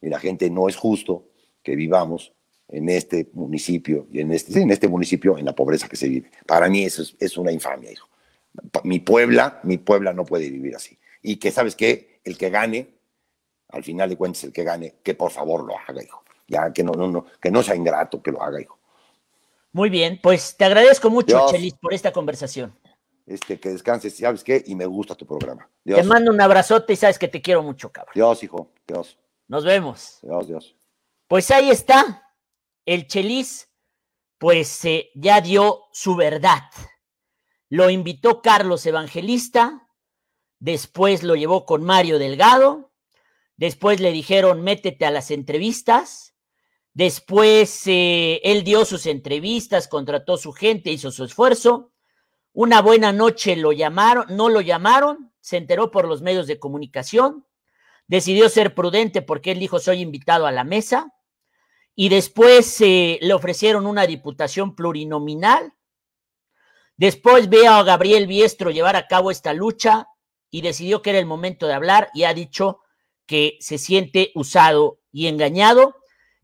y 0.00 0.08
la 0.08 0.18
gente 0.18 0.48
no 0.48 0.66
es 0.66 0.76
justo 0.76 1.26
que 1.62 1.76
vivamos 1.76 2.32
en 2.68 2.88
este 2.88 3.28
municipio 3.32 4.06
y 4.12 4.20
en 4.20 4.32
este, 4.32 4.60
en 4.60 4.70
este 4.70 4.88
municipio 4.88 5.38
en 5.38 5.44
la 5.44 5.54
pobreza 5.54 5.88
que 5.88 5.96
se 5.96 6.08
vive. 6.08 6.30
Para 6.46 6.68
mí 6.68 6.84
eso 6.84 7.02
es, 7.02 7.14
es 7.18 7.36
una 7.36 7.52
infamia, 7.52 7.92
hijo 7.92 8.08
mi 8.84 9.00
Puebla, 9.00 9.60
mi 9.62 9.78
Puebla 9.78 10.12
no 10.12 10.24
puede 10.24 10.50
vivir 10.50 10.76
así. 10.76 10.98
Y 11.22 11.36
que, 11.36 11.50
¿sabes 11.50 11.74
qué? 11.74 12.20
El 12.24 12.38
que 12.38 12.50
gane, 12.50 12.94
al 13.68 13.82
final 13.82 14.08
de 14.08 14.16
cuentas, 14.16 14.44
el 14.44 14.52
que 14.52 14.64
gane, 14.64 14.96
que 15.02 15.14
por 15.14 15.30
favor 15.30 15.64
lo 15.64 15.74
haga, 15.78 16.02
hijo. 16.02 16.22
Ya, 16.46 16.72
que 16.72 16.84
no, 16.84 16.92
no, 16.92 17.08
no, 17.08 17.26
que 17.40 17.50
no 17.50 17.62
sea 17.62 17.74
ingrato, 17.74 18.22
que 18.22 18.30
lo 18.30 18.42
haga, 18.42 18.60
hijo. 18.60 18.78
Muy 19.72 19.90
bien, 19.90 20.20
pues 20.22 20.56
te 20.56 20.64
agradezco 20.64 21.10
mucho, 21.10 21.46
Chelis, 21.50 21.74
por 21.74 21.92
esta 21.92 22.12
conversación. 22.12 22.76
Este, 23.26 23.58
que 23.58 23.70
descanses, 23.70 24.16
¿sabes 24.16 24.44
qué? 24.44 24.62
Y 24.66 24.74
me 24.74 24.86
gusta 24.86 25.14
tu 25.14 25.26
programa. 25.26 25.68
Te 25.82 26.02
mando 26.02 26.30
un 26.30 26.40
abrazote 26.40 26.92
y 26.92 26.96
sabes 26.96 27.18
que 27.18 27.26
te 27.26 27.40
quiero 27.40 27.62
mucho, 27.62 27.90
cabrón. 27.90 28.12
Dios, 28.14 28.44
hijo, 28.44 28.70
Dios. 28.86 29.18
Nos 29.48 29.64
vemos. 29.64 30.18
Dios, 30.22 30.46
Dios. 30.46 30.76
Pues 31.26 31.50
ahí 31.50 31.70
está. 31.70 32.23
El 32.86 33.06
Chelis, 33.06 33.70
pues 34.38 34.84
eh, 34.84 35.10
ya 35.14 35.40
dio 35.40 35.84
su 35.92 36.16
verdad. 36.16 36.64
Lo 37.70 37.88
invitó 37.88 38.42
Carlos 38.42 38.84
Evangelista, 38.84 39.88
después 40.58 41.22
lo 41.22 41.34
llevó 41.34 41.64
con 41.64 41.82
Mario 41.82 42.18
Delgado, 42.18 42.92
después 43.56 44.00
le 44.00 44.12
dijeron 44.12 44.62
métete 44.62 45.06
a 45.06 45.10
las 45.10 45.30
entrevistas, 45.30 46.34
después 46.92 47.86
eh, 47.86 48.40
él 48.44 48.64
dio 48.64 48.84
sus 48.84 49.06
entrevistas, 49.06 49.88
contrató 49.88 50.36
su 50.36 50.52
gente, 50.52 50.90
hizo 50.90 51.10
su 51.10 51.24
esfuerzo. 51.24 51.92
Una 52.52 52.82
buena 52.82 53.12
noche 53.12 53.56
lo 53.56 53.72
llamaron, 53.72 54.26
no 54.28 54.50
lo 54.50 54.60
llamaron, 54.60 55.32
se 55.40 55.56
enteró 55.56 55.90
por 55.90 56.06
los 56.06 56.20
medios 56.20 56.46
de 56.46 56.58
comunicación, 56.58 57.46
decidió 58.06 58.48
ser 58.50 58.74
prudente 58.74 59.22
porque 59.22 59.52
él 59.52 59.58
dijo 59.58 59.80
soy 59.80 60.02
invitado 60.02 60.46
a 60.46 60.52
la 60.52 60.64
mesa 60.64 61.14
y 61.94 62.08
después 62.08 62.80
eh, 62.80 63.18
le 63.20 63.34
ofrecieron 63.34 63.86
una 63.86 64.06
diputación 64.06 64.74
plurinominal 64.74 65.74
Después 66.96 67.48
ve 67.48 67.66
a 67.66 67.82
Gabriel 67.82 68.28
Biestro 68.28 68.70
llevar 68.70 68.94
a 68.94 69.08
cabo 69.08 69.30
esta 69.32 69.52
lucha 69.52 70.06
y 70.50 70.60
decidió 70.60 71.02
que 71.02 71.10
era 71.10 71.18
el 71.18 71.26
momento 71.26 71.66
de 71.66 71.74
hablar 71.74 72.08
y 72.14 72.22
ha 72.22 72.34
dicho 72.34 72.80
que 73.26 73.56
se 73.58 73.78
siente 73.78 74.30
usado 74.34 75.00
y 75.10 75.26
engañado 75.26 75.96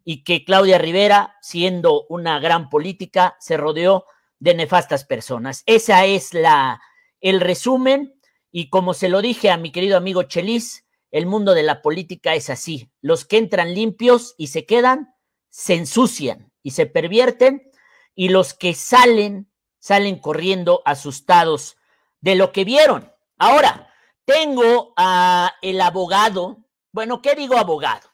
y 0.02 0.24
que 0.24 0.44
Claudia 0.44 0.78
Rivera, 0.78 1.36
siendo 1.40 2.04
una 2.08 2.40
gran 2.40 2.68
política, 2.68 3.36
se 3.38 3.56
rodeó 3.56 4.06
de 4.40 4.54
nefastas 4.54 5.04
personas. 5.04 5.62
Esa 5.66 6.04
es 6.04 6.34
la 6.34 6.80
el 7.20 7.40
resumen 7.40 8.14
y 8.50 8.70
como 8.70 8.94
se 8.94 9.08
lo 9.08 9.22
dije 9.22 9.50
a 9.50 9.56
mi 9.56 9.70
querido 9.70 9.96
amigo 9.96 10.24
Chelis, 10.24 10.84
el 11.12 11.26
mundo 11.26 11.54
de 11.54 11.62
la 11.62 11.80
política 11.80 12.34
es 12.34 12.50
así. 12.50 12.90
Los 13.00 13.24
que 13.24 13.36
entran 13.36 13.74
limpios 13.74 14.34
y 14.36 14.48
se 14.48 14.66
quedan, 14.66 15.14
se 15.50 15.74
ensucian 15.74 16.52
y 16.62 16.70
se 16.70 16.86
pervierten, 16.86 17.70
y 18.14 18.28
los 18.28 18.54
que 18.54 18.74
salen, 18.74 19.50
salen 19.78 20.18
corriendo 20.18 20.82
asustados 20.84 21.76
de 22.20 22.34
lo 22.34 22.52
que 22.52 22.64
vieron. 22.64 23.12
Ahora, 23.38 23.92
tengo 24.24 24.92
a 24.96 25.54
el 25.62 25.80
abogado, 25.80 26.58
bueno, 26.92 27.22
¿qué 27.22 27.34
digo 27.34 27.56
abogado? 27.56 28.08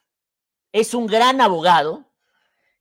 Es 0.73 0.95
un 0.95 1.07
gran 1.07 1.41
abogado 1.41 2.11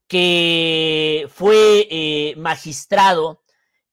que 0.07 1.27
fue 1.33 1.87
eh, 1.89 2.35
magistrado 2.37 3.43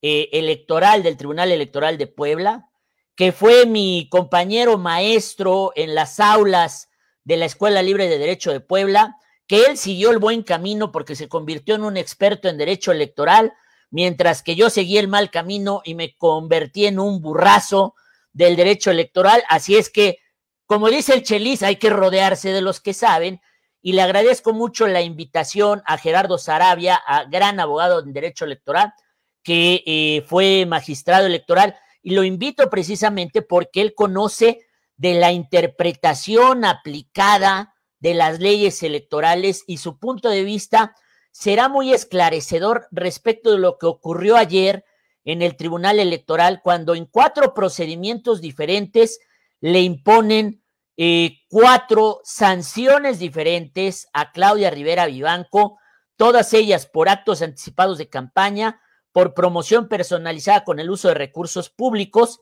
eh, 0.03 0.29
electoral 0.33 1.03
del 1.03 1.17
Tribunal 1.17 1.53
Electoral 1.53 1.97
de 1.97 2.07
Puebla, 2.07 2.69
que 3.15 3.33
fue 3.33 3.67
mi 3.67 4.09
compañero 4.11 4.79
maestro 4.79 5.73
en 5.77 5.95
las 5.95 6.21
aulas 6.21 6.89
de 7.25 7.37
la 7.37 7.47
Escuela 7.47 7.83
Libre 7.83 8.09
de 8.09 8.19
Derecho 8.19 8.53
de 8.53 8.61
Puebla, 8.61 9.17
que 9.53 9.67
él 9.67 9.77
siguió 9.77 10.11
el 10.13 10.19
buen 10.19 10.43
camino 10.45 10.91
porque 10.91 11.15
se 11.15 11.29
convirtió 11.29 11.75
en 11.75 11.85
un 11.85 11.99
experto 11.99 12.49
en 12.49 12.57
derecho 12.57 12.91
electoral, 12.91 13.53
mientras 13.91 14.43
que 14.43 14.57
yo 14.57 14.71
seguí 14.71 14.97
el 14.97 15.09
mal 15.09 15.31
camino 15.31 15.83
y 15.85 15.95
me 15.95 16.17
convertí 16.17 16.87
en 16.87 16.99
un 16.99 17.21
burrazo 17.21 17.95
del 18.33 18.57
derecho 18.57 18.91
electoral. 18.91 19.45
Así 19.51 19.77
es 19.77 19.91
que, 19.91 20.21
como 20.65 20.89
dice 20.89 21.13
el 21.13 21.23
Chelis, 21.23 21.63
hay 21.63 21.77
que 21.77 21.91
rodearse 21.91 22.51
de 22.51 22.63
los 22.63 22.81
que 22.81 22.95
saben. 22.95 23.43
Y 23.83 23.93
le 23.93 24.01
agradezco 24.01 24.55
mucho 24.55 24.87
la 24.87 25.03
invitación 25.03 25.83
a 25.85 25.99
Gerardo 25.99 26.39
Sarabia, 26.39 26.95
a 26.95 27.25
gran 27.25 27.61
abogado 27.61 28.01
en 28.01 28.15
derecho 28.15 28.47
electoral, 28.47 28.95
que 29.43 29.83
eh, 29.85 30.25
fue 30.27 30.65
magistrado 30.65 31.27
electoral 31.27 31.77
y 32.03 32.15
lo 32.15 32.25
invito 32.25 32.71
precisamente 32.71 33.43
porque 33.43 33.83
él 33.83 33.93
conoce 33.95 34.61
de 34.97 35.13
la 35.13 35.31
interpretación 35.31 36.65
aplicada 36.65 37.72
de 38.03 38.15
las 38.15 38.41
leyes 38.41 38.83
electorales 38.83 39.63
y 39.69 39.79
su 39.79 39.99
punto 39.99 40.29
de 40.29 40.43
vista 40.43 40.97
será 41.31 41.69
muy 41.69 41.95
esclarecedor 41.95 42.89
respecto 42.91 43.53
de 43.53 43.59
lo 43.59 43.79
que 43.79 43.87
ocurrió 43.87 44.37
ayer 44.37 44.85
en 45.25 45.41
el 45.41 45.57
Tribunal 45.57 46.01
Electoral 46.01 46.61
cuando 46.65 46.97
en 46.97 47.07
cuatro 47.07 47.55
procedimientos 47.55 48.41
diferentes 48.41 49.21
le 49.61 49.83
imponen 49.83 50.65
eh, 50.97 51.39
cuatro 51.49 52.21
sanciones 52.25 53.21
diferentes 53.21 54.09
a 54.13 54.33
Claudia 54.33 54.71
Rivera 54.71 55.07
Vivanco, 55.07 55.79
todas 56.17 56.53
ellas 56.55 56.87
por 56.87 57.09
actos 57.09 57.41
anticipados 57.41 57.99
de 57.99 58.09
campaña, 58.09 58.81
por 59.13 59.33
promoción 59.33 59.87
personalizada 59.87 60.65
con 60.65 60.81
el 60.81 60.91
uso 60.91 61.07
de 61.07 61.15
recursos 61.15 61.71
públicos 61.71 62.41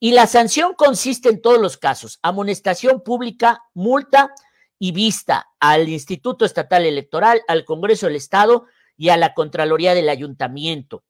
y 0.00 0.12
la 0.12 0.26
sanción 0.26 0.72
consiste 0.74 1.28
en 1.28 1.42
todos 1.42 1.60
los 1.60 1.76
casos, 1.76 2.20
amonestación 2.22 3.02
pública, 3.02 3.62
multa 3.74 4.32
y 4.78 4.92
vista 4.92 5.48
al 5.60 5.88
Instituto 5.88 6.44
Estatal 6.44 6.84
Electoral, 6.84 7.42
al 7.48 7.64
Congreso 7.64 8.06
del 8.06 8.16
Estado 8.16 8.66
y 8.96 9.08
a 9.08 9.16
la 9.16 9.34
Contraloría 9.34 9.94
del 9.94 10.08
Ayuntamiento. 10.08 11.04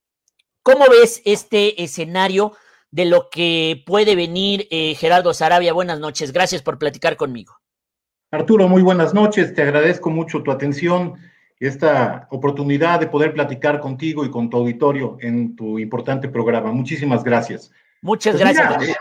¿Cómo 0.62 0.86
ves 0.88 1.22
este 1.24 1.82
escenario 1.82 2.52
de 2.90 3.04
lo 3.04 3.28
que 3.30 3.82
puede 3.86 4.16
venir 4.16 4.66
eh, 4.70 4.94
Gerardo 4.94 5.34
Sarabia? 5.34 5.72
Buenas 5.72 6.00
noches, 6.00 6.32
gracias 6.32 6.62
por 6.62 6.78
platicar 6.78 7.16
conmigo. 7.16 7.54
Arturo, 8.30 8.68
muy 8.68 8.82
buenas 8.82 9.14
noches, 9.14 9.54
te 9.54 9.62
agradezco 9.62 10.10
mucho 10.10 10.42
tu 10.42 10.50
atención 10.50 11.14
esta 11.60 12.26
oportunidad 12.30 13.00
de 13.00 13.06
poder 13.06 13.32
platicar 13.32 13.80
contigo 13.80 14.24
y 14.24 14.30
con 14.30 14.50
tu 14.50 14.56
auditorio 14.56 15.16
en 15.20 15.56
tu 15.56 15.78
importante 15.78 16.28
programa. 16.28 16.72
Muchísimas 16.72 17.22
gracias. 17.22 17.70
Muchas 18.02 18.36
pues 18.36 18.54
gracias. 18.54 18.96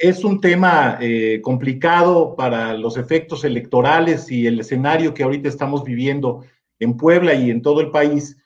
Es 0.00 0.24
un 0.24 0.40
tema 0.40 0.96
eh, 0.98 1.42
complicado 1.42 2.34
para 2.34 2.72
los 2.72 2.96
efectos 2.96 3.44
electorales 3.44 4.32
y 4.32 4.46
el 4.46 4.58
escenario 4.58 5.12
que 5.12 5.22
ahorita 5.22 5.46
estamos 5.46 5.84
viviendo 5.84 6.42
en 6.78 6.96
Puebla 6.96 7.34
y 7.34 7.50
en 7.50 7.60
todo 7.60 7.82
el 7.82 7.90
país, 7.90 8.38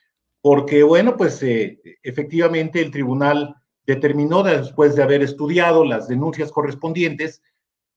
porque, 0.42 0.82
bueno, 0.82 1.16
pues 1.16 1.40
eh, 1.44 1.80
efectivamente 2.02 2.80
el 2.80 2.90
tribunal 2.90 3.54
determinó, 3.86 4.42
después 4.42 4.96
de 4.96 5.04
haber 5.04 5.22
estudiado 5.22 5.84
las 5.84 6.08
denuncias 6.08 6.50
correspondientes, 6.50 7.40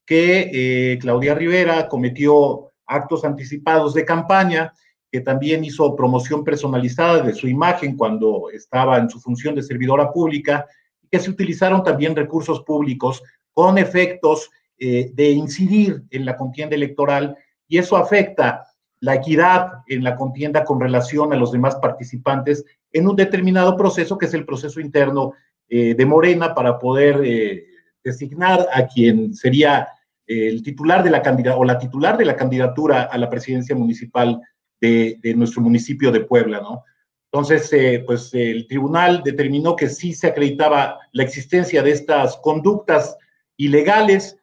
que 0.06 0.52
eh, 0.54 1.00
Claudia 1.00 1.34
Rivera 1.34 1.88
cometió 1.88 2.74
actos 2.86 3.26
anticipados 3.26 3.96
de 3.96 4.06
campaña 4.06 4.72
que 5.12 5.22
también 5.22 5.64
hizo 5.64 5.96
promoción 5.96 6.44
personalizada 6.44 7.24
de 7.24 7.34
su 7.34 7.48
imagen 7.48 7.98
cuando 7.98 8.52
estaba 8.54 9.00
en 9.00 9.10
su 9.10 9.20
función 9.20 9.56
de 9.56 9.64
servidora 9.64 10.12
pública, 10.12 10.68
que 11.10 11.20
se 11.20 11.32
utilizaron 11.32 11.84
también 11.84 12.16
recursos 12.16 12.62
públicos 12.62 13.24
con 13.58 13.80
efectos 13.80 14.52
eh, 14.78 15.10
de 15.16 15.32
incidir 15.32 16.04
en 16.12 16.26
la 16.26 16.38
contienda 16.38 16.76
electoral, 16.76 17.36
y 17.68 17.80
eso 17.80 17.98
afecta 17.98 18.68
la 19.00 19.16
equidad 19.16 19.80
en 19.88 20.04
la 20.04 20.16
contienda 20.16 20.64
con 20.64 20.80
relación 20.80 21.34
a 21.34 21.38
los 21.38 21.52
demás 21.52 21.76
participantes 21.78 22.64
en 22.92 23.08
un 23.08 23.16
determinado 23.16 23.76
proceso, 23.76 24.16
que 24.16 24.28
es 24.28 24.36
el 24.36 24.46
proceso 24.46 24.80
interno 24.80 25.34
eh, 25.70 25.96
de 25.96 26.06
Morena, 26.06 26.54
para 26.54 26.78
poder 26.78 27.20
eh, 27.24 27.66
designar 28.04 28.68
a 28.72 28.86
quien 28.86 29.34
sería 29.34 29.88
el 30.28 30.62
titular 30.62 31.04
de 31.04 31.10
la 31.10 31.24
candidatura 31.24 31.60
o 31.60 31.66
la 31.66 31.80
titular 31.80 32.16
de 32.16 32.26
la 32.26 32.36
candidatura 32.36 33.04
a 33.04 33.18
la 33.18 33.28
presidencia 33.28 33.76
municipal 33.76 34.40
de, 34.80 35.34
nuestro 35.36 35.64
municipio 35.64 36.12
de 36.12 36.20
Puebla, 36.20 36.60
¿no? 36.60 36.84
Entonces, 37.32 37.74
eh, 37.74 38.04
pues 38.06 38.32
el 38.36 38.68
tribunal 38.68 39.24
determinó 39.24 39.76
que 39.76 39.90
sí 39.90 40.14
se 40.14 40.28
acreditaba 40.28 41.00
la 41.12 41.24
existencia 41.24 41.82
de 41.82 41.92
estas 41.92 42.38
conductas 42.38 43.18
ilegales 43.58 44.38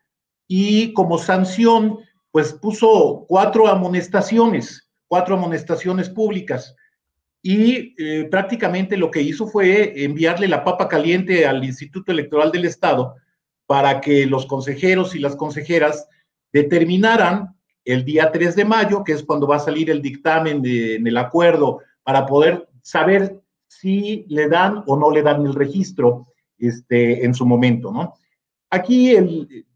y 0.46 0.92
como 0.92 1.18
sanción, 1.18 2.00
pues 2.30 2.52
puso 2.52 3.24
cuatro 3.28 3.68
amonestaciones, 3.68 4.90
cuatro 5.08 5.36
amonestaciones 5.36 6.10
públicas. 6.10 6.74
Y 7.42 7.94
eh, 7.98 8.24
prácticamente 8.30 8.96
lo 8.96 9.10
que 9.10 9.22
hizo 9.22 9.46
fue 9.46 10.04
enviarle 10.04 10.48
la 10.48 10.64
papa 10.64 10.88
caliente 10.88 11.46
al 11.46 11.64
Instituto 11.64 12.10
Electoral 12.10 12.50
del 12.50 12.64
Estado 12.64 13.14
para 13.66 14.00
que 14.00 14.26
los 14.26 14.46
consejeros 14.46 15.14
y 15.14 15.18
las 15.18 15.36
consejeras 15.36 16.08
determinaran 16.52 17.54
el 17.84 18.04
día 18.04 18.32
3 18.32 18.56
de 18.56 18.64
mayo, 18.64 19.04
que 19.04 19.12
es 19.12 19.22
cuando 19.22 19.46
va 19.46 19.56
a 19.56 19.60
salir 19.60 19.90
el 19.90 20.00
dictamen 20.00 20.62
de, 20.62 20.96
en 20.96 21.06
el 21.06 21.16
acuerdo 21.18 21.80
para 22.02 22.26
poder 22.26 22.68
saber 22.82 23.40
si 23.66 24.24
le 24.28 24.48
dan 24.48 24.82
o 24.86 24.96
no 24.96 25.10
le 25.10 25.22
dan 25.22 25.44
el 25.44 25.54
registro 25.54 26.28
este, 26.58 27.24
en 27.24 27.34
su 27.34 27.44
momento, 27.44 27.92
¿no? 27.92 28.14
Aquí 28.74 29.16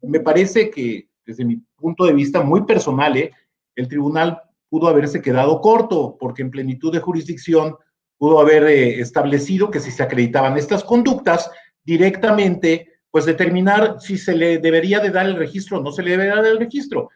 me 0.02 0.18
parece 0.18 0.70
que 0.70 1.08
desde 1.24 1.44
mi 1.44 1.62
punto 1.76 2.04
de 2.04 2.12
vista 2.12 2.42
muy 2.42 2.64
personal, 2.64 3.16
¿eh? 3.16 3.30
el 3.76 3.86
tribunal 3.86 4.42
pudo 4.68 4.88
haberse 4.88 5.22
quedado 5.22 5.60
corto 5.60 6.16
porque 6.18 6.42
en 6.42 6.50
plenitud 6.50 6.92
de 6.92 6.98
jurisdicción 6.98 7.76
pudo 8.18 8.40
haber 8.40 8.64
eh, 8.64 8.98
establecido 8.98 9.70
que 9.70 9.78
si 9.78 9.92
se 9.92 10.02
acreditaban 10.02 10.58
estas 10.58 10.82
conductas 10.82 11.48
directamente, 11.84 12.88
pues 13.12 13.24
determinar 13.24 14.00
si 14.00 14.18
se 14.18 14.34
le 14.34 14.58
debería 14.58 14.98
de 14.98 15.10
dar 15.10 15.26
el 15.26 15.36
registro 15.36 15.78
o 15.78 15.82
no 15.82 15.92
se 15.92 16.02
le 16.02 16.10
debe 16.10 16.26
dar 16.26 16.44
el 16.44 16.58
registro. 16.58 17.10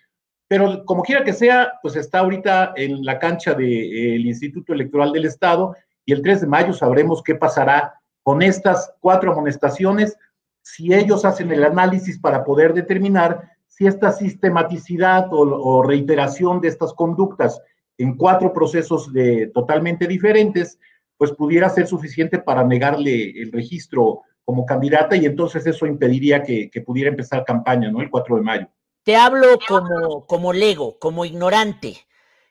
Pero 0.47 0.85
como 0.85 1.03
quiera 1.03 1.25
que 1.25 1.33
sea, 1.33 1.73
pues 1.83 1.97
está 1.97 2.21
ahorita 2.21 2.75
en 2.77 3.05
la 3.05 3.19
cancha 3.19 3.55
del 3.55 3.67
de, 3.67 4.15
eh, 4.15 4.21
Instituto 4.21 4.73
Electoral 4.73 5.11
del 5.11 5.25
Estado 5.25 5.75
y 6.05 6.13
el 6.13 6.23
3 6.23 6.43
de 6.43 6.47
mayo 6.47 6.73
sabremos 6.75 7.25
qué 7.25 7.35
pasará 7.35 7.95
con 8.23 8.41
estas 8.41 8.95
cuatro 9.01 9.33
amonestaciones, 9.33 10.17
si 10.63 10.95
ellos 10.95 11.25
hacen 11.25 11.51
el 11.53 11.65
análisis 11.65 12.19
para 12.19 12.45
poder 12.45 12.73
determinar 12.73 13.51
si 13.67 13.87
esta 13.87 14.13
sistematicidad 14.13 15.29
o, 15.31 15.83
reiteración 15.83 16.61
de 16.61 16.69
estas 16.69 16.93
conductas 16.93 17.61
en 17.99 18.17
cuatro 18.17 18.53
procesos 18.53 19.13
de, 19.13 19.51
totalmente 19.53 20.07
diferentes, 20.07 20.79
pues 21.17 21.33
pudiera 21.33 21.69
ser 21.69 21.87
suficiente 21.87 22.39
para 22.39 22.65
negarle 22.65 23.31
el 23.41 23.53
registro 23.53 24.23
como 24.45 24.67
candidata 24.67 25.17
y 25.17 25.25
entonces 25.25 25.67
eso 25.67 25.87
impediría 25.87 26.43
que, 26.43 26.71
que 26.71 26.81
pudiera 26.81 27.11
empezar 27.11 27.45
campaña, 27.45 27.91
¿no? 27.91 28.01
El 28.01 28.11
4 28.11 28.37
de 28.37 28.43
mayo. 28.43 28.69
Te 29.05 29.17
hablo 29.17 29.59
como, 29.67 30.27
como 30.27 30.53
lego, 30.53 30.99
como 30.99 31.25
ignorante. 31.25 31.97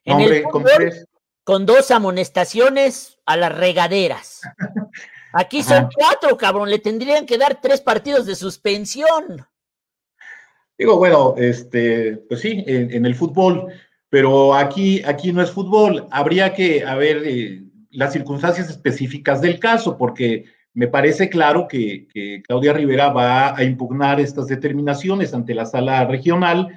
En 0.04 0.20
el 0.20 0.44
con 1.44 1.66
dos 1.66 1.92
amonestaciones 1.92 3.18
a 3.26 3.36
las 3.36 3.58
regaderas. 3.58 4.42
Aquí 5.34 5.64
son 5.64 5.90
cuatro, 5.96 6.38
cabrón. 6.38 6.70
Le 6.70 6.80
tendrían 6.80 7.26
que 7.26 7.38
dar 7.38 7.60
tres 7.62 7.82
partidos 7.82 8.26
de 8.26 8.36
suspensión. 8.36 9.46
Digo, 10.78 10.98
bueno, 10.98 11.36
este, 11.38 12.18
pues 12.28 12.42
sí, 12.42 12.64
en, 12.66 13.06
el 13.06 13.16
fútbol, 13.16 13.68
pero 14.10 14.56
aquí, 14.56 15.02
aquí 15.06 15.32
no 15.32 15.42
es 15.42 15.52
fútbol. 15.52 16.08
Habría 16.12 16.54
que 16.54 16.84
ver 16.98 17.22
eh, 17.26 17.64
las 17.92 18.14
circunstancias 18.14 18.70
específicas 18.70 19.42
del 19.42 19.60
caso, 19.60 19.98
porque 19.98 20.46
me 20.74 20.88
parece 20.88 21.30
claro 21.30 21.68
que, 21.68 22.08
Claudia 22.48 22.74
Rivera 22.74 23.10
va 23.10 23.56
a 23.56 23.64
impugnar 23.64 24.20
estas 24.20 24.48
determinaciones 24.48 25.34
ante 25.34 25.54
la 25.54 25.66
sala 25.66 26.06
regional 26.06 26.68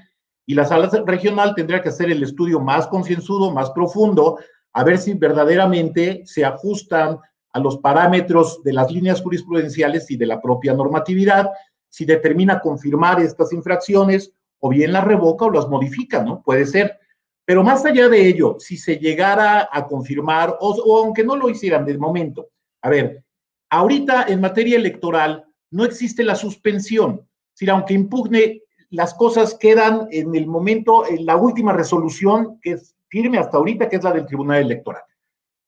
y 0.46 0.55
la 0.55 0.64
sala 0.64 0.90
regional 1.07 1.55
tendría 1.55 1.80
que 1.80 1.88
hacer 1.88 2.11
el 2.11 2.22
estudio 2.22 2.61
más 2.61 2.86
concienzudo, 2.88 3.52
más 3.52 3.70
profundo, 3.70 4.38
a 4.72 4.84
ver 4.84 4.98
si 4.98 5.14
verdaderamente 5.14 6.22
se 6.26 6.44
ajustan 6.44 7.18
a 7.55 7.61
los 7.61 7.78
parámetros 7.78 8.62
de 8.64 8.72
las 8.72 8.90
líneas 8.90 9.22
jurisprudenciales 9.22 10.11
y 10.11 10.16
de 10.16 10.26
la 10.26 10.42
propia 10.42 10.74
normatividad, 10.74 11.50
si 11.88 12.05
determina 12.05 12.59
confirmar 12.59 13.20
estas 13.20 13.52
infracciones 13.52 14.32
o 14.59 14.70
bien 14.70 14.92
las 14.92 15.05
revoca 15.05 15.44
o 15.44 15.50
las 15.50 15.68
modifica, 15.68 16.24
¿no? 16.24 16.42
Puede 16.42 16.66
ser. 16.66 16.98
Pero 17.44 17.62
más 17.62 17.84
allá 17.84 18.09
de 18.09 18.26
ello, 18.26 18.57
si 18.59 18.76
se 18.76 18.96
llegara 18.96 19.68
a 19.70 19.86
confirmar, 19.86 20.57
o, 20.59 20.98
aunque 20.98 21.22
no 21.22 21.36
lo 21.36 21.48
hicieran 21.48 21.84
de 21.84 21.96
momento, 21.96 22.48
a 22.82 22.90
ver, 22.90 23.22
ahorita 23.70 24.24
en 24.26 24.40
materia 24.40 24.76
electoral 24.76 25.44
no 25.70 25.84
existe 25.84 26.24
la 26.24 26.34
suspensión. 26.34 27.24
Si 27.52 27.70
aunque 27.70 27.94
impugne, 27.94 28.62
las 28.90 29.14
cosas 29.14 29.55
quedan 29.55 30.09
en 30.11 30.34
el 30.34 30.48
momento, 30.48 31.07
en 31.07 31.24
la 31.24 31.36
última 31.36 31.72
resolución 31.72 32.59
que 32.61 32.72
es 32.72 32.96
firme 33.07 33.38
hasta 33.38 33.59
ahorita, 33.59 33.88
que 33.88 33.96
es 33.96 34.02
la 34.02 34.12
del 34.12 34.26
Tribunal 34.26 34.62
Electoral. 34.62 35.02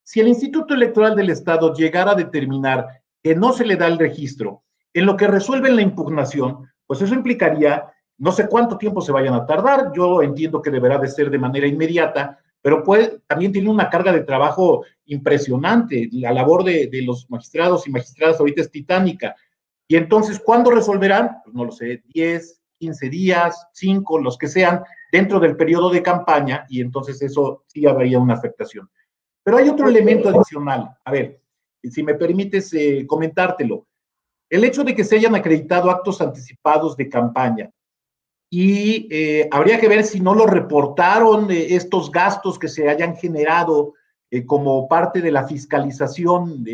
Si 0.09 0.21
el 0.21 0.29
Instituto 0.29 0.73
Electoral 0.73 1.17
del 1.17 1.31
Estado 1.31 1.73
llegara 1.73 2.11
a 2.11 2.15
determinar 2.15 2.87
que 3.21 3.35
no 3.35 3.51
se 3.51 3.65
le 3.65 3.75
da 3.75 3.87
el 3.87 3.99
registro, 3.99 4.63
en 4.93 5.05
lo 5.05 5.17
que 5.17 5.27
resuelven 5.27 5.75
la 5.75 5.81
impugnación, 5.81 6.65
pues 6.85 7.01
eso 7.01 7.13
implicaría 7.13 7.91
no 8.17 8.31
sé 8.31 8.47
cuánto 8.47 8.77
tiempo 8.77 9.01
se 9.01 9.11
vayan 9.11 9.33
a 9.33 9.45
tardar, 9.45 9.91
yo 9.93 10.21
entiendo 10.21 10.61
que 10.61 10.71
deberá 10.71 10.97
de 10.97 11.09
ser 11.09 11.29
de 11.29 11.37
manera 11.37 11.67
inmediata, 11.67 12.39
pero 12.61 12.83
puede, 12.83 13.19
también 13.27 13.51
tiene 13.51 13.69
una 13.69 13.89
carga 13.89 14.13
de 14.13 14.23
trabajo 14.23 14.85
impresionante. 15.07 16.07
La 16.13 16.31
labor 16.31 16.63
de, 16.63 16.89
los 17.03 17.29
magistrados 17.29 17.85
y 17.85 17.91
magistradas 17.91 18.39
ahorita 18.39 18.61
es 18.61 18.71
titánica. 18.71 19.35
Y 19.89 19.97
entonces, 19.97 20.39
¿cuándo 20.39 20.71
resolverán? 20.71 21.41
Pues 21.43 21.53
no 21.53 21.65
lo 21.65 21.71
sé, 21.73 22.03
10, 22.13 22.61
15 22.79 23.09
días, 23.09 23.67
5, 23.73 24.19
los 24.19 24.37
que 24.37 24.47
sean, 24.47 24.83
dentro 25.11 25.41
del 25.41 25.57
periodo 25.57 25.89
de 25.89 26.01
campaña, 26.01 26.65
y 26.69 26.79
entonces 26.79 27.21
eso 27.21 27.65
sí 27.67 27.85
habría 27.85 28.19
una 28.19 28.35
afectación. 28.35 28.89
Pero 29.47 29.59
hay 29.59 29.69
otro 29.69 29.87
elemento 29.87 30.27
adicional. 30.27 30.93
A 31.05 31.09
ver, 31.09 31.39
si 31.81 32.03
me 32.03 32.15
permites 32.15 32.73
eh, 32.73 33.05
comentártelo. 33.07 33.87
El 34.49 34.65
hecho 34.65 34.83
de 34.83 34.93
que 34.93 35.05
se 35.05 35.15
hayan 35.15 35.35
acreditado 35.35 35.89
actos 35.89 36.19
anticipados 36.19 36.97
de 36.97 37.07
campaña 37.07 37.71
y 38.49 39.07
eh, 39.09 39.47
habría 39.49 39.79
que 39.79 39.87
ver 39.87 40.03
si 40.03 40.19
no 40.19 40.35
lo 40.35 40.47
reportaron 40.47 41.49
eh, 41.49 41.67
estos 41.75 42.11
gastos 42.11 42.59
que 42.59 42.67
se 42.67 42.89
hayan 42.89 43.15
generado 43.15 43.93
como 44.47 44.85
parte 44.89 45.21
de 45.21 45.31
la 45.31 45.47
fiscalización 45.47 46.65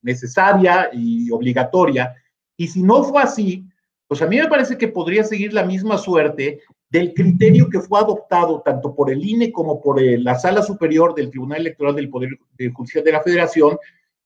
necesaria 0.00 0.90
y 0.92 1.28
obligatoria. 1.32 2.14
Y 2.56 2.68
si 2.68 2.84
no 2.84 3.02
fue 3.02 3.20
así, 3.20 3.66
pues 4.06 4.22
a 4.22 4.28
mí 4.28 4.38
me 4.38 4.46
parece 4.46 4.78
que 4.78 4.86
podría 4.86 5.24
seguir 5.24 5.52
la 5.52 5.64
misma 5.64 5.98
suerte 5.98 6.60
del 6.94 7.12
criterio 7.12 7.68
que 7.68 7.80
fue 7.80 7.98
adoptado 7.98 8.62
tanto 8.64 8.94
por 8.94 9.10
el 9.10 9.28
INE 9.28 9.50
como 9.50 9.80
por 9.80 10.00
la 10.00 10.38
Sala 10.38 10.62
Superior 10.62 11.12
del 11.12 11.28
Tribunal 11.28 11.62
Electoral 11.62 11.96
del 11.96 12.08
Poder 12.08 12.38
Judicial 12.72 13.02
de 13.02 13.10
la 13.10 13.20
Federación, 13.20 13.76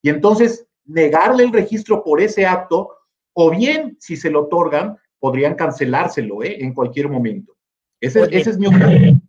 y 0.02 0.10
entonces 0.10 0.66
negarle 0.84 1.44
el 1.44 1.52
registro 1.54 2.04
por 2.04 2.20
ese 2.20 2.44
acto, 2.44 2.90
o 3.32 3.50
bien, 3.50 3.96
si 3.98 4.18
se 4.18 4.28
lo 4.28 4.42
otorgan, 4.42 4.98
podrían 5.18 5.54
cancelárselo 5.54 6.42
¿eh? 6.42 6.58
en 6.60 6.74
cualquier 6.74 7.08
momento. 7.08 7.56
Ese, 8.02 8.28
es 8.30 8.58
mi 8.58 8.66
opinión. 8.66 9.22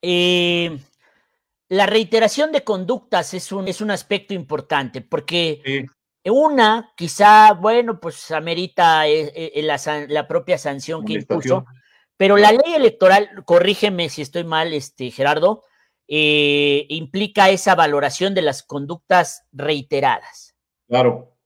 Eh, 0.00 0.78
la 1.68 1.86
reiteración 1.86 2.52
de 2.52 2.62
conductas 2.62 3.34
es 3.34 3.50
un, 3.50 3.66
es 3.66 3.80
un 3.80 3.90
aspecto 3.90 4.34
importante 4.34 5.00
porque 5.00 5.88
una, 6.24 6.92
quizá, 6.96 7.54
bueno, 7.54 7.98
pues 7.98 8.30
amerita 8.30 9.08
eh, 9.08 9.52
la, 9.64 10.28
propia 10.28 10.58
sanción 10.58 11.04
que 11.04 11.14
impuso, 11.14 11.64
pero 12.16 12.36
la 12.36 12.52
ley 12.52 12.74
electoral, 12.74 13.28
corrígeme 13.44 14.08
si 14.08 14.22
estoy 14.22 14.44
mal, 14.44 14.72
este, 14.72 15.10
Gerardo, 15.10 15.62
implica 16.08 17.50
esa 17.50 17.74
valoración 17.74 18.34
de 18.34 18.42
las 18.42 18.62
conductas 18.62 19.44
reiteradas. 19.52 20.54
Claro 20.88 21.36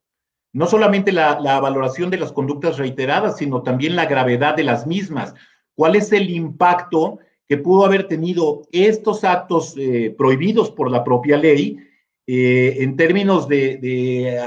no 0.53 0.67
solamente 0.67 1.13
la, 1.13 1.61
valoración 1.61 2.11
de 2.11 2.19
las 2.19 2.33
conductas 2.33 2.79
reiteradas, 2.79 3.39
sino 3.39 3.63
también 3.63 3.97
la 3.97 4.07
gravedad 4.07 4.57
de 4.57 4.65
las 4.65 4.87
mismas. 4.87 5.35
¿Cuál 5.75 5.97
es 5.97 6.13
el 6.13 6.31
impacto 6.31 7.19
que 7.49 7.57
pudo 7.57 7.85
haber 7.85 8.09
tenido 8.09 8.63
estos 8.73 9.25
actos 9.25 9.75
eh, 9.77 10.15
prohibidos 10.17 10.71
por 10.71 10.91
la 10.91 11.05
propia 11.05 11.37
ley 11.37 11.79
eh, 12.27 12.77
en 12.81 12.97
términos 12.97 13.49
de, 13.49 14.41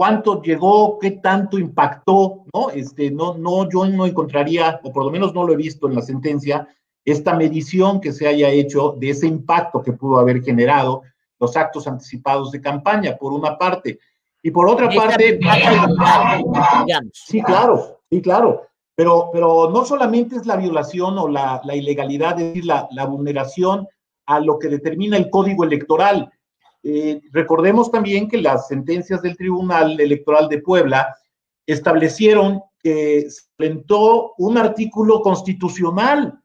cuánto 0.00 0.40
llegó, 0.40 0.98
qué 0.98 1.10
tanto 1.10 1.58
impactó, 1.58 2.44
¿no? 2.54 2.70
Este, 2.70 3.10
no, 3.10 3.36
no, 3.36 3.68
yo 3.68 3.86
no 3.86 4.06
encontraría, 4.06 4.80
o 4.82 4.90
por 4.90 5.04
lo 5.04 5.10
menos 5.10 5.34
no 5.34 5.44
lo 5.44 5.52
he 5.52 5.56
visto 5.56 5.86
en 5.86 5.94
la 5.94 6.00
sentencia, 6.00 6.66
esta 7.04 7.34
medición 7.34 8.00
que 8.00 8.14
se 8.14 8.26
haya 8.26 8.48
hecho 8.48 8.96
de 8.98 9.10
ese 9.10 9.26
impacto 9.26 9.82
que 9.82 9.92
pudo 9.92 10.18
haber 10.18 10.42
generado 10.42 11.02
los 11.38 11.54
actos 11.54 11.86
anticipados 11.86 12.50
de 12.50 12.62
campaña, 12.62 13.14
por 13.18 13.34
una 13.34 13.58
parte. 13.58 13.98
Y 14.42 14.50
por 14.50 14.70
otra 14.70 14.88
parte, 14.88 15.38
sí, 17.12 17.42
claro, 17.42 18.00
sí, 18.08 18.22
claro. 18.22 18.68
Pero, 18.94 19.28
pero 19.30 19.68
no 19.68 19.84
solamente 19.84 20.36
es 20.36 20.46
la 20.46 20.56
violación 20.56 21.18
o 21.18 21.28
la, 21.28 21.60
ilegalidad, 21.74 22.40
es 22.40 22.54
decir, 22.54 22.64
la, 22.64 23.04
vulneración 23.04 23.86
a 24.24 24.40
lo 24.40 24.58
que 24.58 24.68
determina 24.68 25.18
el 25.18 25.28
código 25.28 25.62
electoral. 25.62 26.32
Eh, 26.82 27.20
recordemos 27.32 27.90
también 27.90 28.28
que 28.28 28.38
las 28.38 28.68
sentencias 28.68 29.20
del 29.22 29.36
Tribunal 29.36 30.00
Electoral 30.00 30.48
de 30.48 30.62
Puebla 30.62 31.14
establecieron 31.66 32.62
que 32.78 33.26
se 33.28 33.42
inventó 33.58 34.34
un 34.38 34.56
artículo 34.56 35.20
constitucional. 35.20 36.40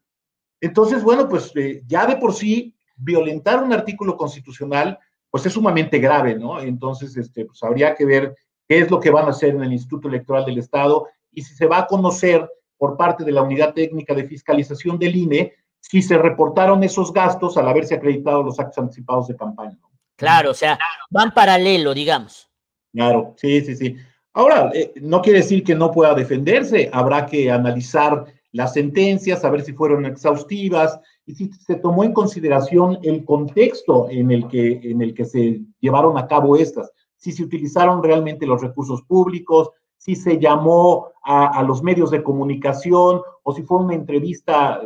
Entonces, 0.60 1.02
bueno, 1.02 1.28
pues 1.28 1.52
eh, 1.56 1.82
ya 1.86 2.06
de 2.06 2.16
por 2.16 2.34
sí, 2.34 2.74
violentar 2.96 3.62
un 3.62 3.72
artículo 3.72 4.16
constitucional 4.16 4.98
pues 5.30 5.44
es 5.44 5.52
sumamente 5.52 5.98
grave, 5.98 6.34
¿no? 6.34 6.60
Entonces, 6.60 7.16
este, 7.16 7.44
pues 7.44 7.62
habría 7.62 7.94
que 7.94 8.04
ver 8.04 8.34
qué 8.66 8.78
es 8.78 8.90
lo 8.90 9.00
que 9.00 9.10
van 9.10 9.26
a 9.26 9.30
hacer 9.30 9.50
en 9.50 9.62
el 9.62 9.72
Instituto 9.72 10.08
Electoral 10.08 10.44
del 10.44 10.58
Estado 10.58 11.08
y 11.30 11.42
si 11.42 11.54
se 11.54 11.66
va 11.66 11.80
a 11.80 11.86
conocer 11.86 12.48
por 12.78 12.96
parte 12.96 13.24
de 13.24 13.32
la 13.32 13.42
Unidad 13.42 13.74
Técnica 13.74 14.14
de 14.14 14.24
Fiscalización 14.24 14.98
del 14.98 15.16
INE 15.16 15.52
si 15.80 16.02
se 16.02 16.18
reportaron 16.18 16.82
esos 16.82 17.12
gastos 17.12 17.56
al 17.56 17.68
haberse 17.68 17.94
acreditado 17.94 18.42
los 18.42 18.58
actos 18.58 18.78
anticipados 18.78 19.28
de 19.28 19.36
campaña. 19.36 19.78
Claro, 20.16 20.50
o 20.50 20.54
sea, 20.54 20.78
van 21.10 21.32
paralelo, 21.32 21.94
digamos. 21.94 22.48
Claro, 22.92 23.34
sí, 23.36 23.60
sí, 23.60 23.76
sí. 23.76 23.96
Ahora, 24.32 24.70
eh, 24.74 24.92
no 25.00 25.22
quiere 25.22 25.40
decir 25.40 25.62
que 25.62 25.74
no 25.74 25.90
pueda 25.90 26.14
defenderse, 26.14 26.90
habrá 26.92 27.26
que 27.26 27.50
analizar 27.50 28.26
las 28.52 28.72
sentencias, 28.72 29.44
a 29.44 29.50
ver 29.50 29.62
si 29.62 29.72
fueron 29.72 30.06
exhaustivas, 30.06 30.98
y 31.26 31.34
si 31.34 31.52
se 31.52 31.76
tomó 31.76 32.04
en 32.04 32.12
consideración 32.12 32.98
el 33.02 33.24
contexto 33.24 34.08
en 34.10 34.30
el 34.30 34.48
que, 34.48 34.80
en 34.82 35.02
el 35.02 35.12
que 35.12 35.24
se 35.24 35.60
llevaron 35.80 36.16
a 36.16 36.26
cabo 36.26 36.56
estas, 36.56 36.90
si 37.16 37.32
se 37.32 37.42
utilizaron 37.42 38.02
realmente 38.02 38.46
los 38.46 38.62
recursos 38.62 39.02
públicos, 39.02 39.70
si 39.96 40.14
se 40.14 40.38
llamó 40.38 41.12
a, 41.24 41.62
los 41.64 41.82
medios 41.82 42.12
de 42.12 42.22
comunicación 42.22 43.20
o 43.42 43.52
si 43.52 43.62
fue 43.62 43.78
una 43.78 43.94
entrevista, 43.94 44.80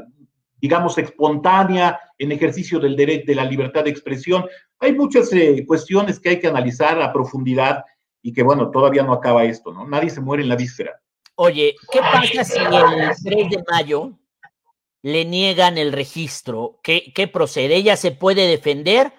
digamos, 0.59 0.97
espontánea 0.97 2.01
en 2.18 2.33
ejercicio 2.33 2.81
del 2.81 2.97
derecho 2.97 3.26
de 3.26 3.35
la 3.35 3.45
libertad 3.45 3.85
de 3.85 3.91
expresión. 3.91 4.47
Hay 4.81 4.95
muchas 4.95 5.33
eh, 5.33 5.64
cuestiones 5.66 6.18
que 6.18 6.31
hay 6.31 6.41
que 6.41 6.49
analizar 6.49 7.01
a 7.01 7.12
profundidad 7.12 7.85
y 8.22 8.33
que, 8.33 8.43
bueno, 8.43 8.70
todavía 8.70 9.03
no 9.03 9.12
acaba 9.12 9.45
esto, 9.45 9.72
¿no? 9.72 9.87
Nadie 9.87 10.11
se 10.11 10.20
muere 10.20 10.43
en 10.43 10.49
la 10.49 10.57
víspera. 10.57 11.01
Oye, 11.37 11.74
¿qué 11.91 12.01
pasa 12.01 12.45
si 12.45 12.59
el 12.59 13.12
3 13.22 13.51
de 13.51 13.64
mayo 13.70 14.20
le 15.03 15.24
niegan 15.24 15.78
el 15.78 15.93
registro. 15.93 16.78
¿Qué, 16.83 17.12
qué 17.14 17.28
procede? 17.28 17.76
Ella 17.76 17.97
se 17.97 18.12
puede 18.12 18.47
defender, 18.47 19.12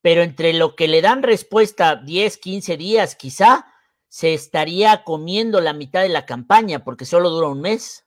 pero 0.00 0.22
entre 0.22 0.52
lo 0.52 0.74
que 0.74 0.88
le 0.88 1.02
dan 1.02 1.22
respuesta 1.22 1.96
10, 1.96 2.38
15 2.38 2.76
días, 2.76 3.16
quizá 3.16 3.66
se 4.08 4.34
estaría 4.34 5.04
comiendo 5.04 5.60
la 5.60 5.72
mitad 5.72 6.02
de 6.02 6.08
la 6.08 6.26
campaña 6.26 6.84
porque 6.84 7.04
solo 7.04 7.30
dura 7.30 7.48
un 7.48 7.60
mes. 7.60 8.06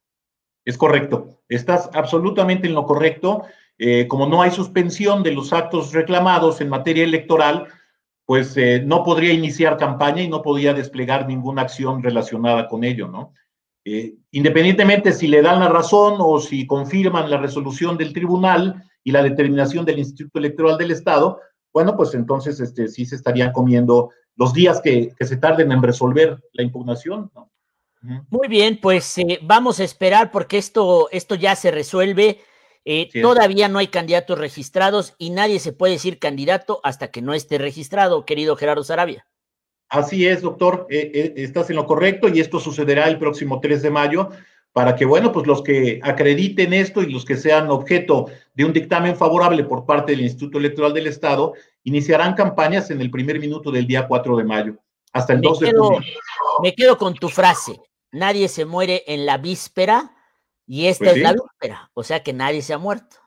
Es 0.66 0.78
correcto, 0.78 1.42
estás 1.50 1.90
absolutamente 1.94 2.68
en 2.68 2.76
lo 2.76 2.86
correcto. 2.86 3.44
Eh, 3.84 4.08
como 4.08 4.28
no 4.28 4.44
hay 4.44 4.52
suspensión 4.52 5.24
de 5.24 5.32
los 5.32 5.52
actos 5.52 5.92
reclamados 5.92 6.62
en 6.62 6.70
materia 6.70 7.04
electoral, 7.04 7.66
pues 8.28 8.56
eh, 8.56 8.84
no 8.86 9.04
podría 9.04 9.34
iniciar 9.34 9.76
campaña 9.76 10.22
y 10.22 10.28
no 10.28 10.44
podría 10.44 10.76
desplegar 10.76 11.28
ninguna 11.28 11.64
acción 11.64 12.04
relacionada 12.04 12.68
con 12.68 12.84
ello, 12.84 13.08
¿no? 13.08 13.34
Eh, 13.84 14.14
independientemente 14.30 15.12
si 15.14 15.26
le 15.26 15.42
dan 15.42 15.62
la 15.62 15.70
razón 15.70 16.18
o 16.20 16.40
si 16.40 16.68
confirman 16.68 17.32
la 17.32 17.38
resolución 17.38 17.98
del 17.98 18.14
tribunal 18.14 18.84
y 19.04 19.10
la 19.10 19.24
determinación 19.24 19.84
del 19.84 19.98
Instituto 19.98 20.38
Electoral 20.38 20.78
del 20.78 20.92
Estado, 20.92 21.40
bueno, 21.74 21.98
pues 21.98 22.14
entonces 22.14 22.60
este, 22.60 22.88
sí 22.88 23.08
se 23.08 23.16
estarían 23.16 23.52
comiendo 23.52 24.12
los 24.36 24.54
días 24.54 24.80
que, 24.80 25.12
se 25.20 25.38
tarden 25.38 25.72
en 25.72 25.82
resolver 25.82 26.38
la 26.54 26.62
impugnación. 26.62 27.32
Muy 28.30 28.48
bien, 28.48 28.78
pues 28.80 29.18
eh, 29.18 29.40
vamos 29.42 29.80
a 29.80 29.84
esperar 29.84 30.30
porque 30.30 30.60
esto, 30.60 31.10
esto 31.12 31.34
ya 31.34 31.56
se 31.56 31.72
resuelve. 31.72 32.42
Eh, 32.84 33.10
todavía 33.22 33.70
no 33.70 33.80
hay 33.80 33.88
candidatos 33.88 34.40
registrados 34.40 35.14
y 35.18 35.30
nadie 35.30 35.60
se 35.60 35.72
puede 35.72 35.94
decir 35.94 36.18
candidato 36.18 36.80
hasta 36.84 37.12
que 37.12 37.22
no 37.22 37.34
esté 37.34 37.58
registrado, 37.58 38.26
querido 38.26 38.56
Gerardo 38.56 38.84
Sarabia. 38.84 39.28
Así 39.90 40.26
es, 40.26 40.42
doctor, 40.42 40.88
eh, 40.90 41.12
eh, 41.14 41.34
estás 41.36 41.70
en 41.70 41.76
lo 41.76 41.86
correcto 41.86 42.30
y 42.30 42.40
esto 42.40 42.60
sucederá 42.60 43.08
el 43.08 43.20
próximo 43.20 43.60
3 43.60 43.82
de 43.82 43.90
mayo 43.90 44.30
para 44.72 44.96
que, 44.96 45.04
bueno, 45.04 45.34
pues 45.34 45.46
los 45.46 45.62
que 45.62 46.00
acrediten 46.02 46.74
esto 46.74 47.04
y 47.04 47.12
los 47.12 47.26
que 47.26 47.36
sean 47.36 47.70
objeto 47.70 48.28
de 48.54 48.64
un 48.64 48.72
dictamen 48.72 49.18
favorable 49.18 49.66
por 49.66 49.86
parte 49.86 50.14
del 50.14 50.22
Instituto 50.22 50.60
Electoral 50.60 50.94
del 50.94 51.08
Estado, 51.08 51.54
iniciarán 51.84 52.36
campañas 52.36 52.90
en 52.90 53.02
el 53.02 53.12
primer 53.12 53.38
minuto 53.40 53.70
del 53.70 53.86
día 53.86 54.08
4 54.08 54.38
de 54.38 54.44
mayo, 54.46 54.78
hasta 55.12 55.34
el 55.34 55.42
2 55.42 55.60
de 55.60 55.74
junio. 55.74 56.00
Me 56.64 56.74
quedo 56.74 56.98
con 56.98 57.14
tu 57.14 57.28
frase, 57.28 57.82
nadie 58.14 58.48
se 58.48 58.64
muere 58.64 59.04
en 59.08 59.26
la 59.26 59.38
víspera 59.38 60.16
Y 60.74 60.88
esta 60.88 61.04
Pues 61.04 61.18
es 61.18 61.24
la 61.24 61.32
sí. 61.32 61.36
víspera, 61.36 61.92
o 61.94 62.02
sea 62.02 62.24
que 62.24 62.32
nadie 62.32 62.62
se 62.62 62.74
ha 62.74 62.78
muerto. 62.78 63.18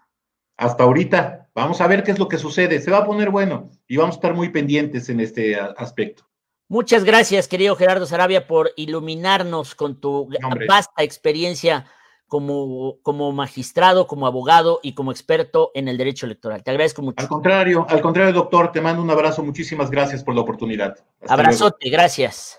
Hasta 0.57 0.85
ahorita, 0.85 1.51
vamos 1.55 1.79
a 1.83 1.87
ver 1.87 2.03
qué 2.03 2.11
es 2.11 2.19
lo 2.19 2.27
que 2.27 2.39
sucede. 2.39 2.81
Se 2.81 2.91
va 2.91 2.99
a 2.99 3.05
poner 3.05 3.29
bueno 3.29 3.71
y 3.87 3.99
vamos 3.99 4.15
a 4.15 4.17
estar 4.17 4.33
muy 4.33 4.49
pendientes 4.49 5.11
en 5.11 5.21
este 5.21 5.55
aspecto. 5.61 6.27
Muchas 6.69 7.05
gracias, 7.05 7.47
querido 7.47 7.77
Gerardo 7.77 8.07
Sarabia, 8.07 8.47
por 8.47 8.73
iluminarnos 8.77 9.75
con 9.75 10.01
tu 10.01 10.23
hombre. 10.23 10.39
vasta 10.67 11.03
experiencia 11.03 11.85
como, 12.29 12.97
como 13.03 13.31
magistrado, 13.33 14.07
como 14.07 14.27
abogado 14.27 14.81
y 14.83 14.95
como 14.95 15.13
experto 15.13 15.71
en 15.75 15.89
el 15.89 15.99
derecho 15.99 16.25
electoral. 16.25 16.65
Te 16.65 16.71
agradezco 16.71 17.03
mucho. 17.03 17.21
Al 17.21 17.29
contrario, 17.29 17.85
al 17.91 18.01
contrario, 18.01 18.33
doctor, 18.33 18.73
te 18.73 18.81
mando 18.81 19.03
un 19.03 19.11
abrazo. 19.11 19.45
Muchísimas 19.45 19.91
gracias 19.91 20.25
por 20.25 20.35
la 20.35 20.41
oportunidad. 20.41 20.93
Hasta 20.93 21.05
luego. 21.27 21.33
Abrazote, 21.35 21.91
gracias. 21.91 22.59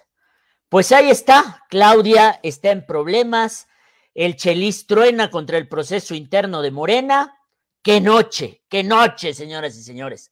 Pues 0.69 0.91
ahí 0.91 1.09
está, 1.09 1.63
Claudia 1.69 2.39
está 2.43 2.69
en 2.69 2.85
problemas, 2.85 3.67
el 4.15 4.37
Chelis 4.37 4.87
truena 4.87 5.29
contra 5.29 5.57
el 5.57 5.67
proceso 5.67 6.15
interno 6.15 6.61
de 6.61 6.71
Morena. 6.71 7.37
Qué 7.83 7.99
noche, 7.99 8.63
qué 8.69 8.81
noche, 8.81 9.33
señoras 9.33 9.77
y 9.77 9.83
señores. 9.83 10.31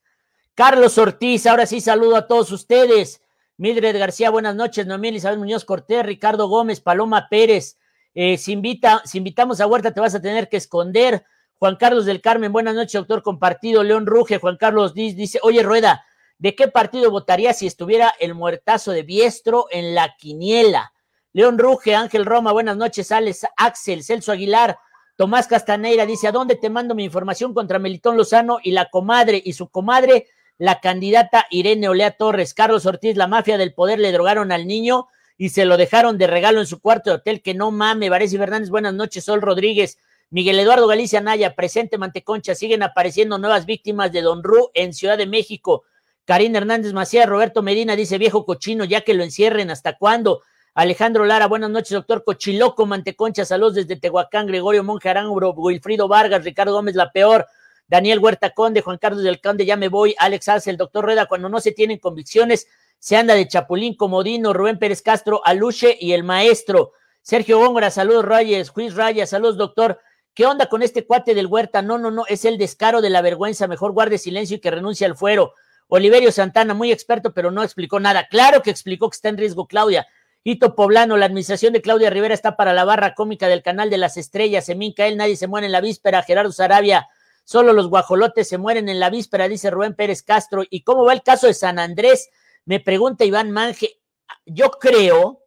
Carlos 0.56 0.98
Ortiz, 0.98 1.46
ahora 1.46 1.66
sí 1.66 1.82
saludo 1.82 2.16
a 2.16 2.26
todos 2.26 2.52
ustedes. 2.52 3.22
Mildred 3.58 4.00
García, 4.00 4.30
buenas 4.30 4.56
noches. 4.56 4.88
Noemí 4.88 5.10
Elizabeth 5.10 5.38
Muñoz 5.38 5.66
Cortés, 5.66 6.06
Ricardo 6.06 6.48
Gómez, 6.48 6.80
Paloma 6.80 7.28
Pérez. 7.30 7.78
Eh, 8.16 8.38
si, 8.38 8.54
invita, 8.54 9.02
si 9.06 9.18
invitamos 9.18 9.60
a 9.60 9.68
Huerta, 9.68 9.94
te 9.94 10.00
vas 10.00 10.16
a 10.16 10.22
tener 10.22 10.48
que 10.48 10.58
esconder. 10.58 11.26
Juan 11.56 11.76
Carlos 11.76 12.06
del 12.06 12.22
Carmen, 12.22 12.54
buenas 12.54 12.76
noches, 12.76 12.94
doctor 12.94 13.22
compartido. 13.22 13.84
León 13.84 14.06
Ruge, 14.06 14.38
Juan 14.38 14.58
Carlos 14.58 14.94
Diz 14.94 15.16
dice: 15.16 15.40
Oye, 15.44 15.62
Rueda, 15.62 16.06
¿de 16.38 16.56
qué 16.56 16.70
partido 16.70 17.12
votaría 17.12 17.54
si 17.54 17.68
estuviera 17.68 18.14
el 18.20 18.34
muertazo 18.34 18.92
de 18.92 19.04
Biestro 19.04 19.68
en 19.72 19.94
la 19.94 20.16
quiniela? 20.18 20.93
León 21.34 21.58
Ruge, 21.58 21.96
Ángel 21.96 22.26
Roma, 22.26 22.52
buenas 22.52 22.78
noches, 22.78 23.12
Alex, 23.12 23.48
Axel, 23.58 24.04
Celso 24.04 24.32
Aguilar, 24.32 24.78
Tomás 25.16 25.48
Castaneira 25.48 26.06
dice, 26.06 26.28
¿a 26.28 26.32
dónde 26.32 26.56
te 26.56 26.70
mando 26.70 26.96
mi 26.96 27.04
información 27.04 27.54
contra 27.54 27.80
Melitón 27.80 28.18
Lozano 28.18 28.60
y 28.64 28.72
la 28.72 28.90
comadre 28.90 29.42
y 29.44 29.54
su 29.54 29.68
comadre, 29.70 30.28
la 30.58 30.80
candidata 30.80 31.46
Irene 31.52 31.90
Olea 31.90 32.12
Torres? 32.12 32.54
Carlos 32.54 32.86
Ortiz, 32.86 33.16
la 33.16 33.28
mafia 33.28 33.58
del 33.58 33.74
poder, 33.74 34.00
le 34.00 34.12
drogaron 34.12 34.52
al 34.52 34.68
niño 34.68 35.08
y 35.38 35.50
se 35.50 35.66
lo 35.66 35.78
dejaron 35.78 36.18
de 36.18 36.28
regalo 36.28 36.60
en 36.60 36.68
su 36.68 36.80
cuarto 36.80 37.12
de 37.12 37.18
hotel, 37.18 37.42
que 37.42 37.54
no 37.54 37.70
mame. 37.70 38.10
Varese 38.10 38.38
Fernández, 38.38 38.70
buenas 38.70 38.94
noches, 38.94 39.24
Sol 39.24 39.42
Rodríguez. 39.42 40.00
Miguel 40.32 40.60
Eduardo 40.60 40.88
Galicia 40.88 41.22
Naya, 41.22 41.56
presente 41.56 42.00
Manteconcha, 42.00 42.56
siguen 42.56 42.82
apareciendo 42.82 43.38
nuevas 43.38 43.68
víctimas 43.68 44.12
de 44.12 44.22
Don 44.22 44.44
Ru 44.44 44.72
en 44.74 44.94
Ciudad 44.94 45.18
de 45.18 45.28
México. 45.28 45.84
Karina 46.26 46.58
Hernández 46.58 46.94
Macías, 46.94 47.28
Roberto 47.28 47.62
Medina 47.62 47.96
dice, 47.96 48.18
viejo 48.18 48.46
cochino, 48.46 48.84
ya 48.84 49.02
que 49.02 49.14
lo 49.14 49.24
encierren, 49.24 49.70
¿hasta 49.70 49.98
cuándo? 49.98 50.42
Alejandro 50.76 51.26
Lara, 51.26 51.46
buenas 51.46 51.70
noches, 51.70 51.92
doctor 51.92 52.24
Cochiloco, 52.24 52.88
Manteconcha, 52.88 53.46
saludos 53.46 53.76
desde 53.76 53.96
Tehuacán, 53.96 54.48
Gregorio 54.48 54.84
Monje 54.84 55.08
Arango, 55.08 55.36
Wilfrido 55.52 56.08
Vargas, 56.08 56.44
Ricardo 56.44 56.74
Gómez, 56.74 56.96
la 56.96 57.12
peor, 57.12 57.46
Daniel 57.88 58.18
Huerta 58.18 58.56
Conde, 58.56 58.82
Juan 58.82 58.98
Carlos 58.98 59.22
del 59.22 59.40
Conde, 59.40 59.68
ya 59.68 59.78
me 59.78 59.88
voy, 59.88 60.16
Alex 60.18 60.50
Arce, 60.50 60.72
el 60.72 60.78
doctor 60.78 61.06
Rueda, 61.06 61.28
cuando 61.28 61.48
no 61.48 61.60
se 61.60 61.74
tienen 61.74 62.00
convicciones, 62.00 62.66
se 62.98 63.16
anda 63.16 63.36
de 63.36 63.48
Chapulín, 63.48 63.96
Comodino, 63.96 64.52
Rubén 64.52 64.80
Pérez 64.80 65.04
Castro, 65.04 65.46
Aluche 65.46 65.96
y 66.00 66.14
el 66.14 66.24
maestro. 66.24 66.94
Sergio 67.22 67.60
Góngora, 67.60 67.92
saludos 67.92 68.26
Reyes, 68.26 68.72
Juiz 68.72 68.96
Raya, 68.96 69.28
saludos 69.28 69.58
doctor. 69.58 70.00
¿Qué 70.34 70.48
onda 70.48 70.70
con 70.70 70.82
este 70.82 71.06
cuate 71.06 71.36
del 71.36 71.46
Huerta? 71.46 71.84
No, 71.84 72.00
no, 72.00 72.10
no, 72.10 72.26
es 72.28 72.46
el 72.46 72.58
descaro 72.58 73.00
de 73.04 73.12
la 73.12 73.22
vergüenza, 73.22 73.68
mejor 73.68 73.92
guarde 73.92 74.18
silencio 74.18 74.58
y 74.58 74.60
que 74.60 74.72
renuncie 74.72 75.06
al 75.06 75.16
fuero. 75.16 75.54
Oliverio 75.88 76.32
Santana, 76.32 76.74
muy 76.74 76.92
experto, 76.92 77.32
pero 77.32 77.52
no 77.52 77.62
explicó 77.62 78.00
nada. 78.00 78.28
Claro 78.28 78.64
que 78.64 78.72
explicó 78.72 79.08
que 79.12 79.16
está 79.16 79.30
en 79.30 79.38
riesgo 79.38 79.68
Claudia. 79.68 80.08
Hito 80.46 80.76
Poblano, 80.76 81.16
la 81.16 81.26
administración 81.26 81.72
de 81.72 81.82
Claudia 81.82 82.10
Rivera 82.10 82.34
está 82.34 82.58
para 82.58 82.74
la 82.74 82.84
barra 82.84 83.16
cómica 83.16 83.48
del 83.48 83.64
canal 83.64 83.89
de 83.89 83.98
las 83.98 84.18
estrellas. 84.18 84.66
Semín 84.66 84.94
Cael, 84.94 85.16
nadie 85.16 85.38
se 85.38 85.48
muere 85.48 85.68
en 85.68 85.72
la 85.72 85.80
víspera. 85.80 86.22
Gerardo 86.24 86.52
Sarabia, 86.52 87.08
solo 87.46 87.72
los 87.72 87.88
guajolotes 87.88 88.50
se 88.50 88.58
mueren 88.58 88.89
en 88.89 89.00
la 89.00 89.10
víspera, 89.10 89.48
dice 89.48 89.72
Rubén 89.72 89.96
Pérez 89.96 90.22
Castro. 90.22 90.64
¿Y 90.70 90.84
cómo 90.84 91.06
va 91.06 91.14
el 91.14 91.24
caso 91.24 91.48
de 91.48 91.54
San 91.54 91.80
Andrés? 91.80 92.30
Me 92.66 92.82
pregunta 92.82 93.24
Iván 93.24 93.52
Manje. 93.52 94.02
Yo 94.46 94.72
creo, 94.72 95.46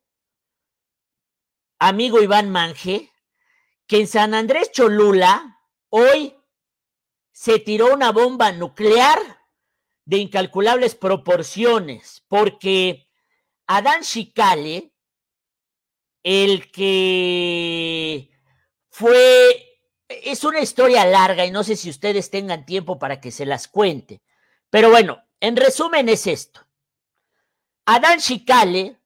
amigo 1.79 2.23
Iván 2.23 2.51
Manje, 2.51 3.13
que 3.87 4.01
en 4.01 4.07
San 4.07 4.33
Andrés 4.33 4.73
Cholula 4.73 5.59
hoy 5.91 6.35
se 7.33 7.59
tiró 7.59 7.93
una 7.93 8.13
bomba 8.13 8.51
nuclear 8.53 9.19
de 10.07 10.17
incalculables 10.17 10.95
proporciones, 10.95 12.25
porque 12.29 13.06
Adán 13.67 14.03
Chicale, 14.03 14.93
el 16.23 16.71
que 16.71 18.31
fue, 18.89 19.81
es 20.09 20.45
una 20.45 20.61
historia 20.61 21.05
larga 21.05 21.45
y 21.45 21.51
no 21.51 21.65
sé 21.65 21.77
si 21.77 21.91
ustedes 21.91 22.31
tengan 22.31 22.65
tiempo 22.65 22.99
para 22.99 23.21
que 23.21 23.31
se 23.31 23.45
las 23.45 23.67
cuente, 23.69 24.23
pero 24.71 24.91
bueno, 24.91 25.23
en 25.41 25.57
resumen 25.57 26.09
es 26.09 26.27
esto. 26.27 26.67
Adán 27.87 28.19
Chicale 28.19 29.01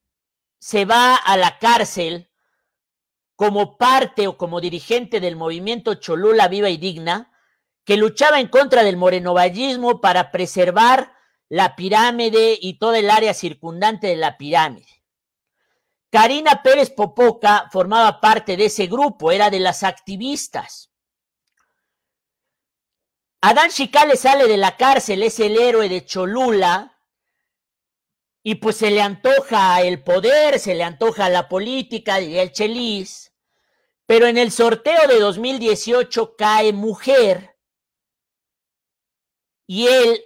se 0.58 0.84
va 0.84 1.16
a 1.16 1.36
la 1.36 1.58
cárcel 1.58 2.30
como 3.36 3.78
parte 3.78 4.26
o 4.26 4.36
como 4.36 4.60
dirigente 4.60 5.20
del 5.20 5.36
movimiento 5.36 5.94
Cholula 5.94 6.48
Viva 6.48 6.68
y 6.68 6.76
Digna, 6.76 7.32
que 7.84 7.96
luchaba 7.96 8.40
en 8.40 8.48
contra 8.48 8.84
del 8.84 8.98
morenovallismo 8.98 10.02
para 10.02 10.30
preservar 10.30 11.14
la 11.50 11.76
pirámide 11.76 12.58
y 12.58 12.78
toda 12.78 12.98
el 12.98 13.10
área 13.10 13.34
circundante 13.34 14.06
de 14.06 14.16
la 14.16 14.38
pirámide. 14.38 15.04
Karina 16.08 16.62
Pérez 16.62 16.90
Popoca 16.90 17.68
formaba 17.70 18.20
parte 18.20 18.56
de 18.56 18.64
ese 18.64 18.86
grupo, 18.86 19.30
era 19.30 19.50
de 19.50 19.60
las 19.60 19.82
activistas. 19.82 20.90
Adán 23.42 23.70
Chicale 23.70 24.16
sale 24.16 24.46
de 24.48 24.56
la 24.56 24.76
cárcel, 24.76 25.22
es 25.22 25.38
el 25.40 25.58
héroe 25.58 25.88
de 25.88 26.04
Cholula, 26.04 26.98
y 28.42 28.54
pues 28.54 28.76
se 28.76 28.90
le 28.90 29.02
antoja 29.02 29.82
el 29.82 30.02
poder, 30.02 30.58
se 30.58 30.74
le 30.74 30.84
antoja 30.84 31.28
la 31.28 31.48
política, 31.48 32.16
diría 32.16 32.42
el 32.42 32.52
Chelis. 32.52 33.32
Pero 34.06 34.26
en 34.26 34.38
el 34.38 34.50
sorteo 34.50 35.06
de 35.08 35.18
2018 35.18 36.36
cae 36.36 36.72
mujer 36.72 37.56
y 39.66 39.86
él, 39.86 40.20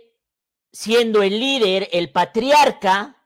siendo 0.75 1.23
el 1.23 1.39
líder, 1.39 1.89
el 1.93 2.11
patriarca, 2.11 3.25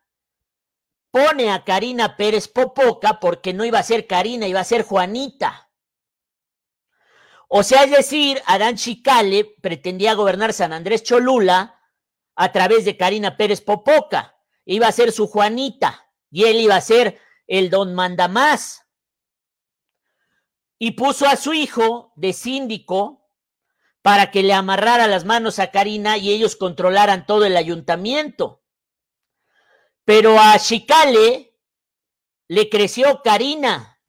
pone 1.10 1.50
a 1.50 1.64
Karina 1.64 2.14
Pérez 2.14 2.46
Popoca 2.46 3.18
porque 3.18 3.54
no 3.54 3.64
iba 3.64 3.78
a 3.78 3.82
ser 3.82 4.06
Karina, 4.06 4.46
iba 4.46 4.60
a 4.60 4.64
ser 4.64 4.82
Juanita. 4.82 5.70
O 7.48 7.62
sea, 7.62 7.84
es 7.84 7.90
decir, 7.90 8.42
Adán 8.44 8.76
Chicale 8.76 9.56
pretendía 9.62 10.12
gobernar 10.12 10.52
San 10.52 10.74
Andrés 10.74 11.02
Cholula 11.02 11.80
a 12.36 12.52
través 12.52 12.84
de 12.84 12.98
Karina 12.98 13.38
Pérez 13.38 13.62
Popoca. 13.62 14.36
Iba 14.66 14.88
a 14.88 14.92
ser 14.92 15.10
su 15.10 15.26
Juanita 15.26 16.06
y 16.30 16.44
él 16.44 16.60
iba 16.60 16.76
a 16.76 16.82
ser 16.82 17.18
el 17.46 17.70
don 17.70 17.94
mandamás. 17.94 18.84
Y 20.78 20.90
puso 20.90 21.26
a 21.26 21.36
su 21.36 21.54
hijo 21.54 22.12
de 22.14 22.34
síndico 22.34 23.17
para 24.08 24.30
que 24.30 24.42
le 24.42 24.54
amarrara 24.54 25.06
las 25.06 25.26
manos 25.26 25.58
a 25.58 25.70
Karina 25.70 26.16
y 26.16 26.32
ellos 26.32 26.56
controlaran 26.56 27.26
todo 27.26 27.44
el 27.44 27.58
ayuntamiento. 27.58 28.62
Pero 30.06 30.40
a 30.40 30.58
Chicale 30.58 31.54
le 32.48 32.70
creció 32.70 33.20
Karina, 33.22 34.00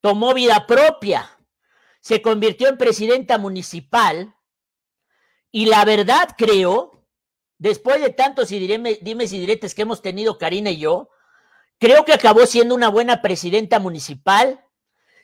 tomó 0.00 0.32
vida 0.32 0.66
propia, 0.66 1.38
se 2.00 2.22
convirtió 2.22 2.70
en 2.70 2.78
presidenta 2.78 3.36
municipal 3.36 4.34
y 5.52 5.66
la 5.66 5.84
verdad 5.84 6.30
creo, 6.34 7.06
después 7.58 8.00
de 8.00 8.08
tantos 8.08 8.50
y 8.50 8.66
dimes 8.66 9.32
y 9.34 9.40
diretes 9.40 9.74
que 9.74 9.82
hemos 9.82 10.00
tenido 10.00 10.38
Karina 10.38 10.70
y 10.70 10.78
yo, 10.78 11.10
creo 11.78 12.06
que 12.06 12.14
acabó 12.14 12.46
siendo 12.46 12.74
una 12.74 12.88
buena 12.88 13.20
presidenta 13.20 13.78
municipal 13.78 14.65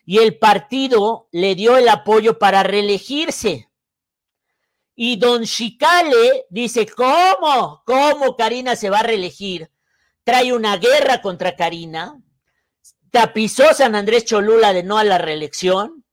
y 0.04 0.18
el 0.18 0.38
partido 0.38 1.28
le 1.32 1.54
dio 1.54 1.76
el 1.76 1.88
apoyo 1.88 2.38
para 2.38 2.62
reelegirse. 2.62 3.68
Y 4.94 5.16
don 5.16 5.44
Chicale 5.44 6.46
dice, 6.50 6.86
¿cómo? 6.86 7.82
¿Cómo 7.86 8.36
Karina 8.36 8.76
se 8.76 8.90
va 8.90 9.00
a 9.00 9.04
reelegir? 9.04 9.70
Trae 10.24 10.52
una 10.52 10.76
guerra 10.76 11.22
contra 11.22 11.56
Karina, 11.56 12.20
tapizó 13.10 13.72
San 13.74 13.94
Andrés 13.94 14.24
Cholula 14.24 14.72
de 14.72 14.82
no 14.82 14.98
a 14.98 15.04
la 15.04 15.18
reelección, 15.18 16.04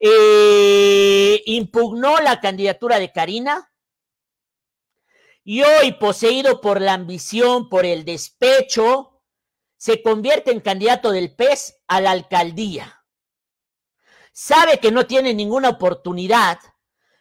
eh, 0.00 1.42
impugnó 1.46 2.18
la 2.18 2.40
candidatura 2.40 2.98
de 2.98 3.12
Karina 3.12 3.70
y 5.44 5.62
hoy, 5.62 5.92
poseído 5.92 6.62
por 6.62 6.80
la 6.80 6.94
ambición, 6.94 7.68
por 7.68 7.84
el 7.84 8.04
despecho, 8.06 9.13
se 9.84 10.00
convierte 10.00 10.50
en 10.50 10.60
candidato 10.60 11.10
del 11.10 11.36
PES 11.36 11.82
a 11.88 12.00
la 12.00 12.12
alcaldía. 12.12 13.04
Sabe 14.32 14.80
que 14.80 14.90
no 14.90 15.06
tiene 15.06 15.34
ninguna 15.34 15.68
oportunidad, 15.68 16.58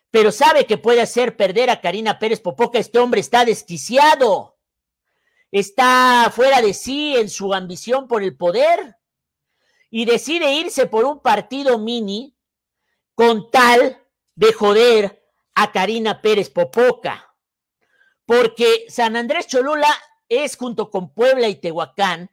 pero 0.10 0.32
sabe 0.32 0.66
que 0.66 0.78
puede 0.78 1.02
hacer 1.02 1.36
perder 1.36 1.70
a 1.70 1.82
Karina 1.82 2.20
Pérez 2.20 2.40
Popoca. 2.40 2.80
Este 2.80 3.00
hombre 3.00 3.20
está 3.20 3.44
desquiciado, 3.44 4.58
está 5.52 6.32
fuera 6.34 6.62
de 6.62 6.74
sí 6.74 7.18
en 7.18 7.30
su 7.30 7.54
ambición 7.54 8.08
por 8.08 8.24
el 8.24 8.38
poder. 8.38 8.96
y 9.90 10.06
decide 10.06 10.54
irse 10.54 10.86
por 10.86 11.04
un 11.04 11.20
partido 11.20 11.78
mini 11.78 12.34
con 13.14 13.52
tal 13.52 14.02
de 14.36 14.54
joder 14.54 15.28
a 15.54 15.74
Karina 15.74 16.22
Pérez 16.22 16.50
Popoca. 16.50 17.36
Porque 18.26 18.86
San 18.88 19.18
Andrés 19.18 19.48
Cholula 19.48 19.94
es, 20.30 20.56
junto 20.56 20.90
con 20.90 21.14
Puebla 21.14 21.50
y 21.50 21.58
Tehuacán, 21.58 22.30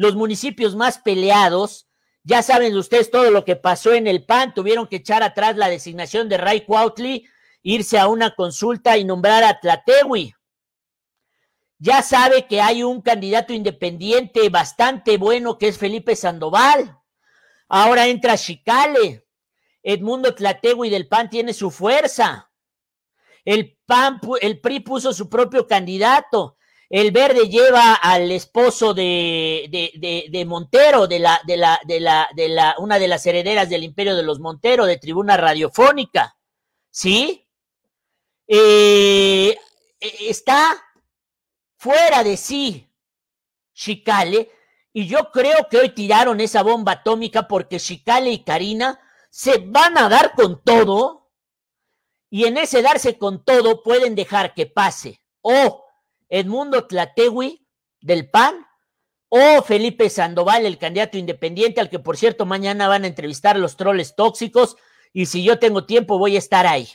los 0.00 0.16
municipios 0.16 0.74
más 0.76 0.98
peleados. 0.98 1.86
Ya 2.22 2.42
saben 2.42 2.74
ustedes 2.74 3.10
todo 3.10 3.30
lo 3.30 3.44
que 3.44 3.54
pasó 3.54 3.92
en 3.92 4.06
el 4.06 4.24
PAN. 4.24 4.54
Tuvieron 4.54 4.86
que 4.86 4.96
echar 4.96 5.22
atrás 5.22 5.58
la 5.58 5.68
designación 5.68 6.30
de 6.30 6.38
Ray 6.38 6.62
Cuautli, 6.62 7.28
irse 7.62 7.98
a 7.98 8.08
una 8.08 8.34
consulta 8.34 8.96
y 8.96 9.04
nombrar 9.04 9.44
a 9.44 9.60
Tlatewi. 9.60 10.34
Ya 11.76 12.00
sabe 12.00 12.46
que 12.46 12.62
hay 12.62 12.82
un 12.82 13.02
candidato 13.02 13.52
independiente 13.52 14.48
bastante 14.48 15.18
bueno 15.18 15.58
que 15.58 15.68
es 15.68 15.76
Felipe 15.76 16.16
Sandoval. 16.16 16.96
Ahora 17.68 18.06
entra 18.06 18.38
Chicale. 18.38 19.26
Edmundo 19.82 20.34
Tlategui 20.34 20.88
del 20.88 21.08
PAN 21.08 21.28
tiene 21.28 21.52
su 21.52 21.70
fuerza. 21.70 22.50
El 23.44 23.76
PAN, 23.84 24.18
el 24.40 24.62
PRI 24.62 24.80
puso 24.80 25.12
su 25.12 25.28
propio 25.28 25.66
candidato. 25.66 26.56
El 26.90 27.12
verde 27.12 27.48
lleva 27.48 27.94
al 27.94 28.32
esposo 28.32 28.92
de, 28.92 29.68
de, 29.70 30.26
de, 30.28 30.44
Montero, 30.44 31.06
de 31.06 31.20
la, 31.20 31.40
de 31.46 31.56
la, 31.56 31.80
de 31.86 32.00
la, 32.00 32.28
de 32.34 32.48
la, 32.48 32.74
una 32.78 32.98
de 32.98 33.06
las 33.06 33.24
herederas 33.24 33.70
del 33.70 33.84
imperio 33.84 34.16
de 34.16 34.24
los 34.24 34.40
Montero, 34.40 34.86
de 34.86 34.98
tribuna 34.98 35.36
radiofónica. 35.36 36.36
¿Sí? 36.90 37.48
Eh, 38.48 39.56
está 40.00 40.82
fuera 41.76 42.24
de 42.24 42.36
sí 42.36 42.90
Chicale, 43.72 44.50
y 44.92 45.06
yo 45.06 45.30
creo 45.32 45.68
que 45.70 45.78
hoy 45.78 45.94
tiraron 45.94 46.40
esa 46.40 46.62
bomba 46.62 46.92
atómica 46.92 47.48
porque 47.48 47.78
Chicale 47.78 48.30
y 48.30 48.42
Karina 48.42 49.00
se 49.30 49.58
van 49.58 49.96
a 49.96 50.08
dar 50.08 50.34
con 50.34 50.62
todo, 50.62 51.30
y 52.28 52.44
en 52.44 52.58
ese 52.58 52.82
darse 52.82 53.16
con 53.16 53.44
todo 53.44 53.82
pueden 53.82 54.14
dejar 54.16 54.54
que 54.54 54.66
pase 54.66 55.20
o 55.40 55.89
Edmundo 56.30 56.86
Tlategui 56.86 57.66
del 58.00 58.30
PAN 58.30 58.66
o 59.28 59.62
Felipe 59.62 60.08
Sandoval, 60.08 60.66
el 60.66 60.78
candidato 60.78 61.18
independiente, 61.18 61.80
al 61.80 61.90
que 61.90 61.98
por 61.98 62.16
cierto 62.16 62.46
mañana 62.46 62.88
van 62.88 63.04
a 63.04 63.06
entrevistar 63.06 63.58
los 63.58 63.76
troles 63.76 64.16
tóxicos, 64.16 64.76
y 65.12 65.26
si 65.26 65.44
yo 65.44 65.58
tengo 65.58 65.84
tiempo 65.84 66.18
voy 66.18 66.36
a 66.36 66.38
estar 66.38 66.66
ahí. 66.66 66.88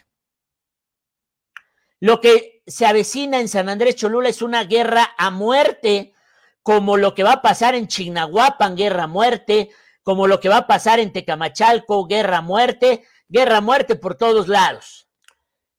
Lo 1.99 2.19
que 2.19 2.61
se 2.67 2.85
avecina 2.85 3.39
en 3.39 3.47
San 3.47 3.69
Andrés 3.69 3.95
Cholula 3.95 4.29
es 4.29 4.41
una 4.41 4.63
guerra 4.65 5.13
a 5.17 5.31
muerte, 5.31 6.13
como 6.61 6.97
lo 6.97 7.13
que 7.13 7.23
va 7.23 7.33
a 7.33 7.41
pasar 7.41 7.75
en 7.75 7.87
Chignahuapan, 7.87 8.75
guerra 8.75 9.03
a 9.03 9.07
muerte, 9.07 9.69
como 10.03 10.27
lo 10.27 10.39
que 10.39 10.49
va 10.49 10.57
a 10.57 10.67
pasar 10.67 10.99
en 10.99 11.13
Tecamachalco, 11.13 12.05
guerra 12.05 12.37
a 12.37 12.41
muerte, 12.41 13.05
guerra 13.29 13.57
a 13.57 13.61
muerte 13.61 13.95
por 13.95 14.15
todos 14.15 14.47
lados. 14.47 15.07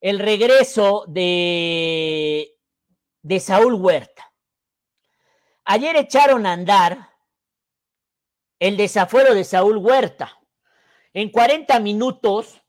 El 0.01 0.19
regreso 0.19 1.05
de 1.07 2.56
de 3.27 3.41
Saúl 3.41 3.74
Huerta. 3.74 4.33
Ayer 5.64 5.97
echaron 5.97 6.47
a 6.47 6.53
andar 6.53 7.11
el 8.61 8.77
desafuero 8.77 9.35
de 9.35 9.43
Saúl 9.43 9.79
Huerta. 9.79 10.39
En 11.12 11.31
40 11.31 11.81
minutos 11.81 12.62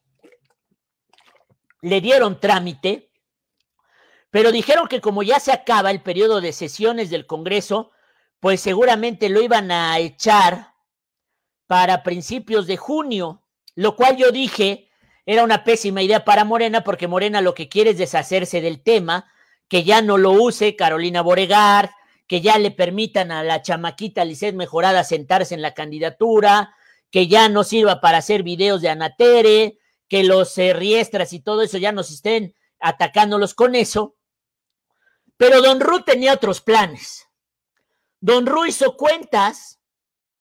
le 1.84 2.02
dieron 2.02 2.40
trámite, 2.40 3.12
pero 4.32 4.52
dijeron 4.52 4.88
que 4.88 5.00
como 5.00 5.22
ya 5.22 5.40
se 5.40 5.52
acaba 5.52 5.92
el 5.92 6.02
periodo 6.02 6.42
de 6.42 6.52
sesiones 6.52 7.12
del 7.12 7.28
Congreso, 7.28 7.92
pues 8.40 8.60
seguramente 8.60 9.30
lo 9.30 9.44
iban 9.44 9.70
a 9.70 10.00
echar 10.00 10.74
para 11.68 12.02
principios 12.02 12.66
de 12.66 12.78
junio, 12.78 13.44
lo 13.76 13.96
cual 13.96 14.18
yo 14.18 14.32
dije 14.32 14.90
era 15.28 15.44
una 15.44 15.64
pésima 15.64 16.02
idea 16.02 16.26
para 16.26 16.46
Morena, 16.46 16.84
porque 16.84 17.08
Morena 17.08 17.42
lo 17.42 17.54
que 17.54 17.70
quiere 17.70 17.92
es 17.92 18.00
deshacerse 18.00 18.60
del 18.60 18.82
tema 18.82 19.32
que 19.68 19.84
ya 19.84 20.02
no 20.02 20.18
lo 20.18 20.32
use 20.32 20.76
Carolina 20.76 21.22
Boregard, 21.22 21.90
que 22.28 22.42
ya 22.42 22.58
le 22.58 22.72
permitan 22.72 23.32
a 23.32 23.44
la 23.44 23.62
chamaquita 23.62 24.26
Lisset 24.26 24.56
Mejorada 24.56 25.04
sentarse 25.04 25.56
en 25.56 25.62
la 25.62 25.74
candidatura, 25.74 26.76
que 27.10 27.28
ya 27.28 27.50
no 27.50 27.64
sirva 27.64 28.02
para 28.02 28.18
hacer 28.18 28.44
videos 28.44 28.82
de 28.82 28.90
Anatere, 28.90 29.80
que 30.08 30.24
los 30.24 30.58
eh, 30.58 30.74
riestras 30.74 31.34
y 31.34 31.40
todo 31.40 31.62
eso 31.62 31.78
ya 31.78 31.92
nos 31.92 32.12
estén 32.12 32.56
atacándolos 32.80 33.54
con 33.54 33.76
eso. 33.76 34.16
Pero 35.38 35.62
Don 35.62 35.80
Ru 35.80 36.04
tenía 36.04 36.34
otros 36.34 36.62
planes. 36.62 37.28
Don 38.20 38.46
Ru 38.46 38.66
hizo 38.66 38.98
cuentas 38.98 39.80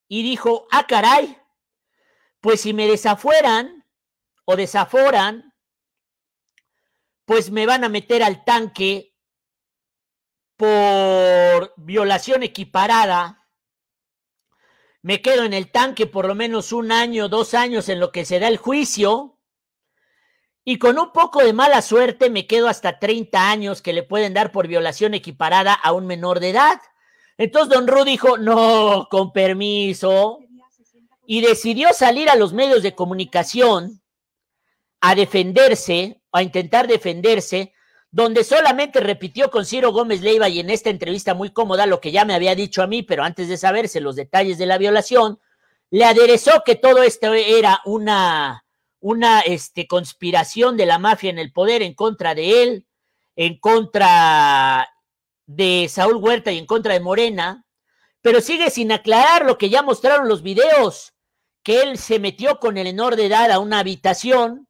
y 0.08 0.22
dijo, 0.22 0.66
ah, 0.70 0.86
caray, 0.86 1.36
pues 2.40 2.62
si 2.62 2.72
me 2.72 2.86
desafueran 2.86 3.84
o 4.44 4.56
desaforan, 4.56 5.52
pues 7.24 7.50
me 7.50 7.66
van 7.66 7.84
a 7.84 7.88
meter 7.88 8.22
al 8.22 8.44
tanque 8.44 9.15
por 10.56 11.74
violación 11.76 12.42
equiparada, 12.42 13.46
me 15.02 15.22
quedo 15.22 15.44
en 15.44 15.52
el 15.52 15.70
tanque 15.70 16.06
por 16.06 16.26
lo 16.26 16.34
menos 16.34 16.72
un 16.72 16.90
año, 16.90 17.28
dos 17.28 17.54
años 17.54 17.88
en 17.88 18.00
lo 18.00 18.10
que 18.10 18.24
se 18.24 18.40
da 18.40 18.48
el 18.48 18.56
juicio, 18.56 19.38
y 20.64 20.78
con 20.78 20.98
un 20.98 21.12
poco 21.12 21.44
de 21.44 21.52
mala 21.52 21.80
suerte 21.80 22.28
me 22.28 22.48
quedo 22.48 22.66
hasta 22.66 22.98
30 22.98 23.50
años 23.50 23.82
que 23.82 23.92
le 23.92 24.02
pueden 24.02 24.34
dar 24.34 24.50
por 24.50 24.66
violación 24.66 25.14
equiparada 25.14 25.72
a 25.72 25.92
un 25.92 26.08
menor 26.08 26.40
de 26.40 26.50
edad. 26.50 26.80
Entonces 27.38 27.72
don 27.72 27.86
Ru 27.86 28.04
dijo, 28.04 28.36
no, 28.36 29.06
con 29.08 29.32
permiso, 29.32 30.40
y 31.24 31.40
decidió 31.40 31.92
salir 31.92 32.28
a 32.28 32.34
los 32.34 32.52
medios 32.52 32.82
de 32.82 32.96
comunicación 32.96 34.02
a 35.00 35.14
defenderse, 35.14 36.20
a 36.32 36.42
intentar 36.42 36.88
defenderse 36.88 37.72
donde 38.16 38.44
solamente 38.44 39.00
repitió 39.00 39.50
con 39.50 39.66
Ciro 39.66 39.92
Gómez 39.92 40.22
Leiva 40.22 40.48
y 40.48 40.58
en 40.58 40.70
esta 40.70 40.88
entrevista 40.88 41.34
muy 41.34 41.50
cómoda 41.50 41.84
lo 41.84 42.00
que 42.00 42.12
ya 42.12 42.24
me 42.24 42.34
había 42.34 42.54
dicho 42.54 42.82
a 42.82 42.86
mí, 42.86 43.02
pero 43.02 43.22
antes 43.22 43.46
de 43.46 43.58
saberse 43.58 44.00
los 44.00 44.16
detalles 44.16 44.56
de 44.56 44.64
la 44.64 44.78
violación, 44.78 45.38
le 45.90 46.06
aderezó 46.06 46.62
que 46.64 46.76
todo 46.76 47.02
esto 47.02 47.34
era 47.34 47.82
una, 47.84 48.64
una 49.00 49.40
este, 49.40 49.86
conspiración 49.86 50.78
de 50.78 50.86
la 50.86 50.98
mafia 50.98 51.28
en 51.28 51.38
el 51.38 51.52
poder 51.52 51.82
en 51.82 51.92
contra 51.92 52.34
de 52.34 52.62
él, 52.62 52.86
en 53.36 53.60
contra 53.60 54.88
de 55.44 55.86
Saúl 55.90 56.16
Huerta 56.16 56.50
y 56.52 56.56
en 56.56 56.64
contra 56.64 56.94
de 56.94 57.00
Morena, 57.00 57.66
pero 58.22 58.40
sigue 58.40 58.70
sin 58.70 58.92
aclarar 58.92 59.44
lo 59.44 59.58
que 59.58 59.68
ya 59.68 59.82
mostraron 59.82 60.26
los 60.26 60.40
videos, 60.40 61.12
que 61.62 61.82
él 61.82 61.98
se 61.98 62.18
metió 62.18 62.60
con 62.60 62.78
el 62.78 62.84
menor 62.84 63.14
de 63.14 63.26
edad 63.26 63.50
a 63.50 63.58
una 63.58 63.80
habitación, 63.80 64.68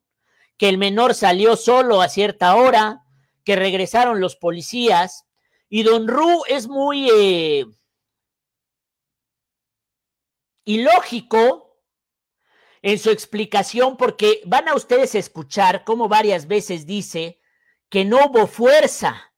que 0.57 0.68
el 0.68 0.78
menor 0.78 1.14
salió 1.14 1.55
solo 1.55 2.03
a 2.03 2.09
cierta 2.09 2.57
hora, 2.57 3.05
que 3.47 3.55
regresaron 3.55 4.20
los 4.20 4.34
policías 4.34 5.24
y 5.68 5.84
don 5.84 6.09
Ru 6.09 6.42
es 6.49 6.66
muy 6.66 7.09
eh, 7.09 7.64
ilógico 10.64 11.78
en 12.82 12.99
su 12.99 13.11
explicación 13.11 13.97
porque 13.97 14.42
van 14.47 14.68
a 14.68 14.74
ustedes 14.74 15.14
escuchar 15.14 15.84
cómo 15.84 16.09
varias 16.09 16.49
veces 16.49 16.86
dice 16.86 17.40
que 17.88 18.05
no 18.05 18.26
hubo 18.26 18.49
fuerza. 18.49 19.32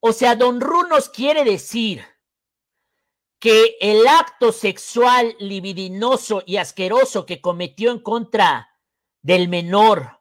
O 0.00 0.12
sea, 0.12 0.36
don 0.36 0.60
Ru 0.60 0.86
nos 0.86 1.08
quiere 1.08 1.44
decir 1.44 2.04
que 3.38 3.78
el 3.80 4.06
acto 4.06 4.52
sexual 4.52 5.34
libidinoso 5.38 6.42
y 6.44 6.58
asqueroso 6.58 7.24
que 7.24 7.40
cometió 7.40 7.90
en 7.90 8.00
contra 8.00 8.68
del 9.22 9.48
menor 9.48 10.20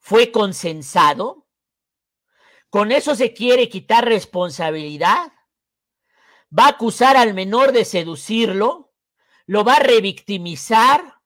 fue 0.00 0.30
consensado. 0.30 1.41
¿Con 2.72 2.90
eso 2.90 3.14
se 3.14 3.34
quiere 3.34 3.68
quitar 3.68 4.06
responsabilidad? 4.06 5.30
¿Va 6.58 6.64
a 6.64 6.68
acusar 6.68 7.18
al 7.18 7.34
menor 7.34 7.70
de 7.70 7.84
seducirlo? 7.84 8.94
¿Lo 9.44 9.62
va 9.62 9.74
a 9.74 9.80
revictimizar? 9.80 11.20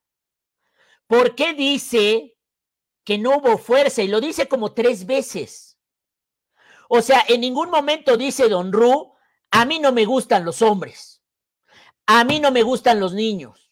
¿Por 1.06 1.36
qué 1.36 1.54
dice 1.54 2.36
que 3.04 3.16
no 3.16 3.36
hubo 3.36 3.58
fuerza? 3.58 4.02
Y 4.02 4.08
lo 4.08 4.20
dice 4.20 4.48
como 4.48 4.74
tres 4.74 5.06
veces. 5.06 5.78
O 6.88 7.00
sea, 7.00 7.24
en 7.28 7.42
ningún 7.42 7.70
momento 7.70 8.16
dice 8.16 8.48
Don 8.48 8.72
Ru, 8.72 9.14
a 9.52 9.64
mí 9.66 9.78
no 9.78 9.92
me 9.92 10.04
gustan 10.04 10.44
los 10.44 10.62
hombres. 10.62 11.22
A 12.06 12.24
mí 12.24 12.40
no 12.40 12.50
me 12.50 12.64
gustan 12.64 12.98
los 12.98 13.14
niños. 13.14 13.70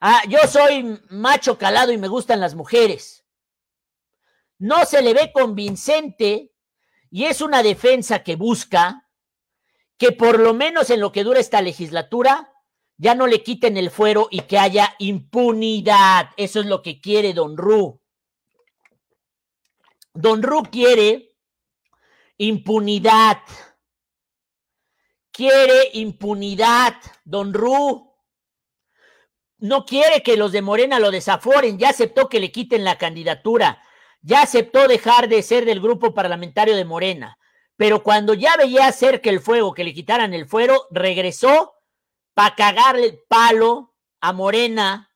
Ah, 0.00 0.22
yo 0.28 0.38
soy 0.46 1.02
macho 1.10 1.58
calado 1.58 1.90
y 1.90 1.98
me 1.98 2.06
gustan 2.06 2.38
las 2.38 2.54
mujeres. 2.54 3.24
No 4.58 4.84
se 4.84 5.02
le 5.02 5.12
ve 5.12 5.32
convincente 5.32 6.52
y 7.10 7.24
es 7.24 7.40
una 7.40 7.62
defensa 7.62 8.22
que 8.22 8.36
busca 8.36 9.08
que 9.96 10.12
por 10.12 10.38
lo 10.38 10.54
menos 10.54 10.90
en 10.90 11.00
lo 11.00 11.12
que 11.12 11.24
dura 11.24 11.40
esta 11.40 11.60
legislatura 11.60 12.52
ya 12.96 13.14
no 13.14 13.26
le 13.26 13.42
quiten 13.42 13.76
el 13.76 13.90
fuero 13.90 14.28
y 14.30 14.40
que 14.42 14.58
haya 14.58 14.94
impunidad. 14.98 16.30
Eso 16.36 16.60
es 16.60 16.66
lo 16.66 16.82
que 16.82 17.00
quiere 17.00 17.32
Don 17.32 17.56
Ru. 17.56 18.00
Don 20.12 20.42
Ru 20.42 20.64
quiere 20.64 21.36
impunidad. 22.38 23.38
Quiere 25.30 25.90
impunidad, 25.92 26.94
Don 27.24 27.54
Ru. 27.54 28.08
no 29.58 29.84
quiere 29.84 30.22
que 30.22 30.36
los 30.36 30.50
de 30.52 30.62
Morena 30.62 30.98
lo 30.98 31.10
desaforen, 31.10 31.78
ya 31.78 31.90
aceptó 31.90 32.28
que 32.28 32.40
le 32.40 32.50
quiten 32.50 32.84
la 32.84 32.98
candidatura, 32.98 33.82
ya 34.28 34.42
aceptó 34.42 34.86
dejar 34.86 35.26
de 35.26 35.42
ser 35.42 35.64
del 35.64 35.80
grupo 35.80 36.12
parlamentario 36.12 36.76
de 36.76 36.84
Morena, 36.84 37.38
pero 37.76 38.02
cuando 38.02 38.34
ya 38.34 38.56
veía 38.58 38.92
cerca 38.92 39.30
el 39.30 39.40
fuego, 39.40 39.72
que 39.72 39.84
le 39.84 39.94
quitaran 39.94 40.34
el 40.34 40.46
fuero, 40.46 40.86
regresó 40.90 41.72
para 42.34 42.54
cagarle 42.54 43.06
el 43.06 43.20
palo 43.26 43.94
a 44.20 44.34
Morena 44.34 45.10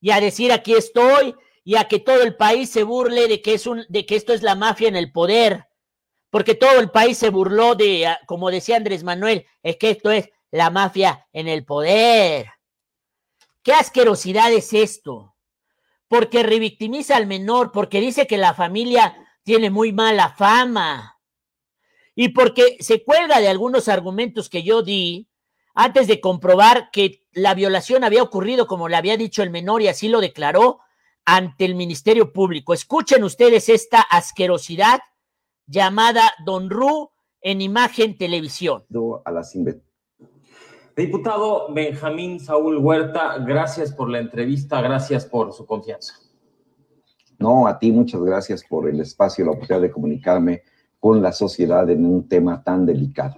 y 0.00 0.10
a 0.10 0.20
decir 0.20 0.52
aquí 0.52 0.72
estoy 0.72 1.34
y 1.64 1.76
a 1.76 1.84
que 1.84 1.98
todo 1.98 2.22
el 2.22 2.34
país 2.34 2.70
se 2.70 2.82
burle 2.82 3.28
de 3.28 3.42
que, 3.42 3.52
es 3.52 3.66
un, 3.66 3.84
de 3.90 4.06
que 4.06 4.16
esto 4.16 4.32
es 4.32 4.42
la 4.42 4.54
mafia 4.54 4.88
en 4.88 4.96
el 4.96 5.12
poder, 5.12 5.66
porque 6.30 6.54
todo 6.54 6.80
el 6.80 6.90
país 6.90 7.18
se 7.18 7.28
burló 7.28 7.74
de, 7.74 8.06
ah, 8.06 8.20
como 8.26 8.50
decía 8.50 8.76
Andrés 8.76 9.04
Manuel, 9.04 9.44
es 9.62 9.76
que 9.76 9.90
esto 9.90 10.10
es 10.10 10.30
la 10.50 10.70
mafia 10.70 11.26
en 11.34 11.46
el 11.46 11.66
poder. 11.66 12.50
¿Qué 13.62 13.74
asquerosidad 13.74 14.50
es 14.50 14.72
esto? 14.72 15.34
Porque 16.10 16.42
revictimiza 16.42 17.16
al 17.16 17.26
menor, 17.26 17.70
porque 17.72 18.02
dice 18.02 18.26
que 18.26 18.36
la 18.36 18.52
familia 18.52 19.16
tiene 19.44 19.70
muy 19.70 19.92
mala 19.92 20.34
fama 20.34 21.20
y 22.14 22.28
porque 22.28 22.76
se 22.80 23.02
cuelga 23.02 23.40
de 23.40 23.48
algunos 23.48 23.88
argumentos 23.88 24.50
que 24.50 24.62
yo 24.62 24.82
di 24.82 25.30
antes 25.74 26.06
de 26.06 26.20
comprobar 26.20 26.90
que 26.90 27.24
la 27.32 27.54
violación 27.54 28.04
había 28.04 28.22
ocurrido 28.22 28.66
como 28.66 28.88
le 28.88 28.96
había 28.96 29.16
dicho 29.16 29.42
el 29.42 29.48
menor 29.48 29.80
y 29.80 29.88
así 29.88 30.08
lo 30.08 30.20
declaró 30.20 30.80
ante 31.24 31.64
el 31.64 31.74
Ministerio 31.74 32.32
Público. 32.32 32.74
Escuchen 32.74 33.24
ustedes 33.24 33.68
esta 33.68 34.00
asquerosidad 34.00 35.00
llamada 35.66 36.34
Don 36.44 36.68
Ru 36.68 37.12
en 37.40 37.62
imagen 37.62 38.18
televisión. 38.18 38.84
A 39.24 39.30
las 39.30 39.54
Diputado 41.00 41.72
Benjamín 41.72 42.38
Saúl 42.38 42.76
Huerta, 42.76 43.38
gracias 43.38 43.90
por 43.90 44.10
la 44.10 44.18
entrevista, 44.18 44.82
gracias 44.82 45.24
por 45.24 45.50
su 45.54 45.64
confianza. 45.64 46.12
No, 47.38 47.66
a 47.66 47.78
ti 47.78 47.90
muchas 47.90 48.20
gracias 48.20 48.62
por 48.68 48.86
el 48.86 49.00
espacio, 49.00 49.46
la 49.46 49.52
oportunidad 49.52 49.80
de 49.80 49.90
comunicarme 49.90 50.62
con 50.98 51.22
la 51.22 51.32
sociedad 51.32 51.88
en 51.88 52.04
un 52.04 52.28
tema 52.28 52.62
tan 52.62 52.84
delicado. 52.84 53.36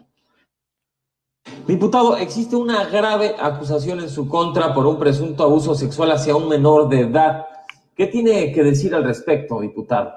Diputado, 1.65 2.17
existe 2.17 2.57
una 2.57 2.87
grave 2.87 3.37
acusación 3.41 4.01
en 4.01 4.09
su 4.09 4.27
contra 4.27 4.75
por 4.75 4.85
un 4.85 4.99
presunto 4.99 5.45
abuso 5.45 5.77
sexual 5.77 6.11
hacia 6.11 6.35
un 6.35 6.49
menor 6.49 6.89
de 6.89 7.03
edad. 7.03 7.47
¿Qué 7.95 8.09
tiene 8.09 8.51
que 8.51 8.65
decir 8.65 8.93
al 8.93 9.05
respecto, 9.05 9.61
diputado? 9.61 10.11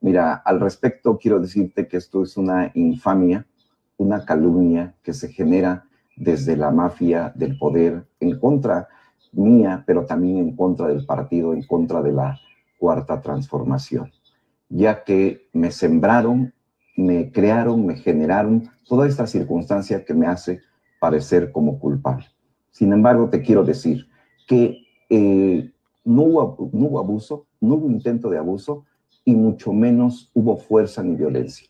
Mira, 0.00 0.42
al 0.44 0.60
respecto 0.60 1.18
quiero 1.18 1.40
decirte 1.40 1.88
que 1.88 1.96
esto 1.96 2.22
es 2.22 2.36
una 2.36 2.70
infamia, 2.74 3.44
una 3.96 4.24
calumnia 4.24 4.94
que 5.02 5.12
se 5.12 5.32
genera 5.32 5.87
desde 6.18 6.56
la 6.56 6.70
mafia 6.70 7.32
del 7.34 7.56
poder 7.58 8.06
en 8.20 8.38
contra 8.38 8.88
mía, 9.32 9.84
pero 9.86 10.04
también 10.04 10.38
en 10.38 10.56
contra 10.56 10.88
del 10.88 11.06
partido, 11.06 11.52
en 11.52 11.62
contra 11.62 12.02
de 12.02 12.12
la 12.12 12.38
cuarta 12.78 13.20
transformación, 13.20 14.10
ya 14.68 15.04
que 15.04 15.48
me 15.52 15.70
sembraron, 15.70 16.52
me 16.96 17.30
crearon, 17.30 17.86
me 17.86 17.96
generaron 17.96 18.68
toda 18.86 19.06
esta 19.06 19.26
circunstancia 19.26 20.04
que 20.04 20.14
me 20.14 20.26
hace 20.26 20.60
parecer 21.00 21.52
como 21.52 21.78
culpable. 21.78 22.26
Sin 22.70 22.92
embargo, 22.92 23.30
te 23.30 23.42
quiero 23.42 23.64
decir 23.64 24.08
que 24.46 24.84
eh, 25.10 25.70
no, 26.04 26.22
hubo, 26.22 26.70
no 26.72 26.86
hubo 26.86 26.98
abuso, 26.98 27.46
no 27.60 27.74
hubo 27.74 27.90
intento 27.90 28.30
de 28.30 28.38
abuso 28.38 28.84
y 29.24 29.34
mucho 29.34 29.72
menos 29.72 30.30
hubo 30.34 30.56
fuerza 30.56 31.02
ni 31.02 31.14
violencia. 31.14 31.68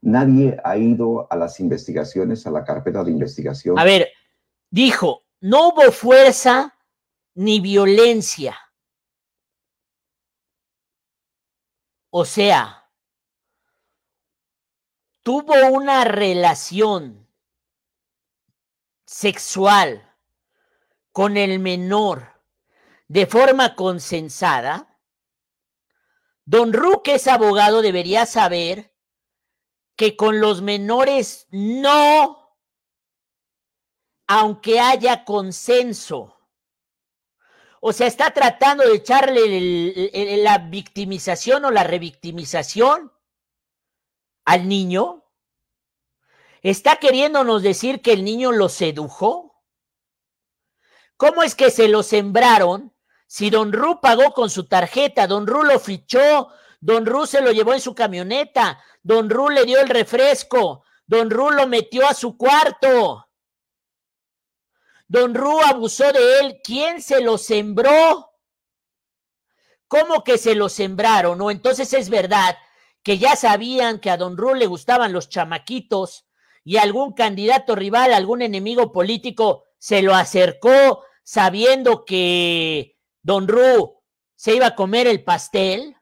Nadie 0.00 0.56
ha 0.62 0.76
ido 0.76 1.26
a 1.30 1.36
las 1.36 1.58
investigaciones, 1.60 2.46
a 2.46 2.50
la 2.50 2.64
carpeta 2.64 3.02
de 3.02 3.10
investigación. 3.10 3.78
A 3.78 3.84
ver, 3.84 4.08
dijo, 4.70 5.24
no 5.40 5.68
hubo 5.68 5.90
fuerza 5.92 6.76
ni 7.34 7.60
violencia. 7.60 8.56
O 12.10 12.24
sea, 12.24 12.90
tuvo 15.22 15.54
una 15.70 16.04
relación 16.04 17.28
sexual 19.04 20.04
con 21.12 21.36
el 21.36 21.58
menor 21.58 22.40
de 23.08 23.26
forma 23.26 23.74
consensada. 23.74 24.98
Don 26.44 26.72
Ruque 26.72 27.16
es 27.16 27.26
abogado, 27.26 27.82
debería 27.82 28.24
saber 28.26 28.92
que 29.98 30.14
con 30.16 30.40
los 30.40 30.62
menores 30.62 31.48
no, 31.50 32.56
aunque 34.28 34.78
haya 34.78 35.24
consenso. 35.24 36.36
O 37.80 37.92
sea, 37.92 38.06
está 38.06 38.30
tratando 38.30 38.84
de 38.84 38.94
echarle 38.94 40.36
la 40.44 40.58
victimización 40.58 41.64
o 41.64 41.72
la 41.72 41.82
revictimización 41.82 43.12
al 44.44 44.68
niño. 44.68 45.24
¿Está 46.62 46.96
queriéndonos 46.96 47.64
decir 47.64 48.00
que 48.00 48.12
el 48.12 48.24
niño 48.24 48.52
lo 48.52 48.68
sedujo? 48.68 49.64
¿Cómo 51.16 51.42
es 51.42 51.56
que 51.56 51.72
se 51.72 51.88
lo 51.88 52.04
sembraron 52.04 52.94
si 53.26 53.50
Don 53.50 53.72
Ru 53.72 54.00
pagó 54.00 54.32
con 54.32 54.48
su 54.48 54.68
tarjeta? 54.68 55.26
Don 55.26 55.44
Ru 55.48 55.64
lo 55.64 55.80
fichó, 55.80 56.50
Don 56.80 57.04
Ru 57.04 57.26
se 57.26 57.40
lo 57.40 57.50
llevó 57.50 57.74
en 57.74 57.80
su 57.80 57.94
camioneta, 57.94 58.80
Don 59.02 59.30
Ru 59.30 59.50
le 59.50 59.64
dio 59.64 59.80
el 59.80 59.88
refresco. 59.88 60.84
Don 61.06 61.30
Ru 61.30 61.50
lo 61.50 61.66
metió 61.66 62.06
a 62.06 62.14
su 62.14 62.36
cuarto. 62.36 63.26
Don 65.06 65.34
Ru 65.34 65.60
abusó 65.60 66.12
de 66.12 66.40
él. 66.40 66.60
¿Quién 66.62 67.00
se 67.00 67.20
lo 67.20 67.38
sembró? 67.38 68.30
¿Cómo 69.86 70.22
que 70.22 70.36
se 70.36 70.54
lo 70.54 70.68
sembraron? 70.68 71.40
¿O 71.40 71.50
entonces 71.50 71.92
es 71.94 72.10
verdad 72.10 72.56
que 73.02 73.16
ya 73.16 73.36
sabían 73.36 74.00
que 74.00 74.10
a 74.10 74.18
Don 74.18 74.36
Ru 74.36 74.54
le 74.54 74.66
gustaban 74.66 75.14
los 75.14 75.30
chamaquitos 75.30 76.26
y 76.62 76.76
algún 76.76 77.14
candidato 77.14 77.74
rival, 77.74 78.12
algún 78.12 78.42
enemigo 78.42 78.92
político 78.92 79.64
se 79.78 80.02
lo 80.02 80.14
acercó 80.14 81.04
sabiendo 81.22 82.04
que 82.04 82.98
Don 83.22 83.48
Ru 83.48 84.02
se 84.36 84.54
iba 84.54 84.66
a 84.66 84.74
comer 84.74 85.06
el 85.06 85.24
pastel? 85.24 85.96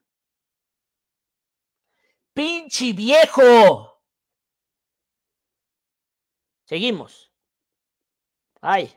Pinche 2.36 2.92
viejo. 2.92 3.98
Seguimos. 6.66 7.32
Ay. 8.60 8.90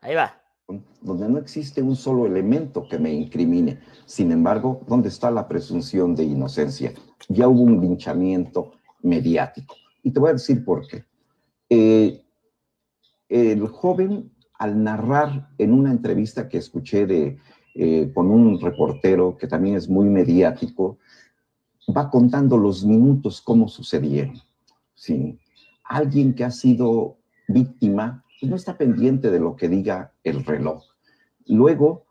Ahí 0.00 0.14
va. 0.14 0.40
Donde 1.02 1.28
no 1.28 1.38
existe 1.38 1.82
un 1.82 1.96
solo 1.96 2.26
elemento 2.26 2.88
que 2.88 2.98
me 2.98 3.12
incrimine. 3.12 3.80
Sin 4.06 4.32
embargo, 4.32 4.80
¿dónde 4.86 5.08
está 5.08 5.30
la 5.30 5.46
presunción 5.46 6.14
de 6.14 6.24
inocencia? 6.24 6.92
Ya 7.28 7.48
hubo 7.48 7.62
un 7.62 7.80
linchamiento 7.80 8.72
mediático. 9.02 9.76
Y 10.02 10.10
te 10.12 10.20
voy 10.20 10.30
a 10.30 10.34
decir 10.34 10.64
por 10.64 10.86
qué. 10.86 11.04
Eh, 11.68 12.24
el 13.28 13.66
joven, 13.68 14.32
al 14.58 14.82
narrar 14.82 15.50
en 15.58 15.72
una 15.72 15.90
entrevista 15.90 16.48
que 16.48 16.58
escuché 16.58 17.06
de 17.06 17.38
eh, 17.74 18.10
con 18.14 18.30
un 18.30 18.60
reportero 18.60 19.36
que 19.36 19.46
también 19.46 19.76
es 19.76 19.88
muy 19.88 20.08
mediático, 20.08 20.98
va 21.94 22.08
contando 22.10 22.56
los 22.56 22.84
minutos 22.84 23.40
cómo 23.40 23.68
sucedieron. 23.68 24.40
¿sí? 24.94 25.38
Alguien 25.84 26.34
que 26.34 26.44
ha 26.44 26.50
sido 26.50 27.18
víctima 27.48 28.24
no 28.42 28.56
está 28.56 28.76
pendiente 28.76 29.30
de 29.30 29.40
lo 29.40 29.56
que 29.56 29.68
diga 29.68 30.12
el 30.22 30.44
reloj. 30.44 30.84
Luego, 31.46 32.04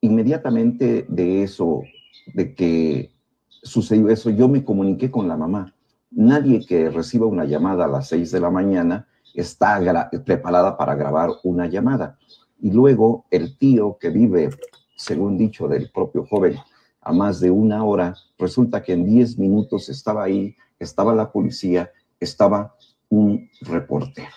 inmediatamente 0.00 1.06
de 1.08 1.42
eso, 1.42 1.82
de 2.34 2.54
que 2.54 3.10
sucedió 3.62 4.08
eso, 4.08 4.30
yo 4.30 4.48
me 4.48 4.64
comuniqué 4.64 5.10
con 5.10 5.28
la 5.28 5.36
mamá. 5.36 5.74
Nadie 6.10 6.64
que 6.66 6.90
reciba 6.90 7.26
una 7.26 7.44
llamada 7.44 7.84
a 7.84 7.88
las 7.88 8.08
seis 8.08 8.30
de 8.30 8.40
la 8.40 8.50
mañana 8.50 9.08
está 9.34 10.10
preparada 10.24 10.76
para 10.76 10.94
grabar 10.94 11.30
una 11.42 11.66
llamada. 11.66 12.18
Y 12.60 12.70
luego 12.70 13.26
el 13.30 13.58
tío 13.58 13.98
que 14.00 14.10
vive 14.10 14.50
según 14.96 15.38
dicho 15.38 15.68
del 15.68 15.90
propio 15.90 16.26
joven, 16.26 16.56
a 17.00 17.12
más 17.12 17.38
de 17.38 17.50
una 17.50 17.84
hora, 17.84 18.16
resulta 18.38 18.82
que 18.82 18.92
en 18.92 19.06
10 19.06 19.38
minutos 19.38 19.88
estaba 19.88 20.24
ahí, 20.24 20.56
estaba 20.80 21.14
la 21.14 21.30
policía, 21.30 21.90
estaba 22.18 22.74
un 23.08 23.48
reportero. 23.60 24.32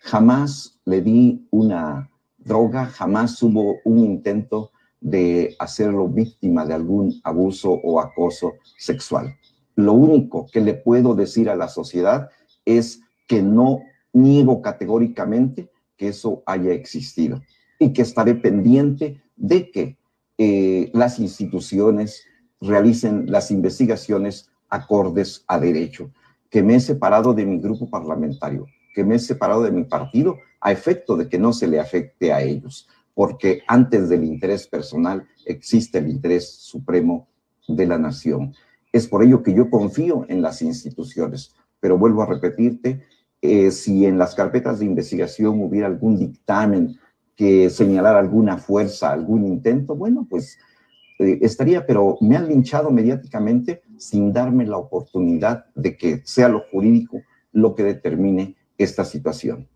Jamás 0.00 0.78
le 0.84 1.00
di 1.00 1.46
una 1.50 2.10
droga, 2.36 2.86
jamás 2.86 3.42
hubo 3.42 3.76
un 3.84 4.00
intento 4.00 4.72
de 5.00 5.56
hacerlo 5.58 6.08
víctima 6.08 6.66
de 6.66 6.74
algún 6.74 7.20
abuso 7.24 7.72
o 7.72 8.00
acoso 8.00 8.54
sexual. 8.76 9.34
Lo 9.74 9.94
único 9.94 10.46
que 10.52 10.60
le 10.60 10.74
puedo 10.74 11.14
decir 11.14 11.48
a 11.48 11.56
la 11.56 11.68
sociedad 11.68 12.28
es 12.64 13.00
que 13.26 13.42
no 13.42 13.80
niego 14.12 14.60
categóricamente 14.60 15.70
que 15.96 16.08
eso 16.08 16.42
haya 16.44 16.72
existido 16.72 17.40
y 17.78 17.92
que 17.92 18.02
estaré 18.02 18.34
pendiente 18.34 19.21
de 19.42 19.70
que 19.70 19.98
eh, 20.38 20.90
las 20.94 21.18
instituciones 21.18 22.24
realicen 22.60 23.30
las 23.30 23.50
investigaciones 23.50 24.48
acordes 24.70 25.44
a 25.48 25.58
derecho, 25.58 26.12
que 26.48 26.62
me 26.62 26.76
he 26.76 26.80
separado 26.80 27.34
de 27.34 27.44
mi 27.44 27.58
grupo 27.58 27.90
parlamentario, 27.90 28.66
que 28.94 29.04
me 29.04 29.16
he 29.16 29.18
separado 29.18 29.64
de 29.64 29.72
mi 29.72 29.84
partido 29.84 30.38
a 30.60 30.70
efecto 30.70 31.16
de 31.16 31.28
que 31.28 31.38
no 31.38 31.52
se 31.52 31.66
le 31.66 31.80
afecte 31.80 32.32
a 32.32 32.40
ellos, 32.40 32.88
porque 33.14 33.62
antes 33.66 34.08
del 34.08 34.24
interés 34.24 34.68
personal 34.68 35.26
existe 35.44 35.98
el 35.98 36.08
interés 36.08 36.48
supremo 36.48 37.28
de 37.66 37.86
la 37.86 37.98
nación. 37.98 38.54
Es 38.92 39.08
por 39.08 39.24
ello 39.24 39.42
que 39.42 39.54
yo 39.54 39.68
confío 39.70 40.24
en 40.28 40.40
las 40.40 40.62
instituciones, 40.62 41.52
pero 41.80 41.98
vuelvo 41.98 42.22
a 42.22 42.26
repetirte, 42.26 43.02
eh, 43.40 43.72
si 43.72 44.06
en 44.06 44.18
las 44.18 44.36
carpetas 44.36 44.78
de 44.78 44.86
investigación 44.86 45.60
hubiera 45.60 45.88
algún 45.88 46.16
dictamen 46.16 46.96
que 47.36 47.70
señalara 47.70 48.18
alguna 48.18 48.58
fuerza, 48.58 49.12
algún 49.12 49.46
intento, 49.46 49.94
bueno, 49.94 50.26
pues 50.28 50.58
eh, 51.18 51.38
estaría, 51.42 51.86
pero 51.86 52.18
me 52.20 52.36
han 52.36 52.48
linchado 52.48 52.90
mediáticamente 52.90 53.82
sin 53.96 54.32
darme 54.32 54.66
la 54.66 54.76
oportunidad 54.76 55.66
de 55.74 55.96
que 55.96 56.22
sea 56.24 56.48
lo 56.48 56.60
jurídico 56.70 57.22
lo 57.52 57.74
que 57.74 57.84
determine 57.84 58.56
esta 58.78 59.04
situación. 59.04 59.68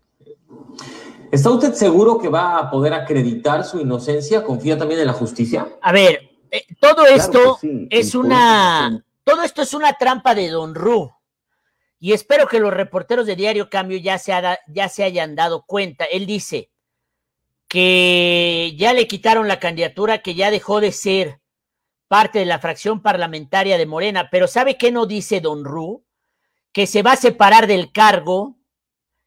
¿Está 1.31 1.49
usted 1.49 1.73
seguro 1.73 2.17
que 2.19 2.29
va 2.29 2.57
a 2.57 2.71
poder 2.71 2.93
acreditar 2.93 3.63
su 3.63 3.79
inocencia? 3.79 4.43
¿Confía 4.43 4.77
también 4.77 5.01
en 5.01 5.07
la 5.07 5.13
justicia? 5.13 5.67
A 5.81 5.91
ver, 5.91 6.21
eh, 6.51 6.63
todo 6.79 7.05
esto 7.05 7.59
es 7.89 8.15
una, 8.15 9.03
todo 9.23 9.43
esto 9.43 9.61
es 9.61 9.73
una 9.73 9.93
trampa 9.93 10.33
de 10.33 10.49
Don 10.49 10.73
Ru. 10.73 11.11
Y 11.99 12.13
espero 12.13 12.47
que 12.47 12.59
los 12.59 12.73
reporteros 12.73 13.25
de 13.25 13.35
Diario 13.35 13.69
Cambio 13.69 13.97
ya 13.97 14.17
se, 14.17 14.31
ya 14.67 14.89
se 14.89 15.03
hayan 15.03 15.35
dado 15.35 15.65
cuenta. 15.65 16.05
Él 16.05 16.25
dice 16.25 16.69
que 17.67 18.73
ya 18.77 18.93
le 18.93 19.07
quitaron 19.07 19.47
la 19.47 19.59
candidatura, 19.59 20.21
que 20.21 20.35
ya 20.35 20.51
dejó 20.51 20.79
de 20.79 20.91
ser 20.91 21.41
parte 22.07 22.39
de 22.39 22.45
la 22.45 22.59
fracción 22.59 23.01
parlamentaria 23.01 23.77
de 23.77 23.85
Morena. 23.85 24.29
Pero 24.31 24.47
¿sabe 24.47 24.77
qué 24.77 24.91
no 24.91 25.05
dice 25.05 25.41
Don 25.41 25.65
Ru? 25.65 26.05
Que 26.71 26.87
se 26.87 27.03
va 27.03 27.13
a 27.13 27.17
separar 27.17 27.67
del 27.67 27.91
cargo, 27.91 28.57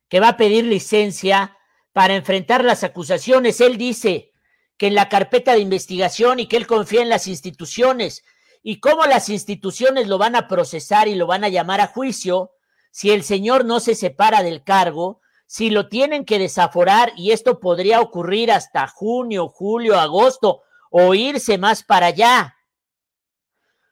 que 0.08 0.20
va 0.20 0.28
a 0.28 0.36
pedir 0.36 0.64
licencia 0.64 1.56
para 1.92 2.14
enfrentar 2.14 2.64
las 2.64 2.84
acusaciones. 2.84 3.60
Él 3.60 3.76
dice 3.76 4.32
que 4.76 4.86
en 4.86 4.94
la 4.94 5.08
carpeta 5.08 5.52
de 5.52 5.60
investigación 5.60 6.40
y 6.40 6.46
que 6.46 6.56
él 6.56 6.66
confía 6.66 7.02
en 7.02 7.10
las 7.10 7.26
instituciones 7.26 8.24
y 8.62 8.80
cómo 8.80 9.04
las 9.04 9.28
instituciones 9.28 10.06
lo 10.08 10.18
van 10.18 10.36
a 10.36 10.48
procesar 10.48 11.08
y 11.08 11.14
lo 11.14 11.26
van 11.26 11.44
a 11.44 11.48
llamar 11.48 11.80
a 11.80 11.86
juicio 11.86 12.52
si 12.90 13.10
el 13.10 13.22
señor 13.22 13.64
no 13.64 13.80
se 13.80 13.94
separa 13.94 14.42
del 14.42 14.64
cargo, 14.64 15.20
si 15.50 15.68
lo 15.68 15.88
tienen 15.88 16.24
que 16.24 16.38
desaforar 16.38 17.12
y 17.16 17.32
esto 17.32 17.58
podría 17.58 18.00
ocurrir 18.00 18.52
hasta 18.52 18.86
junio, 18.86 19.48
julio, 19.48 19.98
agosto 19.98 20.62
o 20.92 21.12
irse 21.12 21.58
más 21.58 21.82
para 21.82 22.06
allá. 22.06 22.56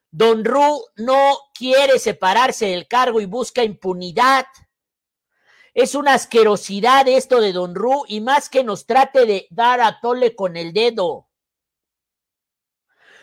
Don 0.09 0.45
Ru 0.45 0.85
no 0.95 1.37
quiere 1.53 1.99
separarse 1.99 2.67
del 2.67 2.87
cargo 2.87 3.21
y 3.21 3.25
busca 3.25 3.65
impunidad. 3.65 4.47
Es 5.75 5.97
una 5.97 6.15
asquerosidad 6.15 7.09
esto 7.09 7.41
de 7.41 7.53
Don 7.53 7.75
Ru 7.75 8.05
y 8.07 8.21
más 8.21 8.49
que 8.49 8.63
nos 8.63 8.87
trate 8.87 9.27
de 9.27 9.49
dar 9.51 9.81
a 9.81 9.99
tole 10.01 10.37
con 10.37 10.57
el 10.57 10.73
dedo. 10.73 11.27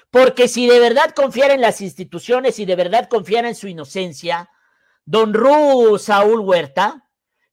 Porque 0.10 0.50
si 0.50 0.68
de 0.68 0.82
verdad 0.82 1.16
confiara 1.16 1.54
en 1.54 1.62
las 1.62 1.80
instituciones 1.80 2.60
y 2.60 2.66
de 2.66 2.76
verdad 2.76 3.08
confiara 3.08 3.48
en 3.48 3.56
su 3.56 3.70
inocencia, 3.70 4.50
Don 5.06 5.34
Ru 5.34 5.98
Saúl 5.98 6.42
Huerta 6.42 7.05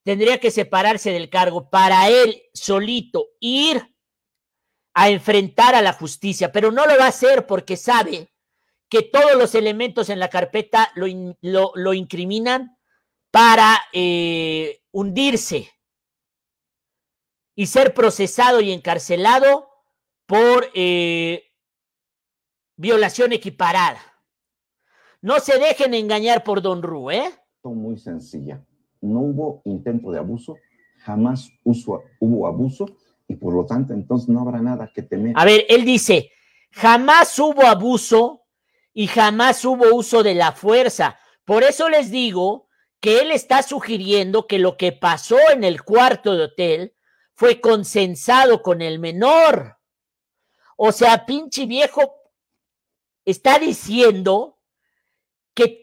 tendría 0.05 0.39
que 0.39 0.51
separarse 0.51 1.13
del 1.13 1.31
cargo 1.31 1.71
para 1.71 2.09
él 2.09 2.43
solito 2.53 3.29
ir 3.41 3.95
a 4.95 5.11
enfrentar 5.11 5.75
a 5.75 5.83
la 5.83 5.93
justicia, 5.93 6.53
pero 6.53 6.71
no 6.71 6.87
lo 6.87 6.99
va 6.99 7.07
a 7.07 7.09
hacer 7.09 7.47
porque 7.47 7.77
sabe 7.77 8.33
que 8.89 9.03
todos 9.03 9.37
los 9.37 9.55
elementos 9.55 10.11
en 10.11 10.19
la 10.19 10.29
carpeta 10.29 10.93
lo, 10.95 11.73
lo, 11.75 11.95
incriminan 11.95 12.77
para 13.31 13.81
eh, 13.93 14.83
hundirse 14.91 15.71
y 17.55 17.67
ser 17.67 17.95
procesado 17.95 18.61
y 18.61 18.71
encarcelado 18.71 19.71
por 20.27 20.71
eh, 20.75 21.53
violación 22.77 23.33
equiparada. 23.33 24.01
No 25.23 25.41
se 25.41 25.59
dejen 25.59 25.95
engañar 25.95 26.45
por 26.45 26.61
Don 26.61 26.83
Ru, 26.83 27.11
¿eh? 27.11 27.33
Muy 27.63 27.97
sencilla. 27.97 28.63
No 29.03 29.21
hubo 29.21 29.63
intento 29.67 30.11
de 30.11 30.19
abuso, 30.19 30.57
jamás 30.99 31.51
hubo 31.65 32.47
abuso 32.47 32.87
y 33.29 33.37
por 33.37 33.55
lo 33.55 33.67
tanto 33.67 33.93
entonces 33.93 34.29
no 34.29 34.41
habrá 34.41 34.61
nada 34.63 34.91
que 34.95 35.03
temer. 35.03 35.35
A 35.37 35.45
ver, 35.45 35.67
él 35.69 35.85
dice, 35.85 36.31
jamás 36.71 37.39
hubo 37.39 37.67
abuso 37.67 38.43
y 38.95 39.07
jamás 39.07 39.65
hubo 39.65 39.95
uso 39.95 40.23
de 40.23 40.35
la 40.35 40.53
fuerza. 40.53 41.19
Por 41.45 41.63
eso 41.63 41.89
les 41.89 42.11
digo 42.11 42.69
que 43.01 43.21
él 43.21 43.33
está 43.33 43.63
sugiriendo 43.63 44.47
que 44.47 44.59
lo 44.59 44.77
que 44.77 44.93
pasó 44.93 45.37
en 45.53 45.65
el 45.65 45.83
cuarto 45.83 46.37
de 46.37 46.45
hotel 46.45 46.95
fue 47.35 47.61
consensado 47.61 48.63
con 48.63 48.81
el 48.81 48.99
menor. 48.99 49.79
O 50.77 50.93
sea, 50.93 51.27
pinche 51.27 51.67
viejo 51.67 52.15
está 53.25 53.59
diciendo 53.59 54.61
que 55.55 55.82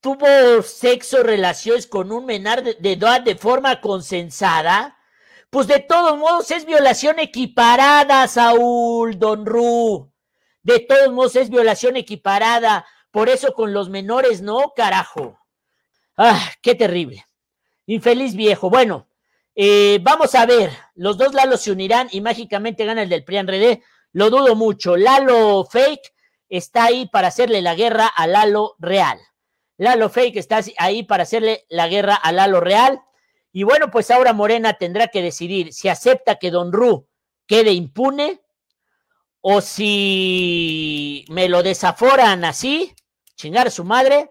tuvo 0.00 0.62
sexo, 0.62 1.22
relaciones 1.22 1.86
con 1.86 2.12
un 2.12 2.24
menor 2.24 2.62
de, 2.62 2.92
edad 2.92 3.20
de 3.20 3.36
forma 3.36 3.80
consensada. 3.80 4.96
Pues 5.50 5.66
de 5.66 5.80
todos 5.80 6.16
modos 6.18 6.50
es 6.50 6.64
violación 6.64 7.18
equiparada, 7.18 8.26
Saúl, 8.28 9.18
Don 9.18 9.44
Ru. 9.44 10.12
De 10.62 10.80
todos 10.80 11.12
modos 11.12 11.36
es 11.36 11.50
violación 11.50 11.96
equiparada. 11.96 12.86
Por 13.10 13.28
eso 13.28 13.54
con 13.54 13.72
los 13.72 13.88
menores 13.88 14.42
no, 14.42 14.72
carajo. 14.74 15.38
Ah, 16.16 16.50
qué 16.62 16.74
terrible. 16.74 17.26
Infeliz 17.86 18.36
viejo. 18.36 18.70
Bueno, 18.70 19.08
eh, 19.56 19.98
vamos 20.02 20.34
a 20.34 20.46
ver. 20.46 20.70
Los 20.94 21.18
dos 21.18 21.34
Lalos 21.34 21.62
se 21.62 21.72
unirán 21.72 22.08
y 22.12 22.20
mágicamente 22.20 22.84
gana 22.84 23.02
el 23.02 23.08
del 23.08 23.24
PRIAN 23.24 23.48
Redé. 23.48 23.82
Lo 24.12 24.30
dudo 24.30 24.54
mucho. 24.54 24.96
Lalo 24.96 25.64
Fake 25.64 26.14
está 26.48 26.84
ahí 26.84 27.08
para 27.08 27.28
hacerle 27.28 27.60
la 27.60 27.74
guerra 27.74 28.06
a 28.06 28.26
Lalo 28.28 28.76
Real. 28.78 29.18
Lalo 29.80 30.10
Fake 30.10 30.36
está 30.36 30.60
ahí 30.76 31.04
para 31.04 31.22
hacerle 31.22 31.64
la 31.70 31.88
guerra 31.88 32.14
a 32.14 32.32
Lalo 32.32 32.60
Real. 32.60 33.00
Y 33.50 33.62
bueno, 33.62 33.90
pues 33.90 34.10
ahora 34.10 34.34
Morena 34.34 34.74
tendrá 34.74 35.08
que 35.08 35.22
decidir 35.22 35.72
si 35.72 35.88
acepta 35.88 36.36
que 36.36 36.50
Don 36.50 36.70
Ru 36.70 37.08
quede 37.46 37.72
impune 37.72 38.42
o 39.40 39.62
si 39.62 41.24
me 41.30 41.48
lo 41.48 41.62
desaforan 41.62 42.44
así, 42.44 42.94
chingar 43.36 43.68
a 43.68 43.70
su 43.70 43.84
madre, 43.84 44.30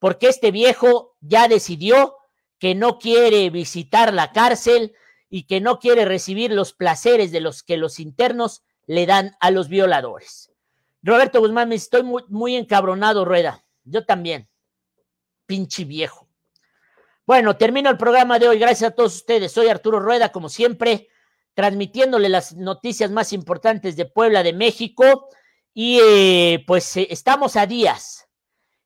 porque 0.00 0.26
este 0.26 0.50
viejo 0.50 1.16
ya 1.20 1.46
decidió 1.46 2.16
que 2.58 2.74
no 2.74 2.98
quiere 2.98 3.50
visitar 3.50 4.12
la 4.12 4.32
cárcel 4.32 4.96
y 5.30 5.44
que 5.44 5.60
no 5.60 5.78
quiere 5.78 6.06
recibir 6.06 6.50
los 6.50 6.72
placeres 6.72 7.30
de 7.30 7.40
los 7.40 7.62
que 7.62 7.76
los 7.76 8.00
internos 8.00 8.64
le 8.88 9.06
dan 9.06 9.36
a 9.38 9.52
los 9.52 9.68
violadores. 9.68 10.50
Roberto 11.04 11.38
Guzmán, 11.38 11.68
me 11.68 11.76
estoy 11.76 12.02
muy, 12.02 12.24
muy 12.26 12.56
encabronado, 12.56 13.24
Rueda. 13.24 13.64
Yo 13.84 14.04
también. 14.04 14.48
Pinche 15.48 15.84
viejo. 15.84 16.28
Bueno, 17.26 17.56
termino 17.56 17.88
el 17.88 17.96
programa 17.96 18.38
de 18.38 18.48
hoy. 18.48 18.58
Gracias 18.58 18.92
a 18.92 18.94
todos 18.94 19.16
ustedes. 19.16 19.50
Soy 19.50 19.68
Arturo 19.68 19.98
Rueda, 19.98 20.30
como 20.30 20.50
siempre, 20.50 21.08
transmitiéndole 21.54 22.28
las 22.28 22.54
noticias 22.54 23.10
más 23.10 23.32
importantes 23.32 23.96
de 23.96 24.04
Puebla, 24.04 24.42
de 24.42 24.52
México. 24.52 25.28
Y 25.72 26.00
eh, 26.02 26.64
pues 26.66 26.98
eh, 26.98 27.06
estamos 27.10 27.56
a 27.56 27.66
días 27.66 28.28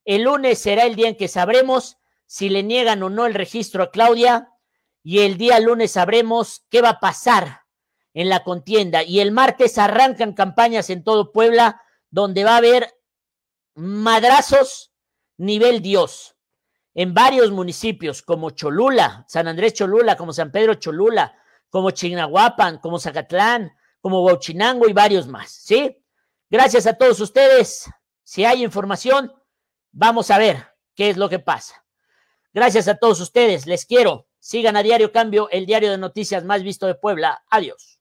el 0.04 0.22
lunes 0.22 0.58
será 0.58 0.84
el 0.84 0.96
día 0.96 1.08
en 1.08 1.16
que 1.16 1.28
sabremos 1.28 1.98
si 2.26 2.48
le 2.48 2.62
niegan 2.62 3.02
o 3.02 3.10
no 3.10 3.26
el 3.26 3.34
registro 3.34 3.82
a 3.82 3.90
Claudia 3.90 4.48
y 5.02 5.20
el 5.20 5.36
día 5.36 5.60
lunes 5.60 5.92
sabremos 5.92 6.64
qué 6.70 6.80
va 6.80 6.90
a 6.90 7.00
pasar 7.00 7.62
en 8.14 8.28
la 8.28 8.44
contienda. 8.44 9.02
Y 9.02 9.20
el 9.20 9.32
martes 9.32 9.78
arrancan 9.78 10.32
campañas 10.32 10.90
en 10.90 11.04
todo 11.04 11.32
Puebla 11.32 11.82
donde 12.10 12.44
va 12.44 12.54
a 12.54 12.58
haber 12.58 12.94
madrazos 13.74 14.92
nivel 15.36 15.82
Dios 15.82 16.36
en 16.94 17.14
varios 17.14 17.50
municipios 17.50 18.22
como 18.22 18.50
Cholula, 18.50 19.24
San 19.28 19.48
Andrés 19.48 19.74
Cholula, 19.74 20.16
como 20.16 20.32
San 20.32 20.50
Pedro 20.50 20.74
Cholula, 20.74 21.34
como 21.70 21.90
Chignahuapan, 21.90 22.78
como 22.78 22.98
Zacatlán, 22.98 23.72
como 24.00 24.24
Huachinango 24.24 24.88
y 24.88 24.92
varios 24.92 25.26
más, 25.26 25.50
¿sí? 25.50 25.96
Gracias 26.50 26.86
a 26.86 26.94
todos 26.94 27.20
ustedes. 27.20 27.90
Si 28.22 28.44
hay 28.44 28.62
información, 28.62 29.32
Vamos 29.94 30.30
a 30.30 30.38
ver 30.38 30.68
qué 30.94 31.10
es 31.10 31.18
lo 31.18 31.28
que 31.28 31.38
pasa. 31.38 31.84
Gracias 32.54 32.88
a 32.88 32.96
todos 32.96 33.20
ustedes, 33.20 33.66
les 33.66 33.84
quiero. 33.84 34.26
Sigan 34.38 34.74
a 34.76 34.82
Diario 34.82 35.12
Cambio, 35.12 35.50
el 35.50 35.66
diario 35.66 35.90
de 35.90 35.98
noticias 35.98 36.42
más 36.42 36.62
visto 36.62 36.86
de 36.86 36.94
Puebla. 36.94 37.44
Adiós. 37.50 37.91